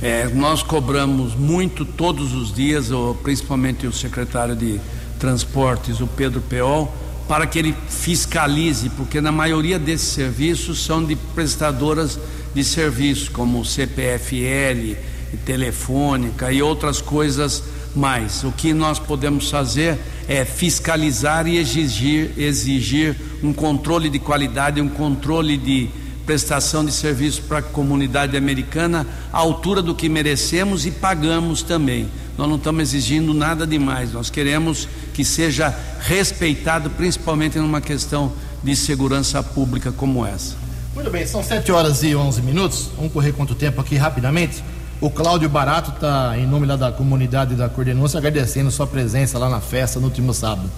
É, 0.00 0.28
nós 0.28 0.62
cobramos 0.62 1.34
muito 1.34 1.84
todos 1.84 2.32
os 2.32 2.54
dias, 2.54 2.88
principalmente 3.22 3.86
o 3.86 3.92
secretário 3.92 4.54
de 4.54 4.80
Transportes, 5.18 6.00
o 6.00 6.06
Pedro 6.06 6.40
Peol, 6.40 6.94
para 7.28 7.46
que 7.46 7.58
ele 7.58 7.76
fiscalize, 7.88 8.88
porque 8.90 9.20
na 9.20 9.30
maioria 9.30 9.78
desses 9.78 10.08
serviços 10.08 10.82
são 10.82 11.04
de 11.04 11.14
prestadoras 11.14 12.18
de 12.54 12.64
serviços, 12.64 13.28
como 13.28 13.64
CPFL, 13.64 14.96
telefônica 15.44 16.50
e 16.50 16.62
outras 16.62 17.02
coisas 17.02 17.62
mais. 17.94 18.42
O 18.44 18.52
que 18.52 18.72
nós 18.72 18.98
podemos 18.98 19.50
fazer 19.50 19.98
é 20.26 20.44
fiscalizar 20.44 21.46
e 21.46 21.58
exigir, 21.58 22.32
exigir 22.38 23.14
um 23.42 23.52
controle 23.52 24.08
de 24.08 24.18
qualidade, 24.18 24.80
um 24.80 24.88
controle 24.88 25.58
de 25.58 25.90
prestação 26.24 26.84
de 26.84 26.92
serviço 26.92 27.42
para 27.42 27.58
a 27.58 27.62
comunidade 27.62 28.36
americana 28.36 29.06
à 29.32 29.38
altura 29.38 29.80
do 29.80 29.94
que 29.94 30.08
merecemos 30.08 30.84
e 30.86 30.90
pagamos 30.90 31.62
também. 31.62 32.08
Nós 32.38 32.48
não 32.48 32.54
estamos 32.54 32.80
exigindo 32.82 33.34
nada 33.34 33.66
demais, 33.66 34.12
nós 34.12 34.30
queremos 34.30 34.88
que 35.12 35.24
seja 35.24 35.74
respeitado, 35.98 36.88
principalmente 36.88 37.58
numa 37.58 37.80
questão 37.80 38.32
de 38.62 38.76
segurança 38.76 39.42
pública 39.42 39.90
como 39.90 40.24
essa. 40.24 40.54
Muito 40.94 41.10
bem, 41.10 41.26
são 41.26 41.42
7 41.42 41.72
horas 41.72 42.04
e 42.04 42.14
11 42.14 42.40
minutos. 42.42 42.90
Vamos 42.96 43.12
correr 43.12 43.32
quanto 43.32 43.56
tempo 43.56 43.80
aqui 43.80 43.96
rapidamente. 43.96 44.62
O 45.00 45.10
Cláudio 45.10 45.48
Barato 45.48 45.90
está, 45.90 46.38
em 46.38 46.46
nome 46.46 46.64
da 46.76 46.92
comunidade 46.92 47.56
da 47.56 47.68
Coordenância, 47.68 48.18
agradecendo 48.18 48.70
sua 48.70 48.86
presença 48.86 49.36
lá 49.36 49.48
na 49.48 49.60
festa 49.60 49.98
no 49.98 50.06
último 50.06 50.32
sábado. 50.32 50.70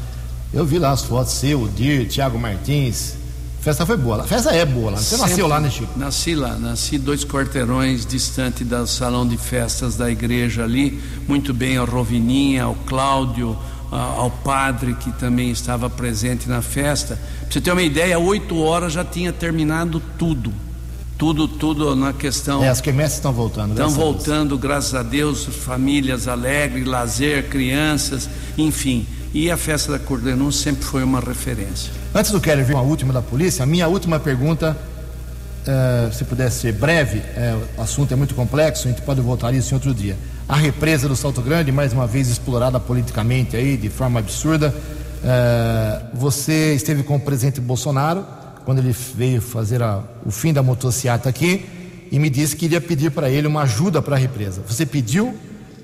Eu 0.55 0.65
vi 0.65 0.79
lá 0.79 0.93
as 0.93 1.05
fotos 1.05 1.35
seu, 1.35 1.63
o 1.63 1.69
Dir, 1.69 2.09
Thiago 2.09 2.39
Martins. 2.39 3.20
Festa 3.61 3.85
foi 3.85 3.97
boa. 3.97 4.23
A 4.23 4.25
festa 4.25 4.51
é 4.51 4.65
boa 4.65 4.93
lá. 4.93 4.97
Você 4.97 5.17
Sempre 5.17 5.29
nasceu 5.29 5.47
lá, 5.47 5.61
né, 5.61 5.71
Chico? 5.71 5.99
Nasci 5.99 6.35
lá. 6.35 6.57
Nasci 6.57 6.99
dois 6.99 7.25
quarteirões 7.25 8.07
distante 8.07 8.65
do 8.65 8.87
salão 8.87 9.29
de 9.29 9.37
festas 9.37 9.97
da 9.97 10.11
igreja 10.11 10.65
ali. 10.65 11.01
Muito 11.29 11.53
bem 11.53 11.77
ao 11.77 11.85
Rovininha, 11.85 12.65
ao 12.65 12.75
Cláudio, 12.75 13.57
ao 13.91 14.31
padre 14.31 14.95
que 14.95 15.13
também 15.13 15.51
estava 15.51 15.91
presente 15.91 16.49
na 16.49 16.63
festa. 16.63 17.17
Pra 17.41 17.51
você 17.51 17.61
ter 17.61 17.73
uma 17.73 17.83
ideia, 17.83 18.19
oito 18.19 18.59
horas 18.59 18.95
já 18.95 19.05
tinha 19.05 19.33
terminado 19.33 20.01
tudo 20.19 20.53
tudo, 21.21 21.47
tudo 21.47 21.95
na 21.95 22.15
questão. 22.15 22.65
É, 22.65 22.71
as 22.71 22.81
quermesses 22.81 23.19
estão 23.19 23.31
voltando. 23.31 23.73
Estão 23.73 23.91
voltando, 23.91 24.57
graças 24.57 24.95
a 24.95 25.03
Deus, 25.03 25.45
famílias 25.45 26.27
alegres, 26.27 26.87
lazer, 26.87 27.51
crianças, 27.51 28.27
enfim. 28.57 29.07
E 29.33 29.49
a 29.49 29.57
festa 29.57 29.93
da 29.93 29.99
Cordenum 29.99 30.51
sempre 30.51 30.85
foi 30.85 31.05
uma 31.05 31.21
referência. 31.21 31.93
Antes 32.13 32.33
do 32.33 32.41
Keller 32.41 32.65
vir 32.65 32.75
uma 32.75 32.83
última 32.83 33.13
da 33.13 33.23
polícia, 33.23 33.63
a 33.63 33.67
minha 33.67 33.87
última 33.87 34.19
pergunta, 34.19 34.77
uh, 35.63 36.13
se 36.13 36.25
pudesse 36.25 36.61
ser 36.61 36.73
breve, 36.73 37.19
uh, 37.19 37.63
o 37.79 37.83
assunto 37.83 38.13
é 38.13 38.17
muito 38.17 38.35
complexo, 38.35 38.89
a 38.89 38.91
gente 38.91 39.03
pode 39.03 39.21
voltar 39.21 39.55
isso 39.55 39.73
em 39.73 39.75
outro 39.75 39.95
dia. 39.95 40.17
A 40.49 40.57
represa 40.57 41.09
do 41.09 41.15
Salto 41.15 41.41
Grande, 41.41 41.71
mais 41.71 41.93
uma 41.93 42.09
vez 42.09 42.29
explorada 42.29 42.81
politicamente 42.81 43.57
aí, 43.57 43.77
de 43.77 43.89
forma 43.89 44.19
absurda. 44.19 44.75
Uh, 45.23 46.17
você 46.17 46.75
esteve 46.75 47.05
com 47.05 47.15
o 47.15 47.21
presidente 47.21 47.61
Bolsonaro 47.61 48.27
quando 48.65 48.79
ele 48.79 48.95
veio 49.15 49.41
fazer 49.41 49.81
a, 49.81 50.03
o 50.27 50.33
fim 50.33 50.53
da 50.53 50.63
motocicleta 50.63 51.29
aqui 51.29 51.67
e 52.11 52.19
me 52.19 52.29
disse 52.29 52.57
que 52.57 52.65
iria 52.65 52.81
pedir 52.81 53.11
para 53.13 53.31
ele 53.31 53.47
uma 53.47 53.63
ajuda 53.63 54.03
para 54.03 54.17
a 54.17 54.19
represa. 54.19 54.61
Você 54.67 54.85
pediu? 54.85 55.39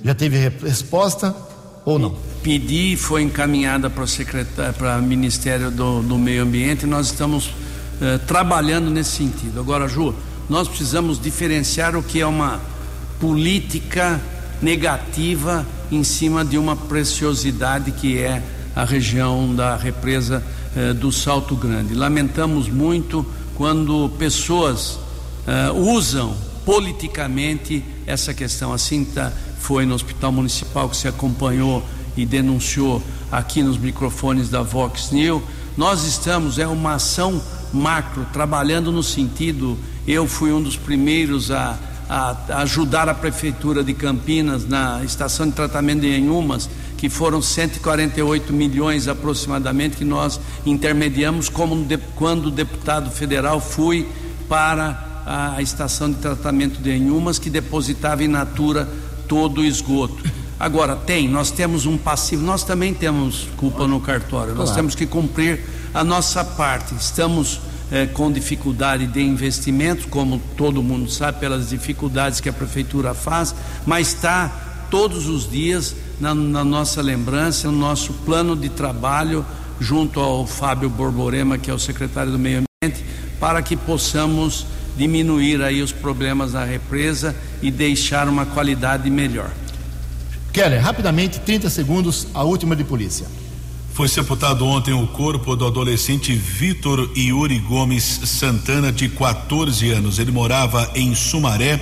Já 0.04 0.14
teve 0.14 0.48
resposta 0.64 1.34
ou 1.86 2.00
não? 2.00 2.16
Pedi, 2.42 2.96
foi 2.96 3.22
encaminhada 3.22 3.88
para 3.88 4.02
o 4.02 4.74
para 4.76 4.98
Ministério 4.98 5.70
do, 5.70 6.02
do 6.02 6.18
Meio 6.18 6.42
Ambiente 6.42 6.82
e 6.82 6.86
nós 6.86 7.06
estamos 7.06 7.52
eh, 8.02 8.18
trabalhando 8.26 8.90
nesse 8.90 9.10
sentido. 9.12 9.60
Agora, 9.60 9.86
Ju, 9.86 10.12
nós 10.50 10.66
precisamos 10.66 11.20
diferenciar 11.20 11.96
o 11.96 12.02
que 12.02 12.20
é 12.20 12.26
uma 12.26 12.60
política 13.20 14.20
negativa 14.60 15.64
em 15.90 16.02
cima 16.02 16.44
de 16.44 16.58
uma 16.58 16.74
preciosidade 16.74 17.92
que 17.92 18.18
é 18.18 18.42
a 18.74 18.84
região 18.84 19.54
da 19.54 19.76
represa 19.76 20.42
eh, 20.76 20.92
do 20.92 21.12
Salto 21.12 21.54
Grande. 21.54 21.94
Lamentamos 21.94 22.68
muito 22.68 23.24
quando 23.54 24.10
pessoas 24.18 24.98
eh, 25.46 25.70
usam 25.70 26.36
politicamente 26.64 27.84
essa 28.06 28.34
questão. 28.34 28.72
Assim 28.72 29.04
tá, 29.04 29.32
foi 29.66 29.84
no 29.84 29.96
Hospital 29.96 30.30
Municipal 30.30 30.88
que 30.88 30.96
se 30.96 31.08
acompanhou 31.08 31.82
e 32.16 32.24
denunciou 32.24 33.02
aqui 33.32 33.64
nos 33.64 33.76
microfones 33.76 34.48
da 34.48 34.62
Vox 34.62 35.10
News. 35.10 35.42
Nós 35.76 36.04
estamos, 36.04 36.60
é 36.60 36.68
uma 36.68 36.94
ação 36.94 37.42
macro, 37.72 38.24
trabalhando 38.32 38.92
no 38.92 39.02
sentido, 39.02 39.76
eu 40.06 40.28
fui 40.28 40.52
um 40.52 40.62
dos 40.62 40.76
primeiros 40.76 41.50
a, 41.50 41.76
a, 42.08 42.60
ajudar 42.62 43.08
a 43.08 43.14
Prefeitura 43.14 43.82
de 43.82 43.92
Campinas 43.92 44.64
na 44.64 45.02
estação 45.02 45.48
de 45.48 45.52
tratamento 45.52 46.02
de 46.02 46.16
Enhumas 46.16 46.70
que 46.96 47.10
foram 47.10 47.42
148 47.42 48.52
milhões 48.52 49.08
aproximadamente 49.08 49.96
que 49.96 50.04
nós 50.04 50.38
intermediamos 50.64 51.48
como 51.48 51.84
quando 52.14 52.52
deputado 52.52 53.10
federal 53.10 53.60
fui 53.60 54.08
para 54.48 55.24
a, 55.26 55.60
estação 55.60 56.08
de 56.08 56.18
tratamento 56.18 56.80
de 56.80 56.96
Enhumas 56.96 57.36
que 57.36 57.50
depositava 57.50 58.22
in 58.22 58.28
natura 58.28 58.88
todo 59.28 59.60
o 59.60 59.64
esgoto. 59.64 60.22
Agora 60.58 60.96
tem, 60.96 61.28
nós 61.28 61.50
temos 61.50 61.84
um 61.84 61.98
passivo, 61.98 62.42
nós 62.42 62.64
também 62.64 62.94
temos 62.94 63.46
culpa 63.56 63.86
no 63.86 64.00
cartório, 64.00 64.54
nós 64.54 64.70
temos 64.70 64.94
que 64.94 65.06
cumprir 65.06 65.60
a 65.92 66.02
nossa 66.02 66.42
parte. 66.42 66.94
Estamos 66.94 67.60
eh, 67.92 68.06
com 68.06 68.32
dificuldade 68.32 69.06
de 69.06 69.20
investimentos, 69.20 70.06
como 70.06 70.40
todo 70.56 70.82
mundo 70.82 71.10
sabe, 71.10 71.40
pelas 71.40 71.68
dificuldades 71.68 72.40
que 72.40 72.48
a 72.48 72.52
prefeitura 72.52 73.12
faz, 73.12 73.54
mas 73.84 74.08
está 74.08 74.86
todos 74.90 75.28
os 75.28 75.48
dias 75.50 75.94
na, 76.18 76.34
na 76.34 76.64
nossa 76.64 77.02
lembrança, 77.02 77.70
no 77.70 77.76
nosso 77.76 78.12
plano 78.24 78.56
de 78.56 78.68
trabalho, 78.68 79.44
junto 79.78 80.20
ao 80.20 80.46
Fábio 80.46 80.88
Borborema, 80.88 81.58
que 81.58 81.70
é 81.70 81.74
o 81.74 81.78
secretário 81.78 82.32
do 82.32 82.38
Meio 82.38 82.64
Ambiente, 82.82 83.04
para 83.38 83.60
que 83.62 83.76
possamos 83.76 84.66
diminuir 84.96 85.62
aí 85.62 85.82
os 85.82 85.92
problemas 85.92 86.52
da 86.52 86.64
represa 86.64 87.36
e 87.62 87.70
deixar 87.70 88.28
uma 88.28 88.46
qualidade 88.46 89.10
melhor. 89.10 89.50
Keller, 90.52 90.82
rapidamente, 90.82 91.40
30 91.40 91.68
segundos, 91.68 92.26
a 92.32 92.42
última 92.42 92.74
de 92.74 92.84
polícia. 92.84 93.26
Foi 93.92 94.08
sepultado 94.08 94.64
ontem 94.66 94.92
o 94.92 95.06
corpo 95.06 95.56
do 95.56 95.66
adolescente 95.66 96.34
Vitor 96.34 97.10
Yuri 97.16 97.58
Gomes 97.58 98.02
Santana, 98.24 98.92
de 98.92 99.08
14 99.08 99.90
anos. 99.90 100.18
Ele 100.18 100.30
morava 100.30 100.90
em 100.94 101.14
Sumaré 101.14 101.80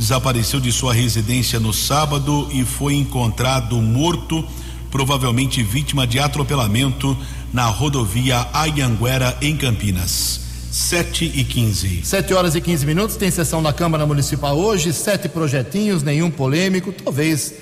desapareceu 0.00 0.58
de 0.58 0.72
sua 0.72 0.94
residência 0.94 1.60
no 1.60 1.74
sábado 1.74 2.48
e 2.50 2.64
foi 2.64 2.94
encontrado 2.94 3.76
morto, 3.82 4.42
provavelmente 4.90 5.62
vítima 5.62 6.06
de 6.06 6.18
atropelamento 6.18 7.14
na 7.52 7.66
rodovia 7.66 8.48
Ayanguera, 8.54 9.36
em 9.42 9.54
Campinas. 9.54 10.40
7 10.70 11.24
e 11.24 11.42
15. 11.42 12.02
7 12.04 12.32
horas 12.32 12.54
e 12.54 12.60
15 12.60 12.86
minutos. 12.86 13.16
Tem 13.16 13.28
sessão 13.30 13.60
da 13.60 13.72
Câmara 13.72 14.06
Municipal 14.06 14.56
hoje, 14.56 14.92
sete 14.92 15.28
projetinhos, 15.28 16.04
nenhum 16.04 16.30
polêmico. 16.30 16.92
Talvez 16.92 17.54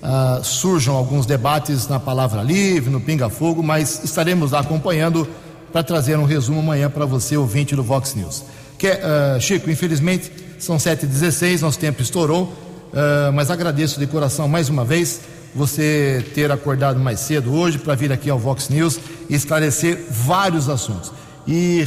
uh, 0.00 0.44
surjam 0.44 0.94
alguns 0.94 1.26
debates 1.26 1.88
na 1.88 1.98
Palavra 1.98 2.40
Livre, 2.40 2.88
no 2.88 3.00
Pinga 3.00 3.28
Fogo, 3.28 3.64
mas 3.64 4.04
estaremos 4.04 4.52
lá 4.52 4.60
acompanhando 4.60 5.28
para 5.72 5.82
trazer 5.82 6.16
um 6.16 6.24
resumo 6.24 6.60
amanhã 6.60 6.88
para 6.88 7.04
você, 7.04 7.36
ouvinte 7.36 7.74
do 7.74 7.82
Vox 7.82 8.14
News. 8.14 8.44
Que, 8.78 8.90
uh, 8.90 9.40
Chico, 9.40 9.68
infelizmente 9.68 10.30
são 10.58 10.76
7h16, 10.76 11.62
nosso 11.62 11.80
tempo 11.80 12.00
estourou, 12.00 12.44
uh, 12.44 13.32
mas 13.34 13.50
agradeço 13.50 13.98
de 13.98 14.06
coração 14.06 14.46
mais 14.46 14.68
uma 14.68 14.84
vez 14.84 15.20
você 15.52 16.24
ter 16.32 16.50
acordado 16.52 17.00
mais 17.00 17.18
cedo 17.18 17.52
hoje 17.52 17.78
para 17.78 17.96
vir 17.96 18.12
aqui 18.12 18.30
ao 18.30 18.38
Vox 18.38 18.68
News 18.68 19.00
e 19.28 19.34
esclarecer 19.34 19.98
vários 20.08 20.68
assuntos. 20.68 21.12
E 21.46 21.82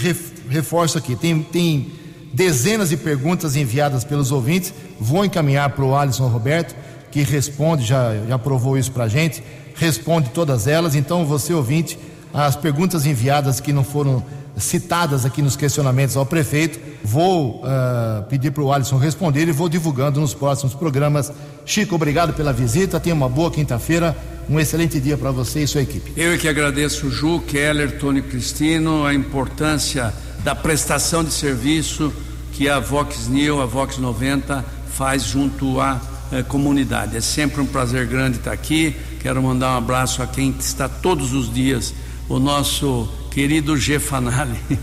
reforço 0.50 0.98
aqui: 0.98 1.16
tem, 1.16 1.42
tem 1.42 1.92
dezenas 2.34 2.90
de 2.90 2.98
perguntas 2.98 3.56
enviadas 3.56 4.04
pelos 4.04 4.32
ouvintes. 4.32 4.74
Vou 5.00 5.24
encaminhar 5.24 5.70
para 5.70 5.86
o 5.86 5.96
Alisson 5.96 6.28
Roberto, 6.28 6.76
que 7.12 7.22
responde, 7.22 7.86
já, 7.86 8.14
já 8.28 8.38
provou 8.38 8.78
isso 8.78 8.92
para 8.92 9.06
a 9.06 9.08
gente, 9.08 9.44
responde 9.76 10.30
todas 10.30 10.68
elas. 10.68 10.96
Então, 10.96 11.26
você 11.26 11.54
ouvinte, 11.54 11.98
as 12.34 12.56
perguntas 12.56 13.06
enviadas 13.06 13.60
que 13.60 13.72
não 13.72 13.84
foram 13.84 14.24
citadas 14.58 15.26
aqui 15.26 15.42
nos 15.42 15.56
questionamentos 15.56 16.16
ao 16.16 16.26
prefeito, 16.26 16.80
vou 17.04 17.62
uh, 17.62 18.24
pedir 18.30 18.52
para 18.52 18.64
o 18.64 18.72
Alisson 18.72 18.98
responder 18.98 19.48
e 19.48 19.52
vou 19.52 19.68
divulgando 19.68 20.20
nos 20.20 20.34
próximos 20.34 20.74
programas. 20.74 21.32
Chico, 21.66 21.96
obrigado 21.96 22.34
pela 22.34 22.54
visita. 22.54 23.00
Tenha 23.00 23.16
uma 23.16 23.30
boa 23.30 23.52
quinta-feira. 23.52 24.16
Um 24.50 24.60
excelente 24.60 25.00
dia 25.00 25.18
para 25.18 25.32
você 25.32 25.64
e 25.64 25.68
sua 25.68 25.82
equipe. 25.82 26.14
Eu 26.16 26.34
é 26.34 26.38
que 26.38 26.48
agradeço, 26.48 27.10
Ju, 27.10 27.42
Keller, 27.48 27.98
Tony 27.98 28.22
Cristino, 28.22 29.04
a 29.04 29.14
importância 29.14 30.14
da 30.46 30.54
prestação 30.54 31.24
de 31.24 31.34
serviço 31.34 32.14
que 32.54 32.70
a 32.70 32.80
Vox 32.80 33.28
New, 33.28 33.60
a 33.64 33.66
Vox 33.66 33.98
90 33.98 34.64
faz 34.94 35.24
junto 35.24 35.82
à 35.82 36.00
eh, 36.32 36.44
comunidade. 36.44 37.18
É 37.18 37.20
sempre 37.20 37.62
um 37.62 37.66
prazer 37.66 38.06
grande 38.06 38.38
estar 38.38 38.52
aqui. 38.52 38.96
Quero 39.20 39.42
mandar 39.42 39.74
um 39.74 39.78
abraço 39.78 40.22
a 40.22 40.28
quem 40.28 40.56
está 40.60 40.88
todos 40.88 41.34
os 41.34 41.52
dias, 41.52 41.96
o 42.30 42.38
nosso 42.38 43.10
querido 43.32 43.76
G 43.76 43.98
Fanali. 43.98 44.60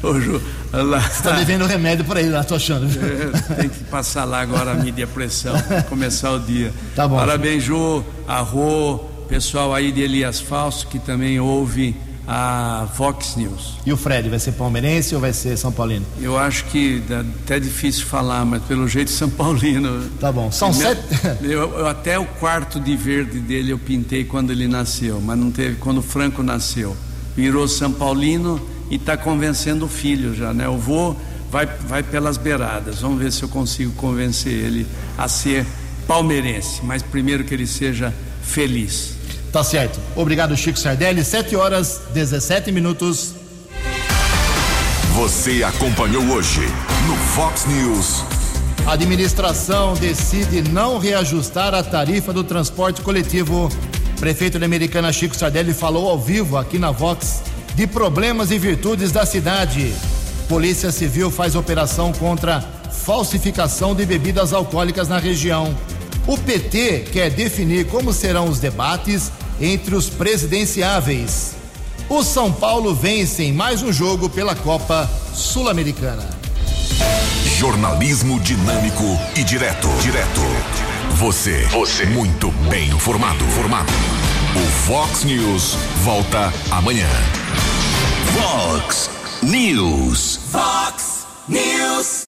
Você 0.00 1.12
está 1.18 1.32
devendo 1.32 1.66
remédio 1.66 2.04
por 2.06 2.16
aí 2.16 2.30
lá, 2.30 2.42
tô 2.42 2.54
achando. 2.54 2.86
É, 2.86 3.54
tem 3.54 3.68
que 3.68 3.84
passar 3.84 4.24
lá 4.24 4.40
agora 4.40 4.72
a 4.72 4.74
mídia 4.74 5.06
pressão, 5.06 5.54
começar 5.90 6.30
o 6.32 6.40
dia. 6.40 6.72
Tá 6.96 7.06
bom. 7.06 7.16
Parabéns, 7.16 7.62
Ju, 7.62 8.02
a 8.26 8.40
Rô, 8.40 8.98
pessoal 9.28 9.74
aí 9.74 9.92
de 9.92 10.00
Elias 10.00 10.40
Falso, 10.40 10.86
que 10.86 10.98
também 10.98 11.38
ouve 11.38 11.94
a 12.26 12.88
Fox 12.94 13.36
News. 13.36 13.78
E 13.84 13.92
o 13.92 13.96
Fred, 13.96 14.28
vai 14.28 14.38
ser 14.38 14.52
palmeirense 14.52 15.14
ou 15.14 15.20
vai 15.20 15.32
ser 15.32 15.56
São 15.56 15.72
Paulino? 15.72 16.06
Eu 16.20 16.38
acho 16.38 16.64
que 16.66 17.02
é 17.10 17.14
até 17.42 17.58
difícil 17.58 18.06
falar, 18.06 18.44
mas 18.44 18.62
pelo 18.62 18.86
jeito 18.86 19.10
São 19.10 19.28
Paulino. 19.28 20.08
Tá 20.20 20.30
bom. 20.30 20.50
São 20.50 20.72
sete. 20.72 21.02
Eu, 21.42 21.78
eu, 21.78 21.86
até 21.86 22.18
o 22.18 22.24
quarto 22.24 22.78
de 22.78 22.96
verde 22.96 23.40
dele 23.40 23.72
eu 23.72 23.78
pintei 23.78 24.24
quando 24.24 24.50
ele 24.50 24.68
nasceu, 24.68 25.20
mas 25.20 25.38
não 25.38 25.50
teve 25.50 25.76
quando 25.76 25.98
o 25.98 26.02
Franco 26.02 26.42
nasceu. 26.42 26.96
Virou 27.36 27.66
São 27.66 27.92
Paulino 27.92 28.60
e 28.90 28.96
está 28.96 29.16
convencendo 29.16 29.86
o 29.86 29.88
filho 29.88 30.34
já, 30.34 30.52
né? 30.52 30.68
O 30.68 30.78
vô 30.78 31.16
vai, 31.50 31.66
vai 31.66 32.02
pelas 32.02 32.36
beiradas. 32.36 33.00
Vamos 33.00 33.18
ver 33.18 33.32
se 33.32 33.42
eu 33.42 33.48
consigo 33.48 33.92
convencer 33.92 34.52
ele 34.52 34.86
a 35.18 35.28
ser 35.28 35.66
palmeirense, 36.06 36.80
mas 36.84 37.02
primeiro 37.02 37.44
que 37.44 37.52
ele 37.52 37.66
seja 37.66 38.12
feliz. 38.42 39.16
Tá 39.52 39.62
certo. 39.62 40.00
Obrigado, 40.16 40.56
Chico 40.56 40.78
Sardelli. 40.78 41.22
7 41.22 41.54
horas 41.56 42.00
17 42.14 42.72
minutos. 42.72 43.34
Você 45.14 45.62
acompanhou 45.62 46.24
hoje 46.30 46.62
no 47.06 47.14
Fox 47.34 47.66
News. 47.66 48.24
A 48.86 48.92
administração 48.94 49.92
decide 49.92 50.62
não 50.70 50.98
reajustar 50.98 51.74
a 51.74 51.82
tarifa 51.82 52.32
do 52.32 52.42
transporte 52.42 53.02
coletivo. 53.02 53.68
Prefeito 54.18 54.58
da 54.58 54.64
Americana 54.64 55.12
Chico 55.12 55.36
Sardelli 55.36 55.74
falou 55.74 56.08
ao 56.08 56.18
vivo 56.18 56.56
aqui 56.56 56.78
na 56.78 56.90
Vox 56.90 57.42
de 57.74 57.86
problemas 57.86 58.50
e 58.50 58.58
virtudes 58.58 59.12
da 59.12 59.26
cidade. 59.26 59.92
Polícia 60.48 60.90
Civil 60.90 61.30
faz 61.30 61.54
operação 61.54 62.10
contra 62.10 62.60
falsificação 62.90 63.94
de 63.94 64.06
bebidas 64.06 64.54
alcoólicas 64.54 65.08
na 65.08 65.18
região. 65.18 65.76
O 66.26 66.38
PT 66.38 67.06
quer 67.12 67.30
definir 67.30 67.86
como 67.86 68.12
serão 68.12 68.48
os 68.48 68.58
debates 68.58 69.30
entre 69.62 69.94
os 69.94 70.10
presidenciáveis. 70.10 71.54
O 72.08 72.24
São 72.24 72.52
Paulo 72.52 72.92
vence 72.92 73.44
em 73.44 73.52
mais 73.52 73.80
um 73.80 73.92
jogo 73.92 74.28
pela 74.28 74.56
Copa 74.56 75.08
Sul-Americana. 75.32 76.28
Jornalismo 77.58 78.40
dinâmico 78.40 79.04
e 79.36 79.44
direto. 79.44 79.88
Direto. 80.02 80.40
Você. 81.14 81.64
Você. 81.68 82.04
Muito 82.06 82.50
bem 82.68 82.88
informado. 82.88 83.44
Formado. 83.50 83.92
O 84.56 84.70
Fox 84.86 85.22
News 85.22 85.76
volta 86.02 86.52
amanhã. 86.70 87.08
Fox 88.34 89.08
News. 89.42 90.40
Fox 90.50 91.24
News. 91.48 92.20